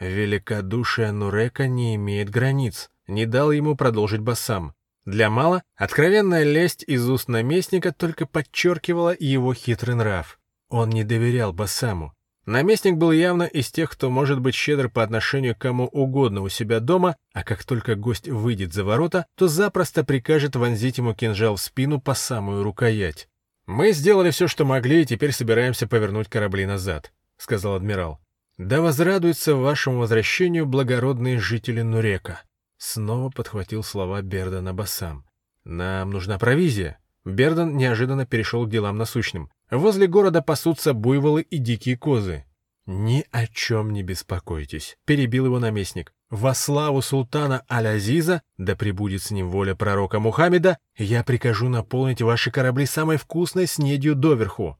«Великодушие 0.00 1.12
Нурека 1.12 1.66
не 1.66 1.96
имеет 1.96 2.30
границ»,— 2.30 2.90
не 3.06 3.26
дал 3.26 3.50
ему 3.50 3.76
продолжить 3.76 4.20
Басам. 4.20 4.74
Для 5.04 5.30
Мала 5.30 5.62
откровенная 5.74 6.44
лесть 6.44 6.84
из 6.86 7.08
уст 7.08 7.28
наместника 7.28 7.92
только 7.92 8.26
подчеркивала 8.26 9.16
его 9.18 9.54
хитрый 9.54 9.96
нрав. 9.96 10.38
Он 10.68 10.90
не 10.90 11.02
доверял 11.02 11.52
Басаму. 11.52 12.14
Наместник 12.44 12.96
был 12.96 13.12
явно 13.12 13.44
из 13.44 13.70
тех, 13.70 13.90
кто 13.90 14.10
может 14.10 14.40
быть 14.40 14.54
щедр 14.54 14.88
по 14.88 15.02
отношению 15.02 15.54
к 15.54 15.58
кому 15.58 15.86
угодно 15.86 16.42
у 16.42 16.48
себя 16.48 16.80
дома, 16.80 17.16
а 17.32 17.42
как 17.42 17.64
только 17.64 17.94
гость 17.94 18.28
выйдет 18.28 18.72
за 18.72 18.84
ворота, 18.84 19.26
то 19.34 19.48
запросто 19.48 20.04
прикажет 20.04 20.56
вонзить 20.56 20.98
ему 20.98 21.14
кинжал 21.14 21.56
в 21.56 21.60
спину 21.60 22.00
по 22.00 22.14
самую 22.14 22.62
рукоять. 22.62 23.28
«Мы 23.66 23.92
сделали 23.92 24.30
все, 24.30 24.46
что 24.48 24.64
могли, 24.64 25.02
и 25.02 25.06
теперь 25.06 25.32
собираемся 25.32 25.86
повернуть 25.86 26.28
корабли 26.28 26.64
назад»,— 26.64 27.12
сказал 27.36 27.74
адмирал. 27.74 28.20
«Да 28.58 28.82
возрадуются 28.82 29.54
вашему 29.54 30.00
возвращению 30.00 30.66
благородные 30.66 31.38
жители 31.38 31.82
Нурека». 31.82 32.42
Снова 32.76 33.30
подхватил 33.30 33.84
слова 33.84 34.20
Бердана 34.20 34.74
Басам. 34.74 35.24
«Нам 35.64 36.10
нужна 36.10 36.38
провизия». 36.38 36.98
Бердан 37.24 37.76
неожиданно 37.76 38.26
перешел 38.26 38.66
к 38.66 38.70
делам 38.70 38.96
насущным. 38.96 39.50
«Возле 39.70 40.08
города 40.08 40.42
пасутся 40.42 40.92
буйволы 40.92 41.42
и 41.42 41.58
дикие 41.58 41.96
козы». 41.96 42.44
«Ни 42.86 43.24
о 43.30 43.46
чем 43.46 43.92
не 43.92 44.02
беспокойтесь»,— 44.02 44.96
перебил 45.04 45.46
его 45.46 45.60
наместник. 45.60 46.12
«Во 46.30 46.54
славу 46.54 47.00
султана 47.00 47.64
Аль-Азиза, 47.70 48.42
да 48.56 48.74
пребудет 48.74 49.22
с 49.22 49.30
ним 49.30 49.50
воля 49.50 49.74
пророка 49.74 50.18
Мухаммеда, 50.18 50.78
я 50.96 51.22
прикажу 51.22 51.68
наполнить 51.68 52.22
ваши 52.22 52.50
корабли 52.50 52.86
самой 52.86 53.18
вкусной 53.18 53.66
снедью 53.66 54.14
доверху. 54.14 54.78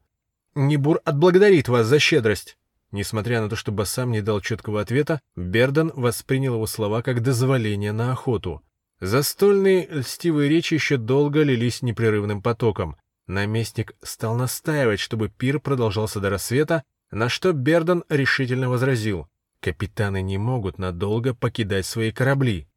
Небур 0.56 1.00
отблагодарит 1.04 1.68
вас 1.68 1.86
за 1.86 2.00
щедрость». 2.00 2.57
Несмотря 2.90 3.42
на 3.42 3.48
то, 3.48 3.56
что 3.56 3.70
Басам 3.70 4.12
не 4.12 4.22
дал 4.22 4.40
четкого 4.40 4.80
ответа, 4.80 5.20
Бердан 5.36 5.92
воспринял 5.94 6.54
его 6.54 6.66
слова 6.66 7.02
как 7.02 7.22
дозволение 7.22 7.92
на 7.92 8.12
охоту. 8.12 8.62
Застольные 9.00 9.86
льстивые 9.88 10.48
речи 10.48 10.74
еще 10.74 10.96
долго 10.96 11.42
лились 11.42 11.82
непрерывным 11.82 12.42
потоком. 12.42 12.96
Наместник 13.26 13.92
стал 14.02 14.36
настаивать, 14.36 15.00
чтобы 15.00 15.28
пир 15.28 15.60
продолжался 15.60 16.18
до 16.18 16.30
рассвета, 16.30 16.82
на 17.10 17.28
что 17.28 17.52
Бердан 17.52 18.04
решительно 18.08 18.70
возразил. 18.70 19.28
Капитаны 19.60 20.22
не 20.22 20.38
могут 20.38 20.78
надолго 20.78 21.34
покидать 21.34 21.84
свои 21.84 22.10
корабли. 22.10 22.68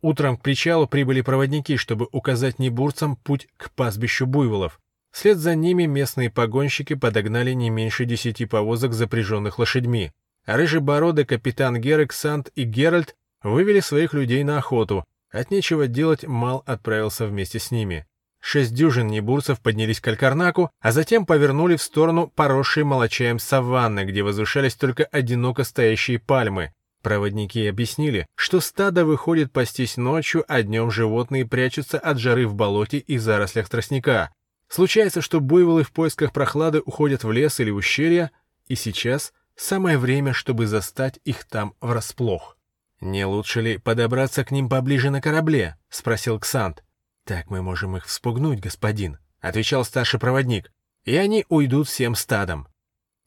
Утром 0.00 0.36
к 0.36 0.42
причалу 0.42 0.86
прибыли 0.86 1.20
проводники, 1.20 1.76
чтобы 1.76 2.08
указать 2.12 2.58
небурцам 2.58 3.16
путь 3.16 3.48
к 3.56 3.70
пастбищу 3.70 4.26
буйволов. 4.26 4.80
Вслед 5.14 5.38
за 5.38 5.54
ними 5.54 5.84
местные 5.84 6.28
погонщики 6.28 6.94
подогнали 6.94 7.52
не 7.52 7.70
меньше 7.70 8.04
десяти 8.04 8.46
повозок, 8.46 8.94
запряженных 8.94 9.60
лошадьми. 9.60 10.10
Рыжебородый 10.44 11.24
капитан 11.24 11.80
Герек, 11.80 12.12
Сант 12.12 12.50
и 12.56 12.64
Геральт 12.64 13.14
вывели 13.44 13.78
своих 13.78 14.12
людей 14.12 14.42
на 14.42 14.58
охоту. 14.58 15.04
От 15.30 15.52
нечего 15.52 15.86
делать 15.86 16.24
Мал 16.24 16.64
отправился 16.66 17.26
вместе 17.26 17.60
с 17.60 17.70
ними. 17.70 18.06
Шесть 18.40 18.74
дюжин 18.74 19.06
небурцев 19.06 19.60
поднялись 19.60 20.00
к 20.00 20.08
Алькарнаку, 20.08 20.72
а 20.80 20.90
затем 20.90 21.26
повернули 21.26 21.76
в 21.76 21.82
сторону 21.82 22.26
поросшей 22.26 22.82
молочаем 22.82 23.38
саванны, 23.38 24.04
где 24.06 24.24
возвышались 24.24 24.74
только 24.74 25.04
одиноко 25.04 25.62
стоящие 25.62 26.18
пальмы. 26.18 26.72
Проводники 27.04 27.64
объяснили, 27.68 28.26
что 28.34 28.58
стадо 28.58 29.04
выходит 29.04 29.52
пастись 29.52 29.96
ночью, 29.96 30.44
а 30.48 30.62
днем 30.64 30.90
животные 30.90 31.46
прячутся 31.46 32.00
от 32.00 32.18
жары 32.18 32.48
в 32.48 32.54
болоте 32.54 32.98
и 32.98 33.16
зарослях 33.16 33.68
тростника. 33.68 34.32
Случается, 34.74 35.20
что 35.20 35.38
буйволы 35.38 35.84
в 35.84 35.92
поисках 35.92 36.32
прохлады 36.32 36.80
уходят 36.80 37.22
в 37.22 37.30
лес 37.30 37.60
или 37.60 37.70
ущелья, 37.70 38.32
и 38.66 38.74
сейчас 38.74 39.32
самое 39.54 39.98
время, 39.98 40.32
чтобы 40.32 40.66
застать 40.66 41.20
их 41.24 41.44
там 41.44 41.76
врасплох. 41.80 42.58
«Не 43.00 43.24
лучше 43.24 43.60
ли 43.60 43.78
подобраться 43.78 44.44
к 44.44 44.50
ним 44.50 44.68
поближе 44.68 45.10
на 45.10 45.20
корабле?»— 45.20 45.78
спросил 45.90 46.40
Ксант. 46.40 46.82
«Так 47.24 47.50
мы 47.50 47.62
можем 47.62 47.96
их 47.96 48.06
вспугнуть, 48.06 48.58
господин»,— 48.58 49.18
отвечал 49.40 49.84
старший 49.84 50.18
проводник, 50.18 50.72
«и 51.04 51.14
они 51.14 51.46
уйдут 51.48 51.86
всем 51.86 52.16
стадом». 52.16 52.66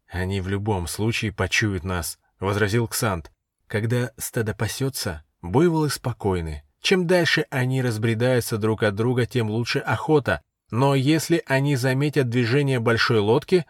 «Они 0.05 0.41
в 0.41 0.49
любом 0.49 0.85
случае 0.85 1.31
почуют 1.31 1.85
нас»,— 1.85 2.19
возразил 2.41 2.89
Ксант. 2.89 3.31
«Когда 3.67 4.11
стадо 4.17 4.53
пасется, 4.53 5.23
буйволы 5.41 5.91
спокойны. 5.91 6.65
Чем 6.81 7.07
дальше 7.07 7.45
они 7.49 7.81
разбредаются 7.81 8.57
друг 8.57 8.83
от 8.83 8.95
друга, 8.95 9.25
тем 9.25 9.49
лучше 9.49 9.79
охота. 9.79 10.41
Но 10.72 10.95
если 10.95 11.43
они 11.45 11.76
заметят 11.76 12.30
движение 12.30 12.80
большой 12.80 13.20
лодки...» 13.20 13.65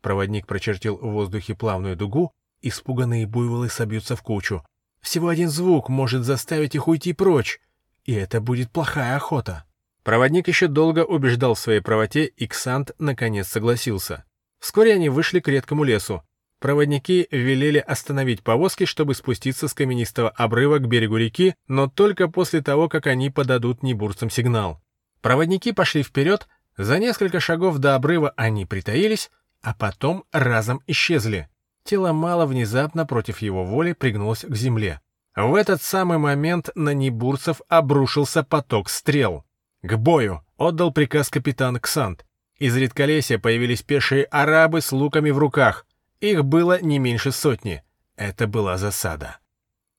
Проводник 0.00 0.46
прочертил 0.46 0.96
в 0.96 1.12
воздухе 1.12 1.54
плавную 1.54 1.96
дугу, 1.96 2.32
испуганные 2.60 3.26
буйволы 3.26 3.68
собьются 3.68 4.16
в 4.16 4.22
кучу. 4.22 4.64
Всего 5.00 5.28
один 5.28 5.48
звук 5.48 5.88
может 5.88 6.24
заставить 6.24 6.74
их 6.74 6.88
уйти 6.88 7.12
прочь, 7.12 7.60
и 8.04 8.12
это 8.12 8.40
будет 8.40 8.70
плохая 8.70 9.16
охота. 9.16 9.64
Проводник 10.02 10.48
еще 10.48 10.66
долго 10.66 11.04
убеждал 11.04 11.54
в 11.54 11.58
своей 11.58 11.80
правоте, 11.80 12.24
и 12.24 12.46
Ксант 12.46 12.92
наконец 12.98 13.48
согласился. 13.48 14.24
Вскоре 14.58 14.94
они 14.94 15.08
вышли 15.08 15.40
к 15.40 15.48
редкому 15.48 15.84
лесу. 15.84 16.22
Проводники 16.58 17.26
велели 17.32 17.78
остановить 17.78 18.42
повозки, 18.42 18.84
чтобы 18.84 19.14
спуститься 19.14 19.66
с 19.66 19.74
каменистого 19.74 20.30
обрыва 20.30 20.78
к 20.78 20.86
берегу 20.86 21.16
реки, 21.16 21.56
но 21.66 21.88
только 21.88 22.28
после 22.28 22.62
того, 22.62 22.88
как 22.88 23.08
они 23.08 23.30
подадут 23.30 23.82
небурцам 23.82 24.30
сигнал. 24.30 24.80
Проводники 25.22 25.72
пошли 25.72 26.02
вперед, 26.02 26.48
за 26.76 26.98
несколько 26.98 27.38
шагов 27.40 27.78
до 27.78 27.94
обрыва 27.94 28.34
они 28.36 28.66
притаились, 28.66 29.30
а 29.62 29.72
потом 29.72 30.24
разом 30.32 30.82
исчезли. 30.88 31.48
Тело 31.84 32.12
Мала 32.12 32.44
внезапно 32.44 33.06
против 33.06 33.38
его 33.38 33.64
воли 33.64 33.92
пригнулось 33.92 34.44
к 34.44 34.54
земле. 34.54 35.00
В 35.34 35.54
этот 35.54 35.80
самый 35.80 36.18
момент 36.18 36.70
на 36.74 36.92
небурцев 36.92 37.60
обрушился 37.68 38.42
поток 38.42 38.90
стрел. 38.90 39.44
«К 39.82 39.96
бою!»— 39.96 40.42
отдал 40.58 40.92
приказ 40.92 41.30
капитан 41.30 41.78
Ксант. 41.78 42.26
Из 42.58 42.76
редколесья 42.76 43.38
появились 43.38 43.82
пешие 43.82 44.24
арабы 44.24 44.80
с 44.80 44.92
луками 44.92 45.30
в 45.30 45.38
руках. 45.38 45.86
Их 46.20 46.44
было 46.44 46.80
не 46.80 46.98
меньше 46.98 47.32
сотни. 47.32 47.82
Это 48.16 48.46
была 48.46 48.76
засада. 48.76 49.38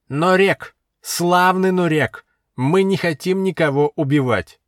«Норек! 0.08 0.76
Славный 1.02 1.72
Норек! 1.72 2.26
Мы 2.56 2.84
не 2.84 2.98
хотим 2.98 3.44
никого 3.44 3.92
убивать!» 3.96 4.60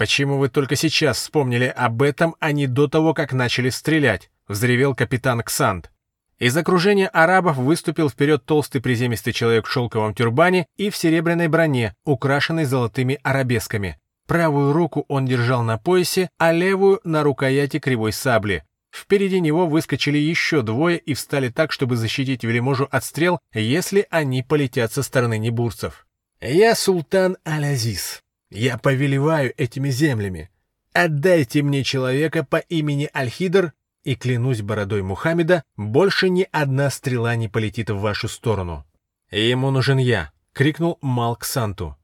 «Почему 0.00 0.38
вы 0.38 0.48
только 0.48 0.76
сейчас 0.76 1.18
вспомнили 1.18 1.66
об 1.66 2.00
этом, 2.00 2.34
а 2.40 2.52
не 2.52 2.66
до 2.66 2.88
того, 2.88 3.12
как 3.12 3.34
начали 3.34 3.68
стрелять?»— 3.68 4.30
взревел 4.48 4.94
капитан 4.94 5.42
Ксант. 5.42 5.90
Из 6.38 6.56
окружения 6.56 7.06
арабов 7.06 7.58
выступил 7.58 8.08
вперед 8.08 8.46
толстый 8.46 8.80
приземистый 8.80 9.34
человек 9.34 9.66
в 9.66 9.70
шелковом 9.70 10.14
тюрбане 10.14 10.64
и 10.78 10.88
в 10.88 10.96
серебряной 10.96 11.48
броне, 11.48 11.94
украшенной 12.06 12.64
золотыми 12.64 13.20
арабесками. 13.22 13.98
Правую 14.26 14.72
руку 14.72 15.04
он 15.08 15.26
держал 15.26 15.62
на 15.64 15.76
поясе, 15.76 16.30
а 16.38 16.50
левую— 16.50 17.02
на 17.04 17.22
рукояти 17.22 17.78
кривой 17.78 18.14
сабли. 18.14 18.64
Впереди 18.90 19.38
него 19.38 19.66
выскочили 19.66 20.16
еще 20.16 20.62
двое 20.62 20.96
и 20.96 21.12
встали 21.12 21.50
так, 21.50 21.72
чтобы 21.72 21.96
защитить 21.96 22.42
вельможу 22.42 22.88
от 22.90 23.04
стрел, 23.04 23.38
если 23.52 24.06
они 24.08 24.42
полетят 24.42 24.94
со 24.94 25.02
стороны 25.02 25.36
небурцев. 25.36 26.06
«Я 26.40 26.74
султан 26.74 27.36
Аль-Азиз. 27.46 28.22
Я 28.50 28.78
повелеваю 28.78 29.54
этими 29.56 29.90
землями. 29.90 30.50
Отдайте 30.92 31.62
мне 31.62 31.84
человека 31.84 32.44
по 32.44 32.56
имени 32.56 33.08
Аль-Хидр 33.14 33.72
и 34.02 34.16
клянусь 34.16 34.62
бородой 34.62 35.02
Мухаммеда, 35.02 35.62
больше 35.76 36.28
ни 36.30 36.48
одна 36.50 36.90
стрела 36.90 37.36
не 37.36 37.48
полетит 37.48 37.90
в 37.90 38.00
вашу 38.00 38.28
сторону. 38.28 38.84
Ему 39.30 39.70
нужен 39.70 39.98
я, 39.98 40.32
крикнул 40.52 40.98
Малк 41.00 41.44
Санту. 41.44 41.96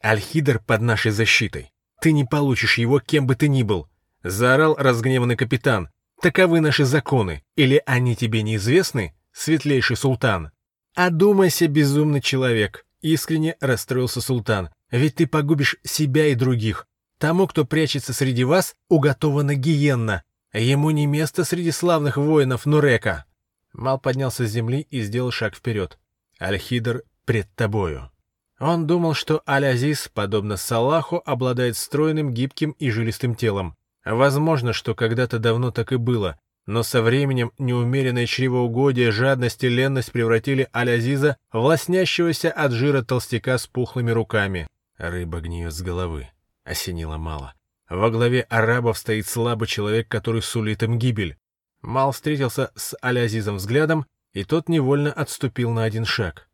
Альхидр 0.00 0.58
под 0.58 0.82
нашей 0.82 1.12
защитой. 1.12 1.70
Ты 2.00 2.12
не 2.12 2.24
получишь 2.24 2.78
его, 2.78 3.00
кем 3.00 3.26
бы 3.26 3.36
ты 3.36 3.48
ни 3.48 3.62
был, 3.62 3.88
заорал 4.22 4.74
разгневанный 4.76 5.36
капитан. 5.36 5.88
Таковы 6.20 6.60
наши 6.60 6.84
законы, 6.84 7.42
или 7.56 7.82
они 7.86 8.16
тебе 8.16 8.42
неизвестны, 8.42 9.14
светлейший 9.32 9.96
султан? 9.96 10.50
Одумайся, 10.94 11.68
безумный 11.68 12.20
человек, 12.20 12.84
искренне 13.00 13.56
расстроился 13.60 14.20
султан. 14.20 14.70
Ведь 14.90 15.16
ты 15.16 15.26
погубишь 15.26 15.76
себя 15.82 16.26
и 16.26 16.34
других. 16.34 16.86
Тому, 17.18 17.46
кто 17.46 17.64
прячется 17.64 18.12
среди 18.12 18.44
вас, 18.44 18.74
уготована 18.88 19.54
гиенна, 19.54 20.24
Ему 20.54 20.90
не 20.90 21.06
место 21.06 21.42
среди 21.42 21.72
славных 21.72 22.16
воинов 22.16 22.64
Нурека. 22.64 23.24
Мал 23.72 23.98
поднялся 23.98 24.46
с 24.46 24.50
земли 24.50 24.86
и 24.88 25.02
сделал 25.02 25.32
шаг 25.32 25.56
вперед. 25.56 25.98
Аль-Хидр 26.40 27.02
пред 27.24 27.52
тобою. 27.56 28.12
Он 28.60 28.86
думал, 28.86 29.14
что 29.14 29.42
Аль-Азиз, 29.48 30.08
подобно 30.14 30.56
Салаху, 30.56 31.20
обладает 31.26 31.76
стройным, 31.76 32.32
гибким 32.32 32.70
и 32.78 32.88
жилистым 32.90 33.34
телом. 33.34 33.74
Возможно, 34.04 34.72
что 34.72 34.94
когда-то 34.94 35.40
давно 35.40 35.72
так 35.72 35.90
и 35.90 35.96
было, 35.96 36.38
но 36.66 36.84
со 36.84 37.02
временем 37.02 37.50
неумеренное 37.58 38.26
чревоугодие, 38.26 39.10
жадность 39.10 39.64
и 39.64 39.68
ленность 39.68 40.12
превратили 40.12 40.68
Аль-Азиза 40.72 41.36
в 41.50 41.58
лоснящегося 41.58 42.52
от 42.52 42.70
жира 42.70 43.02
толстяка 43.02 43.58
с 43.58 43.66
пухлыми 43.66 44.12
руками. 44.12 44.68
Рыба 44.96 45.40
гниет 45.40 45.72
с 45.72 45.82
головы. 45.82 46.28
Осенило 46.64 47.16
мало. 47.16 47.54
Во 47.88 48.10
главе 48.10 48.42
арабов 48.42 48.98
стоит 48.98 49.26
слабый 49.26 49.68
человек, 49.68 50.08
который 50.08 50.42
сулит 50.42 50.82
им 50.82 50.98
гибель. 50.98 51.36
Мал 51.82 52.12
встретился 52.12 52.72
с 52.74 52.96
Алязизом 53.02 53.56
взглядом, 53.56 54.06
и 54.32 54.44
тот 54.44 54.68
невольно 54.68 55.12
отступил 55.12 55.70
на 55.70 55.84
один 55.84 56.04
шаг. 56.04 56.48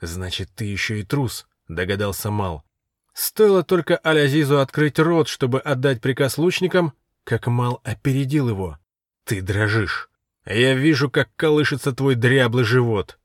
«Значит, 0.00 0.50
ты 0.54 0.64
еще 0.64 1.00
и 1.00 1.02
трус»,— 1.02 1.46
догадался 1.68 2.30
Мал. 2.30 2.64
Стоило 3.12 3.62
только 3.62 3.96
Алязизу 3.98 4.60
открыть 4.60 4.98
рот, 4.98 5.28
чтобы 5.28 5.60
отдать 5.60 6.00
приказ 6.00 6.38
лучникам, 6.38 6.92
как 7.24 7.46
Мал 7.46 7.80
опередил 7.84 8.48
его. 8.48 8.78
«Ты 9.24 9.42
дрожишь. 9.42 10.08
Я 10.44 10.74
вижу, 10.74 11.10
как 11.10 11.28
колышется 11.36 11.92
твой 11.92 12.14
дряблый 12.14 12.64
живот». 12.64 13.18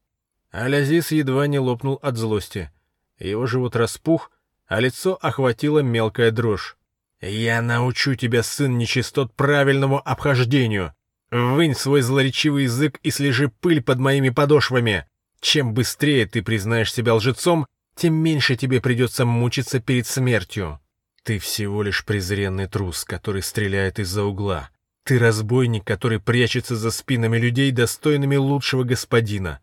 Алязиз 0.52 1.12
едва 1.12 1.48
не 1.48 1.60
лопнул 1.60 2.00
от 2.02 2.18
злости. 2.18 2.72
Его 3.20 3.48
живот 3.48 3.76
распух, 3.76 4.32
а 4.68 4.80
лицо 4.80 5.18
охватила 5.22 5.80
мелкая 5.80 6.32
дрожь. 6.32 6.78
«Я 7.22 7.61
научу 7.61 8.15
тебя, 8.15 8.43
сын 8.43 8.78
нечистот, 8.78 9.34
правильному 9.34 10.01
обхождению. 10.03 10.93
Вынь 11.32 11.76
свой 11.76 12.01
злоречивый 12.01 12.63
язык 12.63 12.99
и 13.03 13.11
слежи 13.11 13.49
пыль 13.49 13.82
под 13.82 13.99
моими 13.99 14.30
подошвами. 14.30 15.05
Чем 15.41 15.74
быстрее 15.74 16.26
ты 16.26 16.41
признаешь 16.43 16.93
себя 16.93 17.15
лжецом, 17.15 17.65
тем 17.95 18.13
меньше 18.13 18.55
тебе 18.55 18.80
придется 18.80 19.26
мучиться 19.26 19.80
перед 19.80 20.07
смертью. 20.07 20.80
Ты 21.24 21.39
всего 21.39 21.84
лишь 21.84 22.05
презренный 22.05 22.68
трус, 22.68 23.03
который 23.03 23.41
стреляет 23.41 23.99
из-за 23.99 24.24
угла. 24.24 24.70
Ты 25.03 25.20
разбойник, 25.20 25.84
который 25.84 26.20
прячется 26.20 26.76
за 26.76 26.91
спинами 26.91 27.38
людей, 27.38 27.72
достойными 27.72 28.36
лучшего 28.36 28.84
господина. 28.84 29.59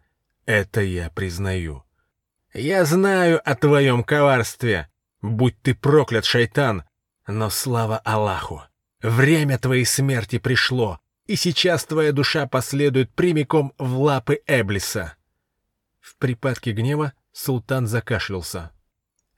Это 0.46 0.82
я 0.82 1.11
признаю. 1.11 1.84
Я 2.52 2.84
знаю 2.84 3.40
о 3.44 3.55
твоем 3.55 4.05
коварстве. 4.05 4.88
Будь 5.25 5.59
ты 5.62 5.75
проклят, 5.75 6.27
шайтан, 6.27 6.85
но 7.27 7.49
слава 7.49 7.97
Аллаху! 8.05 8.62
Время 9.01 9.59
твоей 9.59 9.87
смерти 9.87 10.39
пришло, 10.39 11.01
и 11.27 11.35
сейчас 11.35 11.87
твоя 11.87 12.12
душа 12.12 12.47
последует 12.47 13.11
прямиком 13.11 13.72
в 13.79 14.01
лапы 14.01 14.43
Эблиса. 14.47 15.14
В 15.99 16.16
припадке 16.16 16.72
гнева 16.72 17.14
султан 17.33 17.87
закашлялся. 17.87 18.70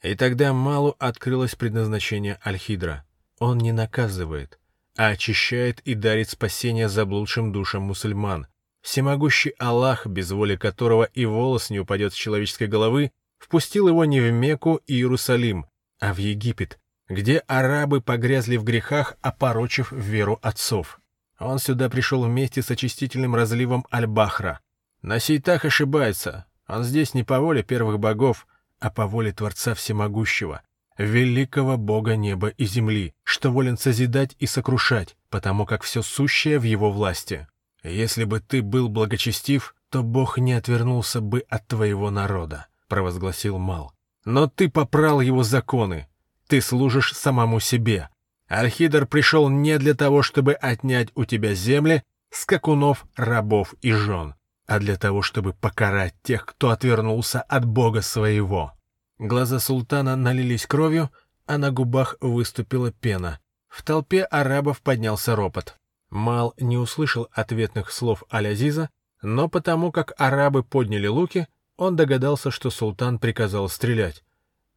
И 0.03 0.17
тогда 0.17 0.53
Малу 0.53 0.97
открылось 0.99 1.55
предназначение 1.55 2.41
Альхидра. 2.43 3.05
Он 3.39 3.59
не 3.59 3.71
наказывает, 3.71 4.59
а 4.97 5.11
очищает 5.11 5.79
и 5.83 5.95
дарит 5.95 6.29
спасение 6.31 6.89
заблудшим 6.89 7.53
душам 7.53 7.83
мусульман. 7.83 8.49
Всемогущий 8.83 9.55
Аллах, 9.61 10.09
без 10.09 10.33
воли 10.33 10.57
которого 10.57 11.05
и 11.05 11.27
волос 11.27 11.71
не 11.71 11.79
упадет 11.79 12.13
с 12.13 12.17
человеческой 12.17 12.67
головы, 12.67 13.13
впустил 13.39 13.87
его 13.87 14.05
не 14.05 14.19
в 14.19 14.33
Мекку 14.33 14.81
и 14.89 14.95
Иерусалим, 14.95 15.67
а 16.01 16.13
в 16.13 16.19
Египет, 16.19 16.79
где 17.09 17.39
арабы 17.39 18.01
погрязли 18.01 18.57
в 18.57 18.65
грехах, 18.65 19.17
опорочив 19.21 19.93
веру 19.93 20.39
отцов. 20.43 21.01
Он 21.39 21.59
сюда 21.59 21.89
пришел 21.89 22.25
вместе 22.25 22.63
с 22.63 22.71
очистительным 22.71 23.35
разливом 23.35 23.87
Аль-Бахра. 23.93 24.61
Насейтах 25.03 25.65
ошибается. 25.65 26.47
Он 26.67 26.83
здесь 26.83 27.15
не 27.15 27.23
по 27.23 27.39
воле 27.41 27.63
первых 27.63 27.99
богов, 27.99 28.47
а 28.81 28.91
по 28.91 29.07
воле 29.07 29.33
Творца 29.33 29.75
Всемогущего, 29.75 30.63
великого 30.99 31.77
Бога 31.77 32.17
неба 32.17 32.49
и 32.49 32.65
земли, 32.65 33.15
что 33.23 33.51
волен 33.51 33.79
созидать 33.79 34.35
и 34.39 34.47
сокрушать, 34.47 35.17
потому 35.31 35.67
как 35.67 35.83
все 35.83 36.03
сущее 36.03 36.59
в 36.59 36.65
его 36.65 36.91
власти. 36.91 37.47
Если 37.83 38.25
бы 38.25 38.41
ты 38.41 38.63
был 38.63 38.89
благочестив, 38.89 39.75
то 39.91 40.03
Бог 40.03 40.39
не 40.39 40.55
отвернулся 40.55 41.21
бы 41.21 41.45
от 41.49 41.69
твоего 41.69 42.11
народа, 42.11 42.67
провозгласил 42.89 43.59
Мал. 43.59 43.96
Но 44.27 44.49
ты 44.49 44.69
попрал 44.69 45.21
его 45.21 45.45
законы, 45.45 46.09
ты 46.49 46.61
служишь 46.61 47.15
самому 47.15 47.61
себе. 47.61 48.11
Альхидр 48.49 49.07
пришел 49.07 49.49
не 49.49 49.79
для 49.79 49.95
того, 49.95 50.23
чтобы 50.23 50.55
отнять 50.55 51.11
у 51.15 51.25
тебя 51.25 51.55
земли, 51.55 52.03
скакунов, 52.31 53.07
рабов 53.17 53.75
и 53.81 53.93
жен. 53.93 54.35
а 54.67 54.81
для 54.81 54.97
того, 54.97 55.23
чтобы 55.23 55.53
покарать 55.53 56.17
тех, 56.25 56.45
кто 56.45 56.71
отвернулся 56.71 57.41
от 57.41 57.65
Бога 57.65 58.03
своего. 58.03 58.73
Глаза 59.17 59.61
султана 59.61 60.17
налились 60.17 60.67
кровью, 60.67 61.13
а 61.47 61.57
на 61.57 61.71
губах 61.71 62.17
выступила 62.21 62.91
пена. 62.91 63.39
В 63.69 63.85
толпе 63.85 64.25
арабов 64.25 64.81
поднялся 64.83 65.37
ропот. 65.37 65.77
Мал 66.11 66.53
не 66.59 66.77
услышал 66.77 67.29
ответных 67.31 67.93
слов 67.93 68.25
Аль-Азиза, 68.33 68.91
но 69.23 69.49
потому 69.49 69.93
как 69.93 70.13
арабы 70.19 70.65
подняли 70.65 71.07
луки, 71.07 71.47
он 71.77 71.97
догадался, 71.97 72.51
что 72.51 72.71
султан 72.71 73.19
приказал 73.19 73.69
стрелять. 73.69 74.25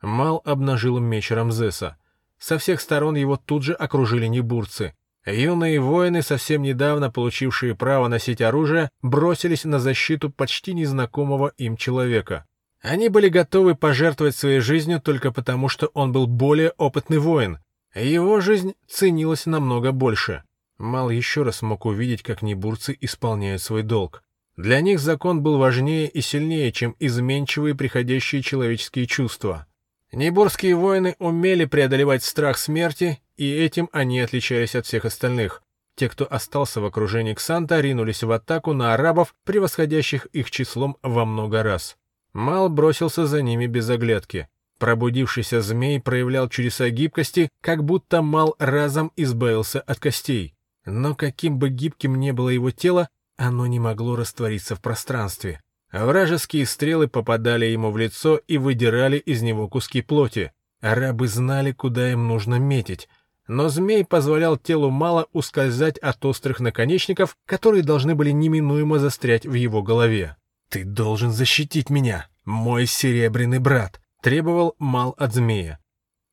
Мал 0.01 0.41
обнажил 0.45 0.99
меч 0.99 1.31
Рамзеса. 1.31 1.97
Со 2.37 2.57
всех 2.57 2.79
сторон 2.79 3.15
его 3.15 3.37
тут 3.37 3.63
же 3.63 3.73
окружили 3.73 4.27
небурцы. 4.27 4.95
Юные 5.25 5.79
воины, 5.79 6.21
совсем 6.21 6.61
недавно 6.61 7.11
получившие 7.11 7.75
право 7.75 8.07
носить 8.07 8.41
оружие, 8.41 8.89
бросились 9.01 9.65
на 9.65 9.79
защиту 9.79 10.29
почти 10.29 10.73
незнакомого 10.73 11.53
им 11.57 11.75
человека. 11.75 12.45
Они 12.81 13.09
были 13.09 13.27
готовы 13.27 13.75
пожертвовать 13.75 14.35
своей 14.35 14.61
жизнью 14.61 15.01
только 15.01 15.31
потому, 15.31 15.67
что 15.67 15.87
он 15.93 16.13
был 16.13 16.27
более 16.27 16.69
опытный 16.77 17.17
воин. 17.17 17.59
Его 17.93 18.39
жизнь 18.39 18.75
ценилась 18.87 19.45
намного 19.45 19.91
больше. 19.91 20.43
Мал 20.77 21.09
еще 21.09 21.43
раз 21.43 21.61
мог 21.61 21.85
увидеть, 21.85 22.23
как 22.23 22.41
небурцы 22.41 22.97
исполняют 23.01 23.61
свой 23.61 23.83
долг. 23.83 24.23
Для 24.60 24.82
них 24.82 24.99
закон 24.99 25.41
был 25.41 25.57
важнее 25.57 26.10
и 26.10 26.20
сильнее, 26.20 26.74
чем 26.74 26.93
изменчивые 26.99 27.76
приходящие 27.76 28.41
человеческие 28.41 29.05
чувства. 29.05 29.68
Небурские 30.12 30.76
воины 30.76 31.16
умели 31.18 31.64
преодолевать 31.64 32.26
страх 32.26 32.57
смерти, 32.57 33.22
и 33.38 33.49
этим 33.49 33.88
они 33.93 34.20
отличались 34.20 34.76
от 34.76 34.86
всех 34.86 35.05
остальных. 35.05 35.64
Те, 35.95 36.10
кто 36.10 36.28
остался 36.30 36.82
в 36.82 36.86
окружении 36.86 37.36
Ксанта, 37.36 37.80
ринулись 37.80 38.22
в 38.22 38.30
атаку 38.34 38.74
на 38.74 38.93
арабов, 38.93 39.34
превосходящих 39.45 40.26
их 40.34 40.51
числом 40.51 40.97
во 41.03 41.24
много 41.24 41.64
раз. 41.64 41.95
Мал 42.34 42.68
бросился 42.68 43.28
за 43.28 43.41
ними 43.41 43.66
без 43.66 43.89
оглядки. 43.89 44.49
Пробудившийся 44.78 45.62
змей 45.62 46.01
проявлял 46.01 46.49
чудеса 46.49 46.89
гибкости, 46.89 47.47
как 47.62 47.86
будто 47.86 48.22
Мал 48.22 48.57
разом 48.60 49.14
избавился 49.16 49.80
от 49.80 49.99
костей. 49.99 50.53
Но 50.84 51.16
каким 51.16 51.60
бы 51.60 51.70
гибким 51.70 52.20
ни 52.20 52.32
было 52.32 52.49
его 52.49 52.72
тело, 52.72 53.07
оно 53.39 53.67
не 53.67 53.79
могло 53.79 54.17
раствориться 54.17 54.75
в 54.75 54.81
пространстве. 54.81 55.61
Вражеские 55.93 56.65
стрелы 56.65 57.07
попадали 57.07 57.65
ему 57.65 57.89
в 57.89 57.97
лицо 57.97 58.35
и 58.35 58.57
выдирали 58.57 59.17
из 59.17 59.41
него 59.41 59.69
куски 59.69 60.01
плоти. 60.01 60.51
Арабы 60.81 61.27
знали, 61.27 61.71
куда 61.71 62.11
им 62.11 62.27
нужно 62.27 62.55
метить. 62.55 63.07
Но 63.47 63.69
змей 63.69 64.05
позволял 64.05 64.57
телу 64.57 64.91
мало 64.91 65.27
ускользать 65.31 65.97
от 65.99 66.23
острых 66.25 66.59
наконечников, 66.59 67.37
которые 67.45 67.81
должны 67.81 68.13
были 68.13 68.31
неминуемо 68.31 68.99
застрять 68.99 69.45
в 69.45 69.53
его 69.53 69.81
голове. 69.81 70.35
«Ты 70.69 70.83
должен 70.83 71.31
защитить 71.31 71.89
меня, 71.89 72.27
мой 72.45 72.85
серебряный 72.85 73.59
брат»,— 73.59 74.01
требовал 74.21 74.75
Мал 74.77 75.15
от 75.17 75.33
змея. 75.33 75.79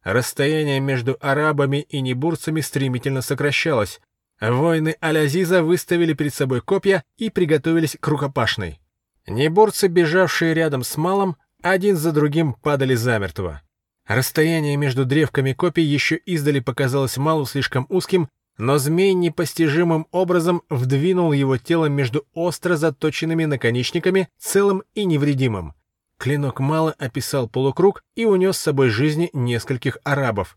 Расстояние 0.03 0.81
между 0.81 1.17
арабами 1.21 1.83
и 1.89 2.01
небурцами 2.01 2.61
стремительно 2.61 3.23
сокращалось. 3.23 4.01
Воины 4.41 4.97
Алязиза 5.01 5.63
выставили 5.63 6.13
перед 6.13 6.35
собой 6.35 6.61
копья 6.61 7.03
и 7.17 7.31
приготовились 7.31 7.97
к 7.99 8.07
рукопашной. 8.09 8.81
Неборцы, 9.27 9.89
бежавшие 9.89 10.55
рядом 10.55 10.83
с 10.85 10.97
Малом, 10.97 11.37
один 11.63 11.97
за 11.97 12.13
другим 12.13 12.55
падали 12.55 12.95
замертво. 12.95 13.63
Расстояние 14.07 14.77
между 14.77 15.05
древками 15.05 15.53
копий 15.53 15.83
еще 15.83 16.17
издали 16.17 16.61
показалось 16.61 17.17
Малу 17.17 17.45
слишком 17.47 17.87
узким, 17.89 18.29
но 18.59 18.79
змей 18.79 19.15
непостижимым 19.15 20.07
образом 20.13 20.63
вдвинул 20.71 21.33
его 21.33 21.57
тело 21.57 21.87
между 21.87 22.27
остро 22.33 22.77
заточенными 22.77 23.45
наконечниками, 23.47 24.29
целым 24.39 24.83
и 24.95 25.05
невредимым. 25.05 25.75
Клинок 26.19 26.61
Мала 26.61 26.95
описал 26.99 27.49
полукруг 27.49 28.03
и 28.15 28.25
унес 28.25 28.57
с 28.57 28.63
собой 28.63 28.89
жизни 28.89 29.29
нескольких 29.33 29.99
арабов. 30.05 30.57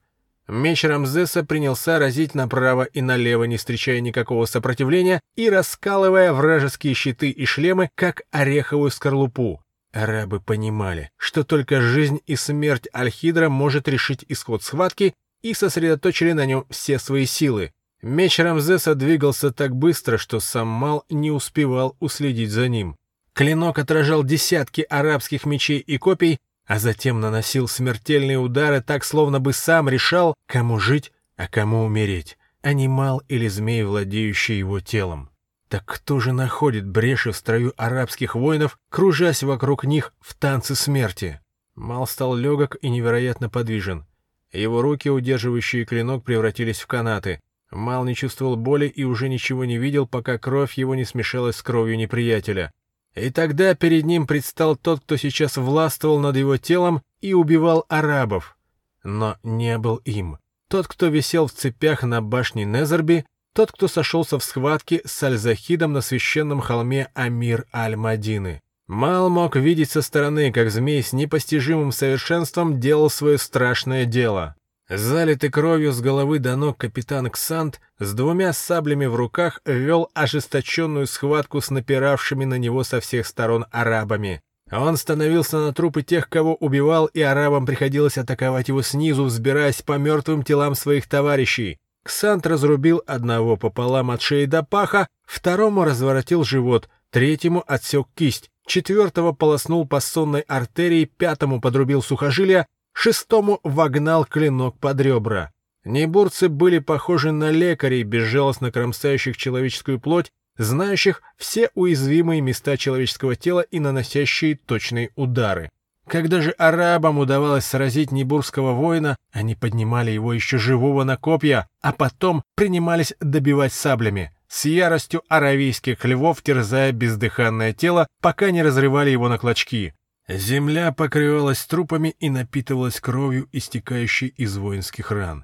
Меч 0.49 0.83
Рамзеса 0.83 1.43
принялся 1.43 1.99
разить 1.99 2.33
направо 2.33 2.83
и 2.83 3.01
налево, 3.01 3.43
не 3.43 3.57
встречая 3.57 3.99
никакого 3.99 4.45
сопротивления 4.45 5.21
и 5.35 5.47
раскалывая 5.47 6.33
вражеские 6.33 6.95
щиты 6.95 7.29
и 7.29 7.45
шлемы, 7.45 7.91
как 7.93 8.23
ореховую 8.31 8.89
скорлупу. 8.89 9.61
Арабы 9.93 10.39
понимали, 10.39 11.11
что 11.17 11.43
только 11.43 11.81
жизнь 11.81 12.21
и 12.25 12.35
смерть 12.35 12.87
Альхидра 12.93 13.47
может 13.49 13.87
решить 13.87 14.25
исход 14.27 14.63
схватки, 14.63 15.13
и 15.41 15.53
сосредоточили 15.53 16.33
на 16.33 16.45
нем 16.45 16.65
все 16.69 16.99
свои 16.99 17.25
силы. 17.25 17.71
Меч 18.01 18.39
Рамзеса 18.39 18.95
двигался 18.95 19.51
так 19.51 19.75
быстро, 19.75 20.17
что 20.17 20.39
сам 20.39 20.67
Мал 20.67 21.05
не 21.09 21.31
успевал 21.31 21.95
уследить 21.99 22.51
за 22.51 22.67
ним. 22.67 22.95
Клинок 23.33 23.79
отражал 23.79 24.23
десятки 24.23 24.81
арабских 24.89 25.45
мечей 25.45 25.79
и 25.79 25.97
копий, 25.97 26.39
а 26.69 26.77
затем 26.77 27.19
наносил 27.19 27.67
смертельные 27.67 28.37
удары 28.37 28.79
так, 28.79 29.03
словно 29.03 29.39
бы 29.39 29.53
сам 29.53 29.89
решал, 29.89 30.35
кому 30.45 30.79
жить, 30.79 31.11
а 31.35 31.47
кому 31.47 31.83
умереть, 31.83 32.37
анимал 32.61 33.23
или 33.27 33.47
змей, 33.47 33.81
владеющий 33.81 34.59
его 34.59 34.79
телом. 34.79 35.31
Так 35.67 35.83
кто 35.85 36.19
же 36.19 36.31
находит 36.31 36.87
бреши 36.87 37.31
в 37.31 37.35
строю 37.35 37.73
арабских 37.75 38.35
воинов, 38.35 38.77
кружась 38.89 39.41
вокруг 39.41 39.83
них 39.83 40.13
в 40.19 40.35
танце 40.35 40.75
смерти? 40.75 41.41
Мал 41.73 42.05
стал 42.05 42.35
легок 42.35 42.77
и 42.83 42.89
невероятно 42.89 43.49
подвижен. 43.49 44.05
Его 44.53 44.83
руки, 44.83 45.09
удерживающие 45.09 45.85
клинок, 45.85 46.23
превратились 46.23 46.81
в 46.81 46.85
канаты. 46.85 47.41
Мал 47.71 48.05
не 48.05 48.13
чувствовал 48.13 48.57
боли 48.57 48.85
и 48.85 49.03
уже 49.03 49.27
ничего 49.27 49.65
не 49.65 49.79
видел, 49.79 50.05
пока 50.05 50.37
кровь 50.37 50.73
его 50.75 50.93
не 50.93 51.05
смешалась 51.05 51.55
с 51.55 51.63
кровью 51.63 51.97
неприятеля. 51.97 52.71
И 53.15 53.29
тогда 53.31 53.75
перед 53.75 54.05
ним 54.05 54.27
предстал 54.27 54.75
тот, 54.75 55.01
кто 55.01 55.17
сейчас 55.17 55.57
властвовал 55.57 56.19
над 56.19 56.35
его 56.35 56.57
телом 56.57 57.01
и 57.21 57.33
убивал 57.33 57.85
арабов. 57.89 58.57
Но 59.03 59.37
не 59.43 59.77
был 59.77 59.97
им. 60.05 60.37
Тот, 60.69 60.87
кто 60.87 61.07
висел 61.07 61.47
в 61.47 61.51
цепях 61.51 62.03
на 62.03 62.21
башне 62.21 62.65
Незерби, 62.65 63.25
тот, 63.53 63.71
кто 63.71 63.87
сошелся 63.87 64.37
в 64.37 64.43
схватке 64.43 65.01
с 65.05 65.23
Аль-Захидом 65.23 65.93
на 65.93 66.01
священном 66.01 66.61
холме 66.61 67.09
Амир 67.15 67.65
Аль-Мадины. 67.73 68.61
Мал 68.87 69.29
мог 69.29 69.55
видеть 69.55 69.91
со 69.91 70.01
стороны, 70.01 70.51
как 70.51 70.71
змей 70.71 71.03
с 71.03 71.13
непостижимым 71.13 71.91
совершенством 71.91 72.79
делал 72.79 73.09
свое 73.09 73.37
страшное 73.37 74.05
дело. 74.05 74.55
Залитый 74.89 75.51
кровью 75.51 75.91
с 75.91 76.01
головы 76.01 76.39
до 76.39 76.55
ног 76.55 76.77
капитан 76.77 77.29
Ксант 77.29 77.79
с 77.99 78.11
двумя 78.13 78.53
саблями 78.53 79.05
в 79.05 79.15
руках 79.15 79.61
вел 79.63 80.09
ожесточенную 80.15 81.05
схватку 81.05 81.61
с 81.61 81.69
напиравшими 81.69 82.43
на 82.43 82.55
него 82.55 82.83
со 82.83 82.99
всех 82.99 83.27
сторон 83.27 83.67
арабами. 83.71 84.41
Он 84.71 84.97
становился 84.97 85.59
на 85.59 85.73
трупы 85.73 86.01
тех, 86.01 86.27
кого 86.27 86.55
убивал, 86.55 87.05
и 87.05 87.21
арабам 87.21 87.67
приходилось 87.67 88.17
атаковать 88.17 88.69
его 88.69 88.81
снизу, 88.81 89.25
взбираясь 89.25 89.83
по 89.83 89.97
мертвым 89.97 90.41
телам 90.41 90.73
своих 90.73 91.07
товарищей. 91.07 91.77
Ксант 92.03 92.47
разрубил 92.47 93.03
одного 93.05 93.57
пополам 93.57 94.09
от 94.09 94.23
шеи 94.23 94.45
до 94.45 94.63
паха, 94.63 95.07
второму 95.27 95.83
разворотил 95.83 96.43
живот, 96.43 96.89
третьему 97.11 97.63
отсек 97.67 98.07
кисть, 98.15 98.49
четвертого 98.65 99.33
полоснул 99.33 99.87
по 99.87 99.99
сонной 99.99 100.41
артерии, 100.41 101.05
пятому 101.05 101.61
подрубил 101.61 102.01
сухожилия, 102.01 102.65
шестому 102.99 103.61
вогнал 103.63 104.25
клинок 104.25 104.77
под 104.77 104.99
ребра. 104.99 105.51
Небурцы 105.85 106.49
были 106.49 106.79
похожи 106.79 107.31
на 107.31 107.49
лекарей, 107.49 108.03
безжалостно 108.03 108.73
кромсающих 108.73 109.37
человеческую 109.37 110.01
плоть, 110.01 110.31
знающих 110.57 111.21
все 111.37 111.69
уязвимые 111.75 112.41
места 112.41 112.75
человеческого 112.75 113.37
тела 113.37 113.61
и 113.61 113.79
наносящие 113.79 114.57
точные 114.57 115.11
удары. 115.15 115.69
Когда 116.07 116.41
же 116.41 116.51
арабам 116.51 117.19
удавалось 117.19 117.65
сразить 117.65 118.11
небурского 118.11 118.73
воина, 118.73 119.15
они 119.31 119.55
поднимали 119.55 120.11
его 120.11 120.33
еще 120.33 120.57
живого 120.57 121.05
на 121.05 121.15
копья, 121.15 121.69
а 121.81 121.93
потом 121.93 122.43
принимались 122.55 123.13
добивать 123.21 123.71
саблями, 123.71 124.33
с 124.49 124.65
яростью 124.65 125.23
аравийских 125.29 126.03
львов 126.03 126.41
терзая 126.41 126.91
бездыханное 126.91 127.71
тело, 127.71 128.07
пока 128.21 128.51
не 128.51 128.61
разрывали 128.61 129.11
его 129.11 129.29
на 129.29 129.37
клочки. 129.37 129.93
Земля 130.29 130.91
покрывалась 130.91 131.65
трупами 131.65 132.09
и 132.19 132.29
напитывалась 132.29 132.99
кровью, 132.99 133.49
истекающей 133.51 134.27
из 134.27 134.57
воинских 134.57 135.09
ран. 135.09 135.43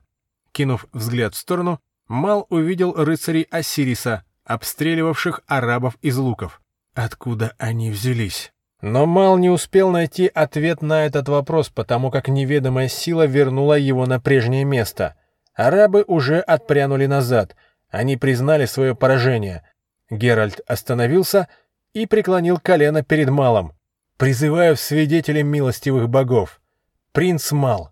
Кинув 0.52 0.86
взгляд 0.94 1.34
в 1.34 1.38
сторону, 1.38 1.80
Мал 2.08 2.46
увидел 2.50 2.94
рыцарей 2.94 3.48
Осириса, 3.50 4.24
обстреливавших 4.44 5.42
арабов 5.48 5.98
из 6.04 6.18
луков. 6.18 6.62
Откуда 6.94 7.56
они 7.58 7.90
взялись? 7.90 8.54
Но 8.80 9.08
Мал 9.08 9.40
не 9.40 9.50
успел 9.50 9.90
найти 9.90 10.28
ответ 10.28 10.84
на 10.84 11.08
этот 11.08 11.30
вопрос, 11.30 11.70
потому 11.70 12.12
как 12.12 12.28
неведомая 12.28 12.88
сила 12.88 13.26
вернула 13.26 13.80
его 13.80 14.06
на 14.06 14.20
прежнее 14.20 14.66
место. 14.66 15.16
Арабы 15.56 16.04
уже 16.06 16.42
отпрянули 16.42 17.08
назад. 17.08 17.56
Они 17.90 18.18
признали 18.18 18.66
свое 18.66 18.96
поражение. 18.96 19.64
Геральт 20.12 20.62
остановился 20.68 21.48
и 21.94 22.06
преклонил 22.06 22.60
колено 22.60 23.02
перед 23.02 23.32
Малом. 23.32 23.75
Призываю 24.18 24.78
в 24.78 24.80
свидетели 24.80 25.41
милостивых 25.41 26.07
богов. 26.07 26.61
Принц 27.11 27.51
Мал, 27.51 27.91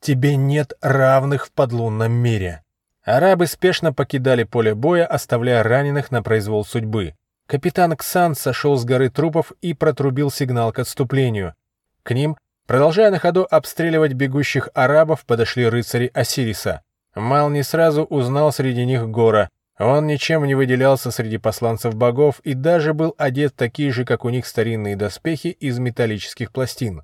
тебе 0.00 0.34
нет 0.34 0.72
равных 0.80 1.46
в 1.46 1.52
подлунном 1.52 2.10
мире. 2.10 2.64
Арабы 3.04 3.46
спешно 3.46 3.92
покидали 3.92 4.42
поле 4.42 4.74
боя, 4.74 5.06
оставляя 5.06 5.62
раненых 5.62 6.10
на 6.10 6.22
произвол 6.22 6.64
судьбы. 6.64 7.14
Капитан 7.46 7.96
Ксан 7.96 8.34
сошел 8.34 8.76
с 8.76 8.84
горы 8.84 9.10
трупов 9.10 9.52
и 9.60 9.72
протрубил 9.72 10.30
сигнал 10.30 10.72
к 10.72 10.80
отступлению. 10.80 11.54
К 12.02 12.12
ним, 12.12 12.36
продолжая 12.66 13.10
на 13.10 13.18
ходу 13.18 13.46
обстреливать 13.48 14.14
бегущих 14.14 14.68
арабов, 14.74 15.24
подошли 15.24 15.68
рыцари 15.68 16.10
Осириса. 16.14 16.82
Мал 17.14 17.48
не 17.48 17.62
сразу 17.62 18.04
узнал 18.04 18.52
среди 18.52 18.84
них 18.84 19.08
Гора. 19.08 19.48
Он 19.80 20.06
ничем 20.06 20.44
не 20.44 20.54
выделялся 20.54 21.10
среди 21.10 21.38
посланцев 21.38 21.94
богов 21.94 22.40
и 22.40 22.52
даже 22.52 22.92
был 22.92 23.14
одет 23.16 23.56
такие 23.56 23.90
же, 23.92 24.04
как 24.04 24.26
у 24.26 24.28
них 24.28 24.46
старинные 24.46 24.94
доспехи 24.94 25.46
из 25.46 25.78
металлических 25.78 26.52
пластин. 26.52 27.02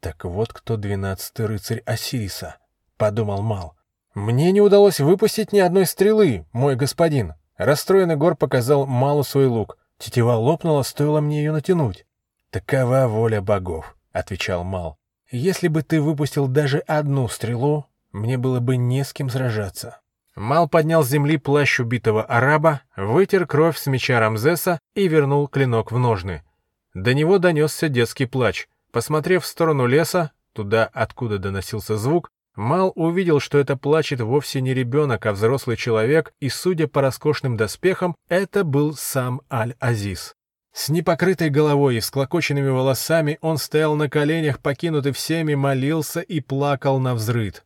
«Так 0.00 0.24
вот 0.24 0.52
кто 0.52 0.76
двенадцатый 0.76 1.46
рыцарь 1.46 1.84
Осириса»,— 1.86 2.56
подумал 2.96 3.42
Мал. 3.42 3.76
«Мне 4.14 4.50
не 4.50 4.60
удалось 4.60 4.98
выпустить 4.98 5.52
ни 5.52 5.60
одной 5.60 5.86
стрелы, 5.86 6.46
мой 6.52 6.74
господин». 6.74 7.34
Расстроенный 7.56 8.16
Гор 8.16 8.34
показал 8.36 8.86
Малу 8.86 9.22
свой 9.22 9.46
лук. 9.46 9.78
Тетива 9.96 10.32
лопнула, 10.32 10.82
стоило 10.82 11.20
мне 11.20 11.44
ее 11.44 11.52
натянуть. 11.52 12.06
«Такова 12.50 13.06
воля 13.06 13.40
богов»,— 13.40 13.96
отвечал 14.12 14.64
Мал. 14.64 14.96
«Если 15.30 15.68
бы 15.68 15.82
ты 15.82 16.00
выпустил 16.00 16.48
даже 16.48 16.80
одну 16.80 17.28
стрелу, 17.28 17.86
мне 18.10 18.36
было 18.36 18.58
бы 18.58 18.76
не 18.76 19.04
с 19.04 19.12
кем 19.12 19.30
сражаться». 19.30 20.00
Мал 20.36 20.68
поднял 20.68 21.02
с 21.02 21.08
земли 21.08 21.38
плащ 21.38 21.80
убитого 21.80 22.22
араба, 22.22 22.82
вытер 22.94 23.46
кровь 23.46 23.78
с 23.78 23.86
меча 23.86 24.20
Рамзеса 24.20 24.78
и 24.94 25.08
вернул 25.08 25.48
клинок 25.48 25.90
в 25.90 25.98
ножны. 25.98 26.42
До 26.92 27.14
него 27.14 27.38
донесся 27.38 27.88
детский 27.88 28.26
плач. 28.26 28.68
Посмотрев 28.92 29.44
в 29.44 29.46
сторону 29.46 29.86
леса, 29.86 30.32
туда, 30.52 30.88
откуда 30.92 31.38
доносился 31.38 31.96
звук, 31.96 32.30
Мал 32.54 32.92
увидел, 32.94 33.38
что 33.38 33.58
это 33.58 33.76
плачет 33.76 34.20
вовсе 34.20 34.62
не 34.62 34.72
ребенок, 34.72 35.26
а 35.26 35.32
взрослый 35.32 35.76
человек, 35.76 36.32
и, 36.40 36.48
судя 36.48 36.88
по 36.88 37.02
роскошным 37.02 37.56
доспехам, 37.58 38.16
это 38.28 38.64
был 38.64 38.94
сам 38.94 39.42
Аль-Азиз. 39.50 40.34
С 40.72 40.88
непокрытой 40.88 41.50
головой 41.50 41.96
и 41.96 42.00
всклокоченными 42.00 42.68
волосами 42.68 43.38
он 43.42 43.58
стоял 43.58 43.94
на 43.94 44.08
коленях, 44.08 44.60
покинутый 44.60 45.12
всеми, 45.12 45.54
молился 45.54 46.20
и 46.20 46.40
плакал 46.40 46.98
на 46.98 47.14
взрыд. 47.14 47.64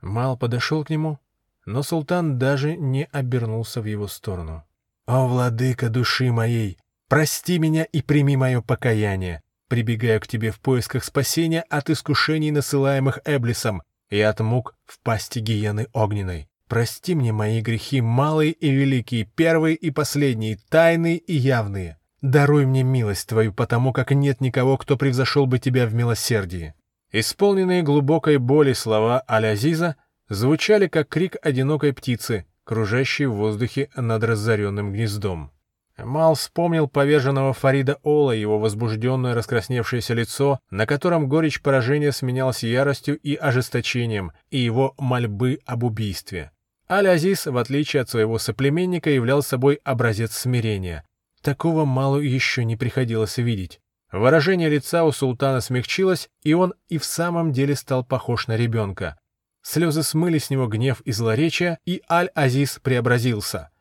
Мал 0.00 0.36
подошел 0.36 0.84
к 0.84 0.90
нему, 0.90 1.18
но 1.66 1.82
султан 1.82 2.38
даже 2.38 2.76
не 2.76 3.08
обернулся 3.12 3.80
в 3.80 3.86
его 3.86 4.06
сторону. 4.06 4.64
«О, 5.06 5.26
владыка 5.26 5.88
души 5.88 6.32
моей, 6.32 6.78
прости 7.08 7.58
меня 7.58 7.84
и 7.84 8.02
прими 8.02 8.36
мое 8.36 8.60
покаяние. 8.60 9.42
Прибегаю 9.68 10.20
к 10.20 10.26
тебе 10.26 10.50
в 10.50 10.60
поисках 10.60 11.04
спасения 11.04 11.62
от 11.62 11.90
искушений, 11.90 12.50
насылаемых 12.50 13.20
Эблисом, 13.24 13.82
и 14.10 14.20
от 14.20 14.40
мук 14.40 14.76
в 14.86 15.00
пасти 15.00 15.40
гиены 15.40 15.88
огненной. 15.92 16.48
Прости 16.68 17.14
мне 17.14 17.32
мои 17.32 17.60
грехи, 17.60 18.00
малые 18.00 18.52
и 18.52 18.70
великие, 18.70 19.24
первые 19.24 19.76
и 19.76 19.90
последние, 19.90 20.58
тайные 20.70 21.18
и 21.18 21.34
явные. 21.34 21.98
Даруй 22.22 22.64
мне 22.64 22.82
милость 22.82 23.28
твою, 23.28 23.52
потому 23.52 23.92
как 23.92 24.10
нет 24.10 24.40
никого, 24.40 24.78
кто 24.78 24.96
превзошел 24.96 25.46
бы 25.46 25.58
тебя 25.58 25.86
в 25.86 25.94
милосердии». 25.94 26.74
Исполненные 27.12 27.82
глубокой 27.82 28.38
боли 28.38 28.72
слова 28.72 29.22
Аль-Азиза 29.28 29.94
звучали, 30.28 30.86
как 30.88 31.08
крик 31.08 31.36
одинокой 31.42 31.92
птицы, 31.92 32.46
кружащей 32.64 33.26
в 33.26 33.34
воздухе 33.34 33.90
над 33.96 34.24
разоренным 34.24 34.92
гнездом. 34.92 35.50
Мал 35.96 36.34
вспомнил 36.34 36.88
поверженного 36.88 37.52
Фарида 37.52 37.98
Ола, 38.02 38.32
его 38.32 38.58
возбужденное 38.58 39.34
раскрасневшееся 39.34 40.14
лицо, 40.14 40.58
на 40.70 40.86
котором 40.86 41.28
горечь 41.28 41.62
поражения 41.62 42.10
сменялась 42.10 42.64
яростью 42.64 43.16
и 43.18 43.36
ожесточением, 43.36 44.32
и 44.50 44.58
его 44.58 44.94
мольбы 44.98 45.60
об 45.64 45.84
убийстве. 45.84 46.50
Аль-Азиз, 46.90 47.46
в 47.46 47.56
отличие 47.56 48.02
от 48.02 48.10
своего 48.10 48.38
соплеменника, 48.38 49.08
являл 49.08 49.42
собой 49.42 49.80
образец 49.84 50.32
смирения. 50.36 51.04
Такого 51.42 51.84
Малу 51.84 52.18
еще 52.18 52.64
не 52.64 52.76
приходилось 52.76 53.36
видеть. 53.36 53.80
Выражение 54.10 54.68
лица 54.68 55.04
у 55.04 55.12
султана 55.12 55.60
смягчилось, 55.60 56.28
и 56.42 56.54
он 56.54 56.74
и 56.88 56.98
в 56.98 57.04
самом 57.04 57.52
деле 57.52 57.74
стал 57.74 58.04
похож 58.04 58.48
на 58.48 58.56
ребенка. 58.56 59.18
Слезы 59.64 60.04
смыли 60.04 60.38
с 60.38 60.50
него 60.50 60.68
гнев 60.68 61.00
и 61.00 61.10
злоречие, 61.10 61.78
и 61.84 62.02
Аль-Азиз 62.08 62.78
преобразился— 62.80 63.70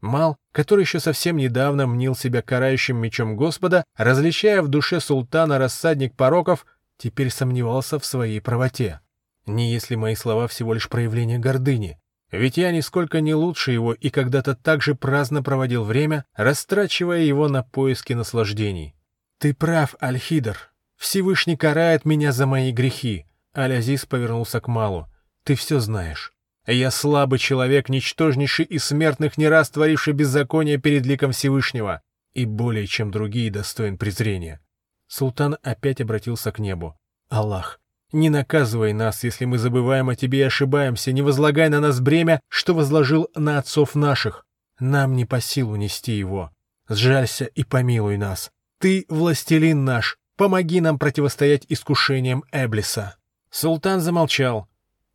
Мал, 0.00 0.38
который 0.52 0.82
еще 0.82 0.98
совсем 0.98 1.36
недавно 1.36 1.86
мнил 1.86 2.14
себя 2.14 2.42
карающим 2.42 2.96
мечом 2.96 3.36
Господа, 3.36 3.84
различая 3.96 4.62
в 4.62 4.68
душе 4.68 4.98
султана 5.00 5.58
рассадник 5.58 6.16
пороков, 6.16 6.64
теперь 6.96 7.30
сомневался 7.30 7.98
в 7.98 8.06
своей 8.06 8.40
правоте. 8.40 9.00
Не 9.46 9.72
если 9.72 9.96
мои 9.96 10.14
слова 10.14 10.48
всего 10.48 10.74
лишь 10.74 10.88
проявление 10.88 11.38
гордыни. 11.38 11.98
Ведь 12.30 12.56
я 12.56 12.70
нисколько 12.70 13.20
не 13.20 13.34
лучше 13.34 13.72
его 13.72 13.92
и 13.92 14.08
когда-то 14.08 14.54
так 14.54 14.82
же 14.82 14.94
праздно 14.94 15.42
проводил 15.42 15.84
время, 15.84 16.24
растрачивая 16.34 17.20
его 17.20 17.48
на 17.48 17.62
поиски 17.62 18.12
наслаждений. 18.12 18.94
«Ты 19.38 19.52
прав, 19.52 19.96
Аль-Хидр. 20.00 20.56
Всевышний 20.96 21.56
карает 21.56 22.04
меня 22.04 22.32
за 22.32 22.46
мои 22.46 22.72
грехи». 22.72 23.26
Аль-Азиз 23.56 24.06
повернулся 24.06 24.60
к 24.60 24.68
Малу. 24.68 25.09
«Ты 25.50 25.56
все 25.56 25.80
знаешь. 25.80 26.32
Я 26.64 26.92
слабый 26.92 27.40
человек, 27.40 27.88
ничтожнейший 27.88 28.64
из 28.66 28.84
смертных, 28.84 29.36
не 29.36 29.48
раз 29.48 29.68
творивший 29.68 30.12
беззаконие 30.12 30.78
перед 30.78 31.04
ликом 31.04 31.32
Всевышнего, 31.32 32.02
и 32.34 32.44
более 32.44 32.86
чем 32.86 33.10
другие 33.10 33.50
достоин 33.50 33.98
презрения. 33.98 34.60
Султан 35.08 35.56
опять 35.64 36.00
обратился 36.00 36.52
к 36.52 36.60
небу. 36.60 36.96
Аллах, 37.28 37.80
не 38.12 38.30
наказывай 38.30 38.92
нас, 38.92 39.24
если 39.24 39.44
мы 39.44 39.58
забываем 39.58 40.08
о 40.08 40.14
тебе 40.14 40.38
и 40.38 40.42
ошибаемся, 40.42 41.10
не 41.10 41.22
возлагай 41.22 41.68
на 41.68 41.80
нас 41.80 41.98
бремя, 41.98 42.40
что 42.46 42.72
возложил 42.72 43.28
на 43.34 43.58
отцов 43.58 43.96
наших. 43.96 44.46
Нам 44.78 45.16
не 45.16 45.24
по 45.24 45.40
силу 45.40 45.74
нести 45.74 46.12
его. 46.12 46.52
Сжалься 46.88 47.46
и 47.46 47.64
помилуй 47.64 48.18
нас. 48.18 48.52
Ты, 48.78 49.04
властелин 49.08 49.84
наш, 49.84 50.16
помоги 50.36 50.80
нам 50.80 50.96
противостоять 50.96 51.66
искушениям 51.68 52.44
Эблиса. 52.52 53.16
Султан 53.50 54.00
замолчал, 54.00 54.69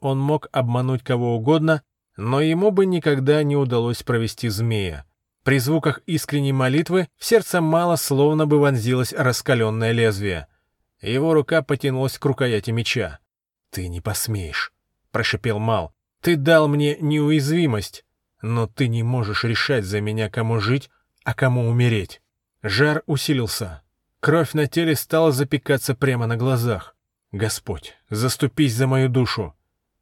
он 0.05 0.19
мог 0.19 0.47
обмануть 0.51 1.03
кого 1.03 1.35
угодно, 1.35 1.81
но 2.15 2.39
ему 2.39 2.71
бы 2.71 2.85
никогда 2.85 3.43
не 3.43 3.55
удалось 3.55 4.03
провести 4.03 4.49
змея. 4.49 5.05
При 5.43 5.59
звуках 5.59 6.01
искренней 6.05 6.53
молитвы 6.53 7.07
в 7.17 7.25
сердце 7.25 7.61
мало 7.61 7.95
словно 7.97 8.45
бы 8.45 8.59
вонзилось 8.59 9.13
раскаленное 9.13 9.91
лезвие. 9.91 10.47
Его 11.01 11.33
рука 11.33 11.61
потянулась 11.61 12.17
к 12.17 12.25
рукояти 12.25 12.71
меча. 12.71 13.19
«Ты 13.69 13.87
не 13.87 14.01
посмеешь»,— 14.01 14.73
прошепел 15.11 15.59
Мал. 15.59 15.93
«Ты 16.21 16.35
дал 16.35 16.67
мне 16.67 16.97
неуязвимость, 16.99 18.05
но 18.41 18.67
ты 18.67 18.87
не 18.87 19.03
можешь 19.03 19.43
решать 19.43 19.85
за 19.85 20.01
меня, 20.01 20.29
кому 20.29 20.59
жить, 20.59 20.89
а 21.23 21.33
кому 21.33 21.67
умереть». 21.67 22.21
Жар 22.63 23.03
усилился. 23.05 23.83
Кровь 24.19 24.53
на 24.53 24.67
теле 24.67 24.95
стала 24.95 25.31
запекаться 25.31 25.93
прямо 25.93 26.25
на 26.25 26.37
глазах. 26.37 26.95
«Господь, 27.31 27.95
заступись 28.09 28.73
за 28.73 28.87
мою 28.87 29.09
душу!» 29.09 29.53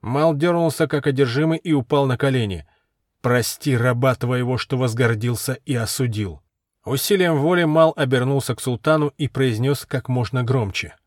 Мал 0.04 0.36
дернулся, 0.36 0.86
как 0.86 1.08
одержимый, 1.08 1.58
и 1.58 1.72
упал 1.72 2.06
на 2.06 2.18
колени. 2.18 2.68
«Прости 3.22 3.76
раба 3.78 4.16
твоего, 4.16 4.58
что 4.58 4.78
возгордился 4.78 5.54
и 5.66 5.74
осудил». 5.76 6.44
Усилием 6.84 7.38
воли 7.38 7.64
Мал 7.64 7.94
обернулся 7.96 8.54
к 8.54 8.60
султану 8.60 9.14
и 9.18 9.30
произнес 9.30 9.86
как 9.86 10.10
можно 10.10 10.44
громче. 10.44 10.98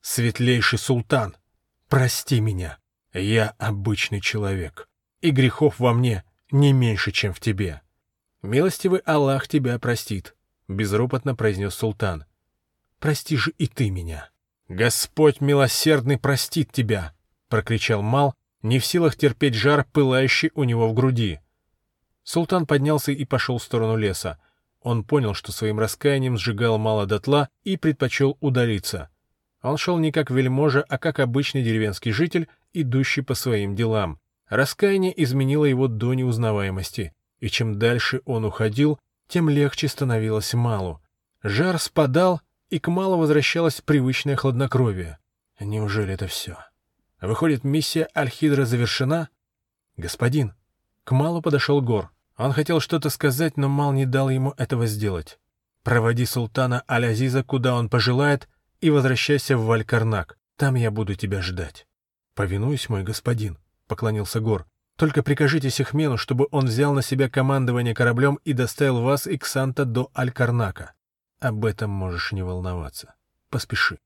«Светлейший 0.00 0.78
султан, 0.78 1.36
прости 1.88 2.38
меня. 2.38 2.78
Я 3.12 3.56
обычный 3.58 4.20
человек, 4.20 4.88
и 5.20 5.30
грехов 5.30 5.80
во 5.80 5.92
мне 5.92 6.22
не 6.52 6.72
меньше, 6.72 7.10
чем 7.10 7.34
в 7.34 7.40
тебе». 7.40 7.82
«Милостивый 8.40 9.00
Аллах 9.00 9.48
тебя 9.48 9.80
простит»,— 9.80 10.36
безропотно 10.68 11.34
произнес 11.34 11.74
султан. 11.74 12.24
«Прости 13.00 13.36
же 13.36 13.50
и 13.58 13.66
ты 13.66 13.90
меня». 13.90 14.30
«Господь 14.68 15.40
милосердный 15.40 16.18
простит 16.18 16.70
тебя»,— 16.70 17.14
прокричал 17.48 18.00
Мал, 18.00 18.36
не 18.64 18.78
в 18.78 18.86
силах 18.86 19.14
терпеть 19.14 19.54
жар, 19.54 19.86
пылающий 19.92 20.50
у 20.54 20.64
него 20.64 20.88
в 20.88 20.94
груди. 20.94 21.40
Султан 22.22 22.66
поднялся 22.66 23.12
и 23.12 23.24
пошел 23.26 23.58
в 23.58 23.62
сторону 23.62 23.96
леса. 23.96 24.38
Он 24.80 25.04
понял, 25.04 25.34
что 25.34 25.52
своим 25.52 25.78
раскаянием 25.78 26.38
сжигал 26.38 26.78
мало 26.78 27.06
дотла 27.06 27.50
и 27.62 27.76
предпочел 27.76 28.38
удалиться. 28.40 29.10
Он 29.62 29.76
шел 29.76 29.98
не 29.98 30.12
как 30.12 30.30
вельможа, 30.30 30.82
а 30.88 30.96
как 30.98 31.20
обычный 31.20 31.62
деревенский 31.62 32.10
житель, 32.10 32.48
идущий 32.72 33.20
по 33.20 33.34
своим 33.34 33.76
делам. 33.76 34.18
Раскаяние 34.48 35.22
изменило 35.22 35.66
его 35.66 35.86
до 35.86 36.14
неузнаваемости, 36.14 37.14
и 37.40 37.48
чем 37.48 37.78
дальше 37.78 38.22
он 38.24 38.46
уходил, 38.46 38.98
тем 39.28 39.50
легче 39.50 39.88
становилось 39.88 40.54
Малу. 40.54 41.02
Жар 41.42 41.78
спадал, 41.78 42.40
и 42.70 42.78
к 42.78 42.88
Малу 42.88 43.18
возвращалось 43.18 43.82
привычное 43.82 44.36
хладнокровие. 44.36 45.18
Неужели 45.60 46.14
это 46.14 46.26
все? 46.26 46.56
Выходит, 47.26 47.64
миссия 47.64 48.06
Альхидра 48.12 48.66
завершена? 48.66 49.30
Господин. 49.96 50.52
К 51.04 51.12
Малу 51.12 51.40
подошел 51.40 51.80
Гор. 51.80 52.10
Он 52.36 52.52
хотел 52.52 52.80
что-то 52.80 53.08
сказать, 53.08 53.56
но 53.56 53.68
Мал 53.68 53.92
не 53.92 54.04
дал 54.04 54.28
ему 54.28 54.52
этого 54.58 54.86
сделать. 54.86 55.38
Проводи 55.82 56.26
султана 56.26 56.84
Аль-Азиза, 56.86 57.42
куда 57.42 57.76
он 57.76 57.88
пожелает, 57.88 58.48
и 58.82 58.90
возвращайся 58.90 59.56
в 59.56 59.64
Валькарнак. 59.64 60.36
Там 60.56 60.74
я 60.74 60.90
буду 60.90 61.14
тебя 61.14 61.40
ждать. 61.40 61.86
Повинуюсь, 62.34 62.90
мой 62.90 63.02
господин,— 63.02 63.56
поклонился 63.88 64.40
Гор. 64.40 64.66
Только 64.96 65.22
прикажите 65.22 65.70
Сехмену, 65.70 66.18
чтобы 66.18 66.46
он 66.50 66.66
взял 66.66 66.92
на 66.92 67.00
себя 67.00 67.30
командование 67.30 67.94
кораблем 67.94 68.38
и 68.44 68.52
доставил 68.52 69.00
вас 69.00 69.26
и 69.26 69.38
Ксанта 69.38 69.86
до 69.86 70.10
Алькарнака. 70.12 70.92
Об 71.40 71.64
этом 71.64 71.90
можешь 71.90 72.32
не 72.32 72.42
волноваться. 72.42 73.14
Поспеши. 73.48 73.98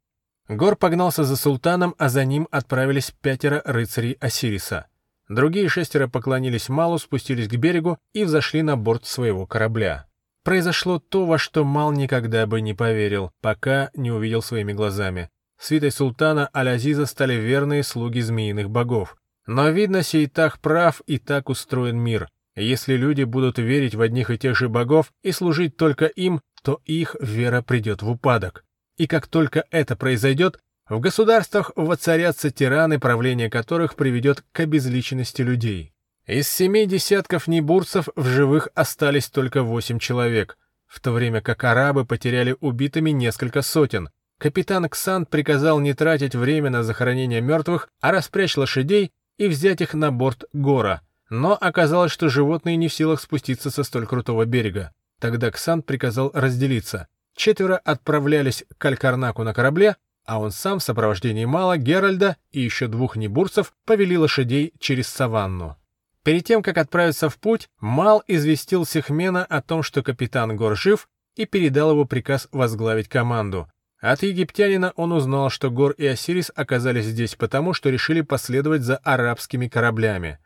Гор 0.48 0.76
погнался 0.76 1.24
за 1.24 1.36
султаном, 1.36 1.94
а 1.98 2.08
за 2.08 2.24
ним 2.24 2.48
отправились 2.50 3.12
пятеро 3.20 3.60
рыцарей 3.66 4.16
Осириса. 4.20 4.86
Другие 5.28 5.68
шестеро 5.68 6.08
поклонились 6.08 6.70
Малу, 6.70 6.98
спустились 6.98 7.48
к 7.48 7.56
берегу 7.56 7.98
и 8.14 8.24
взошли 8.24 8.62
на 8.62 8.76
борт 8.76 9.04
своего 9.04 9.46
корабля. 9.46 10.06
Произошло 10.44 10.98
то, 10.98 11.26
во 11.26 11.36
что 11.36 11.64
Мал 11.64 11.92
никогда 11.92 12.46
бы 12.46 12.62
не 12.62 12.72
поверил, 12.72 13.32
пока 13.42 13.90
не 13.94 14.10
увидел 14.10 14.40
своими 14.40 14.72
глазами. 14.72 15.28
Свитой 15.58 15.90
султана 15.90 16.48
Аль-Азиза 16.54 17.04
стали 17.04 17.34
верные 17.34 17.82
слуги 17.82 18.20
змеиных 18.20 18.70
богов. 18.70 19.16
Но, 19.46 19.68
видно, 19.68 20.02
Сейтах 20.02 20.60
прав 20.60 21.02
и 21.06 21.18
так 21.18 21.50
устроен 21.50 21.98
мир. 21.98 22.28
Если 22.56 22.94
люди 22.94 23.24
будут 23.24 23.58
верить 23.58 23.94
в 23.94 24.00
одних 24.00 24.30
и 24.30 24.38
тех 24.38 24.56
же 24.56 24.70
богов 24.70 25.12
и 25.22 25.32
служить 25.32 25.76
только 25.76 26.06
им, 26.06 26.40
то 26.62 26.80
их 26.86 27.16
вера 27.20 27.60
придет 27.60 28.02
в 28.02 28.08
упадок. 28.08 28.64
И 28.98 29.06
как 29.06 29.26
только 29.28 29.64
это 29.70 29.96
произойдет, 29.96 30.58
в 30.88 31.00
государствах 31.00 31.70
воцарятся 31.76 32.50
тираны, 32.50 32.98
правление 32.98 33.48
которых 33.48 33.94
приведет 33.94 34.44
к 34.52 34.60
обезличенности 34.60 35.42
людей. 35.42 35.92
Из 36.26 36.48
семи 36.48 36.84
десятков 36.86 37.46
небурцев 37.46 38.08
в 38.16 38.26
живых 38.26 38.68
остались 38.74 39.28
только 39.28 39.62
восемь 39.62 39.98
человек, 39.98 40.58
в 40.86 41.00
то 41.00 41.12
время 41.12 41.40
как 41.40 41.64
арабы 41.64 42.04
потеряли 42.04 42.56
убитыми 42.60 43.10
несколько 43.10 43.62
сотен. 43.62 44.10
Капитан 44.38 44.88
Ксант 44.88 45.30
приказал 45.30 45.80
не 45.80 45.94
тратить 45.94 46.34
время 46.34 46.70
на 46.70 46.82
захоронение 46.82 47.40
мертвых, 47.40 47.88
а 48.00 48.12
распрячь 48.12 48.56
лошадей 48.56 49.12
и 49.36 49.46
взять 49.46 49.80
их 49.80 49.94
на 49.94 50.10
борт 50.10 50.44
гора. 50.52 51.02
Но 51.30 51.56
оказалось, 51.60 52.12
что 52.12 52.28
животные 52.28 52.76
не 52.76 52.88
в 52.88 52.94
силах 52.94 53.20
спуститься 53.20 53.70
со 53.70 53.84
столь 53.84 54.06
крутого 54.06 54.44
берега. 54.44 54.92
Тогда 55.20 55.50
Ксант 55.50 55.86
приказал 55.86 56.30
разделиться. 56.34 57.08
Четверо 57.38 57.76
отправлялись 57.76 58.64
к 58.78 58.84
Алькарнаку 58.84 59.44
на 59.44 59.54
корабле, 59.54 59.94
а 60.26 60.40
он 60.40 60.50
сам 60.50 60.80
в 60.80 60.82
сопровождении 60.82 61.44
Мала, 61.44 61.78
Геральда 61.78 62.36
и 62.50 62.60
еще 62.60 62.88
двух 62.88 63.14
небурцев 63.14 63.74
повели 63.86 64.18
лошадей 64.18 64.74
через 64.80 65.06
саванну. 65.06 65.76
Перед 66.24 66.44
тем, 66.44 66.64
как 66.64 66.78
отправиться 66.78 67.30
в 67.30 67.38
путь, 67.38 67.68
Мал 67.78 68.24
известил 68.26 68.84
Сехмена 68.84 69.44
о 69.44 69.62
том, 69.62 69.84
что 69.84 70.02
капитан 70.02 70.56
Гор 70.56 70.76
жив, 70.76 71.08
и 71.36 71.46
передал 71.46 71.92
его 71.92 72.06
приказ 72.06 72.48
возглавить 72.50 73.08
команду. 73.08 73.70
От 74.00 74.24
египтянина 74.24 74.92
он 74.96 75.12
узнал, 75.12 75.48
что 75.48 75.70
Гор 75.70 75.92
и 75.92 76.06
Осирис 76.06 76.50
оказались 76.56 77.06
здесь 77.06 77.36
потому, 77.36 77.72
что 77.72 77.88
решили 77.88 78.20
последовать 78.20 78.82
за 78.82 78.96
арабскими 78.96 79.68
кораблями. 79.68 80.40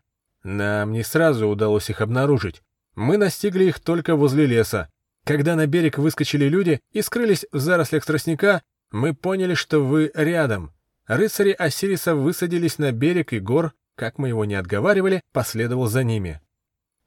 Нам 0.44 0.92
не 0.92 1.04
сразу 1.04 1.48
удалось 1.48 1.88
их 1.88 2.02
обнаружить. 2.02 2.62
Мы 2.94 3.16
настигли 3.16 3.64
их 3.64 3.80
только 3.80 4.14
возле 4.14 4.44
леса. 4.44 4.91
Когда 5.24 5.54
на 5.54 5.66
берег 5.66 5.98
выскочили 5.98 6.46
люди 6.46 6.80
и 6.92 7.02
скрылись 7.02 7.46
в 7.52 7.58
зарослях 7.58 8.04
тростника, 8.04 8.62
мы 8.90 9.14
поняли, 9.14 9.54
что 9.54 9.80
вы 9.80 10.10
рядом. 10.14 10.72
Рыцари 11.06 11.52
Осириса 11.52 12.14
высадились 12.14 12.78
на 12.78 12.92
берег, 12.92 13.32
и 13.32 13.38
Гор, 13.38 13.72
как 13.96 14.18
мы 14.18 14.28
его 14.28 14.44
не 14.44 14.54
отговаривали, 14.54 15.22
последовал 15.32 15.86
за 15.86 16.04
ними. 16.04 16.40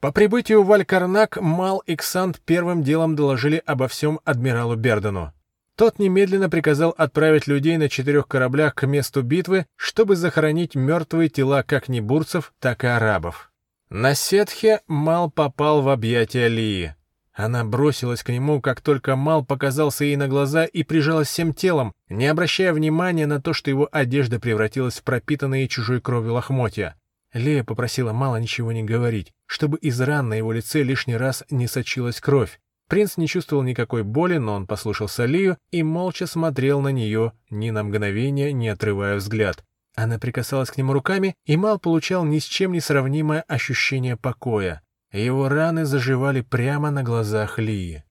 По 0.01 0.11
прибытию 0.11 0.63
в 0.63 0.71
Алькарнак 0.71 1.41
Мал 1.41 1.79
и 1.79 1.95
Ксант 1.95 2.39
первым 2.41 2.83
делом 2.83 3.15
доложили 3.15 3.61
обо 3.65 3.87
всем 3.87 4.19
адмиралу 4.23 4.75
Бердену. 4.75 5.33
Тот 5.75 5.99
немедленно 5.99 6.49
приказал 6.49 6.93
отправить 6.97 7.47
людей 7.47 7.77
на 7.77 7.89
четырех 7.89 8.27
кораблях 8.27 8.75
к 8.75 8.87
месту 8.87 9.23
битвы, 9.23 9.65
чтобы 9.75 10.15
захоронить 10.15 10.75
мертвые 10.75 11.27
тела 11.29 11.63
как 11.63 11.89
небурцев, 11.89 12.53
так 12.59 12.83
и 12.83 12.87
арабов. 12.87 13.51
На 13.89 14.15
Сетхе 14.15 14.81
Мал 14.87 15.29
попал 15.29 15.81
в 15.81 15.89
объятия 15.89 16.47
Лии. 16.47 16.95
Она 17.35 17.65
бросилась 17.65 18.23
к 18.23 18.29
нему, 18.29 18.61
как 18.61 18.79
только 18.79 19.17
Мал 19.17 19.43
показался 19.43 20.05
ей 20.05 20.15
на 20.15 20.29
глаза 20.29 20.63
и 20.63 20.83
прижалась 20.83 21.27
всем 21.27 21.53
телом, 21.53 21.91
не 22.07 22.27
обращая 22.27 22.71
внимания 22.71 23.27
на 23.27 23.41
то, 23.41 23.51
что 23.51 23.69
его 23.69 23.89
одежда 23.91 24.39
превратилась 24.39 24.99
в 24.99 25.03
пропитанные 25.03 25.67
чужой 25.67 25.99
кровью 25.99 26.33
лохмотья. 26.33 26.95
Лея 27.33 27.65
попросила 27.65 28.13
Мала 28.13 28.37
ничего 28.37 28.71
не 28.71 28.83
говорить, 28.83 29.33
чтобы 29.45 29.77
из 29.79 29.99
ран 29.99 30.29
на 30.29 30.35
его 30.35 30.53
лице 30.53 30.83
лишний 30.83 31.17
раз 31.17 31.43
не 31.49 31.67
сочилась 31.67 32.21
кровь. 32.21 32.61
Принц 32.87 33.17
не 33.17 33.27
чувствовал 33.27 33.63
никакой 33.63 34.03
боли, 34.03 34.37
но 34.37 34.53
он 34.53 34.65
послушался 34.65 35.25
Лию 35.25 35.57
и 35.71 35.83
молча 35.83 36.27
смотрел 36.27 36.79
на 36.79 36.89
нее, 36.89 37.33
ни 37.49 37.69
на 37.69 37.83
мгновение 37.83 38.53
не 38.53 38.69
отрывая 38.69 39.17
взгляд. 39.17 39.65
Она 39.95 40.19
прикасалась 40.19 40.69
к 40.69 40.77
нему 40.77 40.93
руками, 40.93 41.35
и 41.45 41.57
Мал 41.57 41.79
получал 41.79 42.23
ни 42.23 42.39
с 42.39 42.45
чем 42.45 42.71
не 42.71 42.79
сравнимое 42.79 43.41
ощущение 43.41 44.15
покоя. 44.15 44.81
Его 45.15 45.47
раны 45.47 45.85
заживали 45.85 46.41
прямо 46.41 46.91
на 46.91 47.01
глазах 47.01 47.57
Лии. 47.57 48.03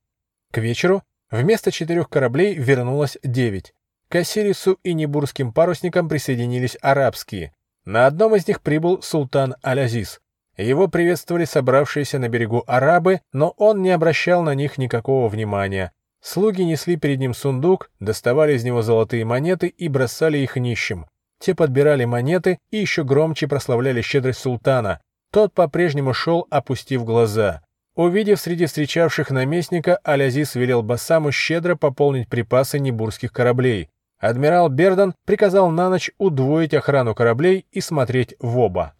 К 0.50 0.56
вечеру 0.56 1.02
вместо 1.30 1.70
четырех 1.70 2.08
кораблей 2.08 2.54
вернулось 2.54 3.18
девять. 3.22 3.74
К 4.08 4.16
Осирису 4.16 4.78
и 4.82 4.94
Небурским 4.94 5.52
парусникам 5.52 6.08
присоединились 6.08 6.78
арабские. 6.80 7.54
На 7.84 8.06
одном 8.06 8.34
из 8.36 8.48
них 8.48 8.62
прибыл 8.62 9.02
султан 9.02 9.54
Аль-Азиз. 9.62 10.22
Его 10.56 10.88
приветствовали 10.88 11.44
собравшиеся 11.44 12.18
на 12.18 12.30
берегу 12.30 12.64
арабы, 12.66 13.20
но 13.34 13.50
он 13.58 13.82
не 13.82 13.90
обращал 13.90 14.42
на 14.42 14.54
них 14.54 14.78
никакого 14.78 15.28
внимания. 15.28 15.92
Слуги 16.22 16.62
несли 16.62 16.96
перед 16.96 17.18
ним 17.18 17.34
сундук, 17.34 17.90
доставали 18.00 18.54
из 18.54 18.64
него 18.64 18.80
золотые 18.80 19.26
монеты 19.26 19.66
и 19.66 19.88
бросали 19.88 20.38
их 20.38 20.56
нищим. 20.56 21.04
Те 21.38 21.54
подбирали 21.54 22.06
монеты 22.06 22.60
и 22.70 22.78
еще 22.78 23.04
громче 23.04 23.46
прославляли 23.46 24.00
щедрость 24.00 24.40
султана, 24.40 25.02
тот 25.34 25.52
по-прежнему 25.52 26.14
шел, 26.14 26.46
опустив 26.48 27.04
глаза. 27.04 27.60
Увидев 27.96 28.38
среди 28.38 28.66
встречавших 28.66 29.30
наместника, 29.30 29.96
Алязис 30.04 30.54
велел 30.54 30.84
Басаму 30.84 31.32
щедро 31.32 31.74
пополнить 31.74 32.28
припасы 32.28 32.78
небурских 32.78 33.32
кораблей. 33.32 33.90
Адмирал 34.20 34.68
Бердан 34.68 35.12
приказал 35.26 35.72
на 35.72 35.90
ночь 35.90 36.12
удвоить 36.18 36.72
охрану 36.72 37.16
кораблей 37.16 37.66
и 37.72 37.80
смотреть 37.80 38.36
в 38.38 38.56
оба. 38.58 38.94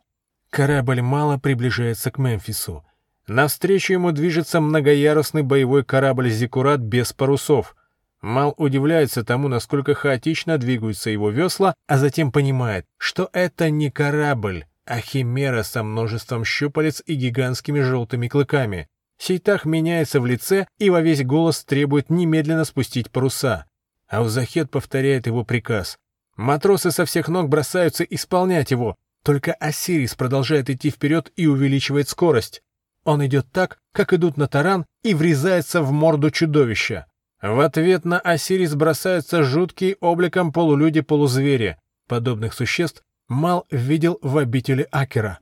Корабль 0.51 1.03
мало 1.03 1.39
приближается 1.39 2.11
к 2.11 2.19
Мемфису. 2.19 2.85
Навстречу 3.29 3.93
ему 3.93 4.11
движется 4.11 4.61
многоярусный 4.61 5.43
боевой 5.43 5.85
корабль 5.85 6.31
«Зиккурат» 6.31 6.81
без 6.81 7.13
парусов. 7.13 7.77
Мал 8.21 8.57
удивляется 8.59 9.23
тому, 9.25 9.47
насколько 9.47 9.95
хаотично 9.95 10.59
двигаются 10.59 11.11
его 11.11 11.31
весла, 11.31 11.77
а 11.87 11.97
затем 11.97 12.33
понимает, 12.33 12.87
что 12.99 13.31
это 13.33 13.71
не 13.71 13.93
корабль, 13.93 14.65
а 14.87 15.01
химера 15.01 15.63
со 15.63 15.83
множеством 15.83 16.45
щупалец 16.45 17.03
и 17.07 17.15
гигантскими 17.15 17.81
желтыми 17.81 18.29
клыками. 18.29 18.89
Сейтах 19.19 19.65
меняется 19.65 20.21
в 20.21 20.27
лице 20.27 20.67
и 20.79 20.91
во 20.91 21.01
весь 21.01 21.25
голос 21.25 21.65
требует 21.65 22.11
немедленно 22.11 22.65
спустить 22.65 23.11
паруса. 23.11 23.67
Аузахет 24.09 24.71
повторяет 24.71 25.27
его 25.27 25.45
приказ. 25.45 25.99
Матросы 26.37 26.91
со 26.91 27.05
всех 27.05 27.29
ног 27.29 27.49
бросаются 27.49 28.05
исполнять 28.05 28.71
его. 28.71 28.97
Только 29.23 29.55
Осирис 29.55 30.15
продолжает 30.15 30.69
идти 30.69 30.91
вперед 30.91 31.33
и 31.37 31.47
увеличивает 31.47 32.09
скорость. 32.09 32.63
Он 33.05 33.25
идет 33.25 33.51
так, 33.53 33.79
как 33.93 34.13
идут 34.13 34.37
на 34.37 34.49
таран, 34.49 34.85
и 35.03 35.15
врезается 35.15 35.83
в 35.83 35.93
морду 35.93 36.31
чудовища. 36.31 37.07
В 37.41 37.61
ответ 37.61 38.05
на 38.05 38.19
Осирис 38.19 38.75
бросаются 38.75 39.43
жуткие 39.43 39.97
обликом 40.01 40.53
полулюди-полузвери. 40.53 41.77
Подобных 42.09 42.53
существ 42.53 43.03
Мал 43.29 43.67
видел 43.71 44.19
в 44.23 44.37
обители 44.37 44.87
Акера. 44.91 45.39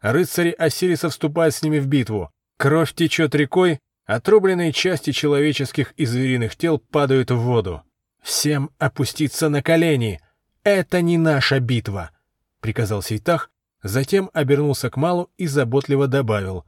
Рыцари 0.00 0.50
Осириса 0.50 1.08
вступают 1.08 1.54
с 1.54 1.62
ними 1.62 1.78
в 1.78 1.86
битву. 1.86 2.30
Кровь 2.58 2.94
течет 2.94 3.34
рекой, 3.34 3.80
отрубленные 4.04 4.72
части 4.72 5.12
человеческих 5.12 5.92
и 5.92 6.04
звериных 6.04 6.56
тел 6.56 6.78
падают 6.78 7.30
в 7.30 7.36
воду. 7.36 7.82
«Всем 8.22 8.70
опуститься 8.78 9.48
на 9.48 9.62
колени! 9.62 10.20
Это 10.64 11.00
не 11.00 11.18
наша 11.18 11.58
битва!»— 11.60 12.10
приказал 12.60 13.02
Сейтах, 13.02 13.50
затем 13.82 14.30
обернулся 14.32 14.90
к 14.90 14.96
Малу 14.96 15.30
и 15.36 15.46
заботливо 15.46 16.06
добавил. 16.06 16.64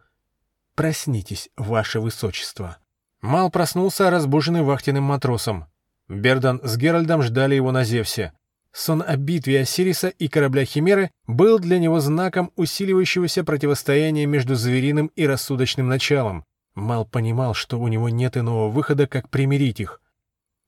«Проснитесь, 0.75 1.51
ваше 1.57 2.01
высочество!» 2.01 2.79
Мал 3.21 3.51
проснулся, 3.51 4.11
разбуженный 4.11 4.63
вахтенным 4.63 5.05
матросом. 5.05 5.67
Бердан 6.09 6.61
с 6.63 6.77
Геральдом 6.77 7.23
ждали 7.23 7.55
его 7.55 7.73
на 7.73 7.85
Зевсе. 7.85 8.33
Сон 8.77 9.05
о 9.07 9.17
битве 9.17 9.61
Осириса 9.61 10.09
и 10.09 10.27
корабля 10.27 10.65
Химеры 10.65 11.13
был 11.29 11.61
для 11.61 11.79
него 11.79 12.01
знаком 12.01 12.51
усиливающегося 12.57 13.45
противостояния 13.45 14.27
между 14.27 14.57
звериным 14.57 15.13
и 15.15 15.29
рассудочным 15.29 15.87
началом. 15.87 16.45
Мал 16.75 17.07
понимал, 17.07 17.55
что 17.55 17.79
у 17.79 17.87
него 17.87 18.09
нет 18.09 18.37
иного 18.37 18.69
выхода, 18.69 19.07
как 19.07 19.31
примирить 19.31 19.79
их. 19.79 20.01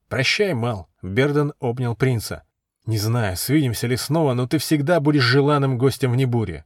«Прощай, 0.07 0.53
Мал»,— 0.53 0.87
Берден 1.01 1.51
обнял 1.59 1.97
принца. 1.97 2.43
«Не 2.85 2.97
знаю, 2.97 3.35
свидимся 3.35 3.87
ли 3.87 3.97
снова, 3.97 4.33
но 4.33 4.47
ты 4.47 4.57
всегда 4.57 5.01
будешь 5.01 5.23
желанным 5.23 5.77
гостем 5.77 6.13
в 6.13 6.15
Небуре». 6.15 6.63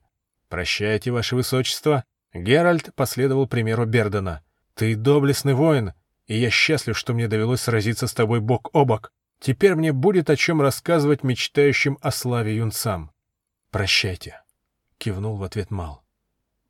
«Прощайте, 0.48 1.10
ваше 1.10 1.36
высочество». 1.36 2.04
Геральт 2.36 2.94
последовал 2.94 3.48
примеру 3.48 3.88
Бердена. 3.88 4.44
«Ты 4.76 4.96
доблестный 4.96 5.56
воин, 5.56 5.94
и 6.28 6.38
я 6.38 6.52
счастлив, 6.52 6.96
что 6.96 7.16
мне 7.16 7.28
довелось 7.28 7.62
сразиться 7.62 8.06
с 8.06 8.14
тобой 8.14 8.42
бок 8.42 8.70
о 8.74 8.86
бок. 8.86 9.12
Теперь 9.42 9.74
мне 9.74 9.92
будет 9.92 10.30
о 10.30 10.36
чем 10.36 10.62
рассказывать 10.62 11.24
мечтающим 11.24 11.98
о 12.00 12.12
славе 12.12 12.58
юнцам. 12.58 13.12
«Прощайте»,— 13.72 14.40
кивнул 15.00 15.36
в 15.36 15.44
ответ 15.44 15.72
Мал. 15.72 16.04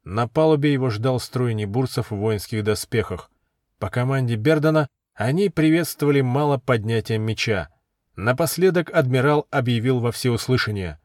На 0.06 0.30
палубе 0.30 0.72
его 0.72 0.90
ждал 0.90 1.20
строй 1.20 1.54
небурцев 1.54 2.12
в 2.12 2.16
воинских 2.16 2.64
доспехах. 2.64 3.30
По 3.78 3.90
команде 3.90 4.36
Бердана 4.36 4.88
они 5.14 5.50
приветствовали 5.50 6.22
мало 6.22 6.60
поднятием 6.60 7.24
меча. 7.24 7.68
Напоследок 8.16 8.90
адмирал 8.90 9.48
объявил 9.52 10.00
во 10.00 10.14
всеуслышание. 10.14 10.98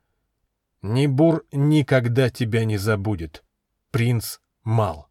«Небур 0.82 1.46
никогда 1.50 2.30
тебя 2.30 2.64
не 2.64 2.76
забудет. 2.76 3.42
Принц 3.90 4.38
Мал». 4.62 5.08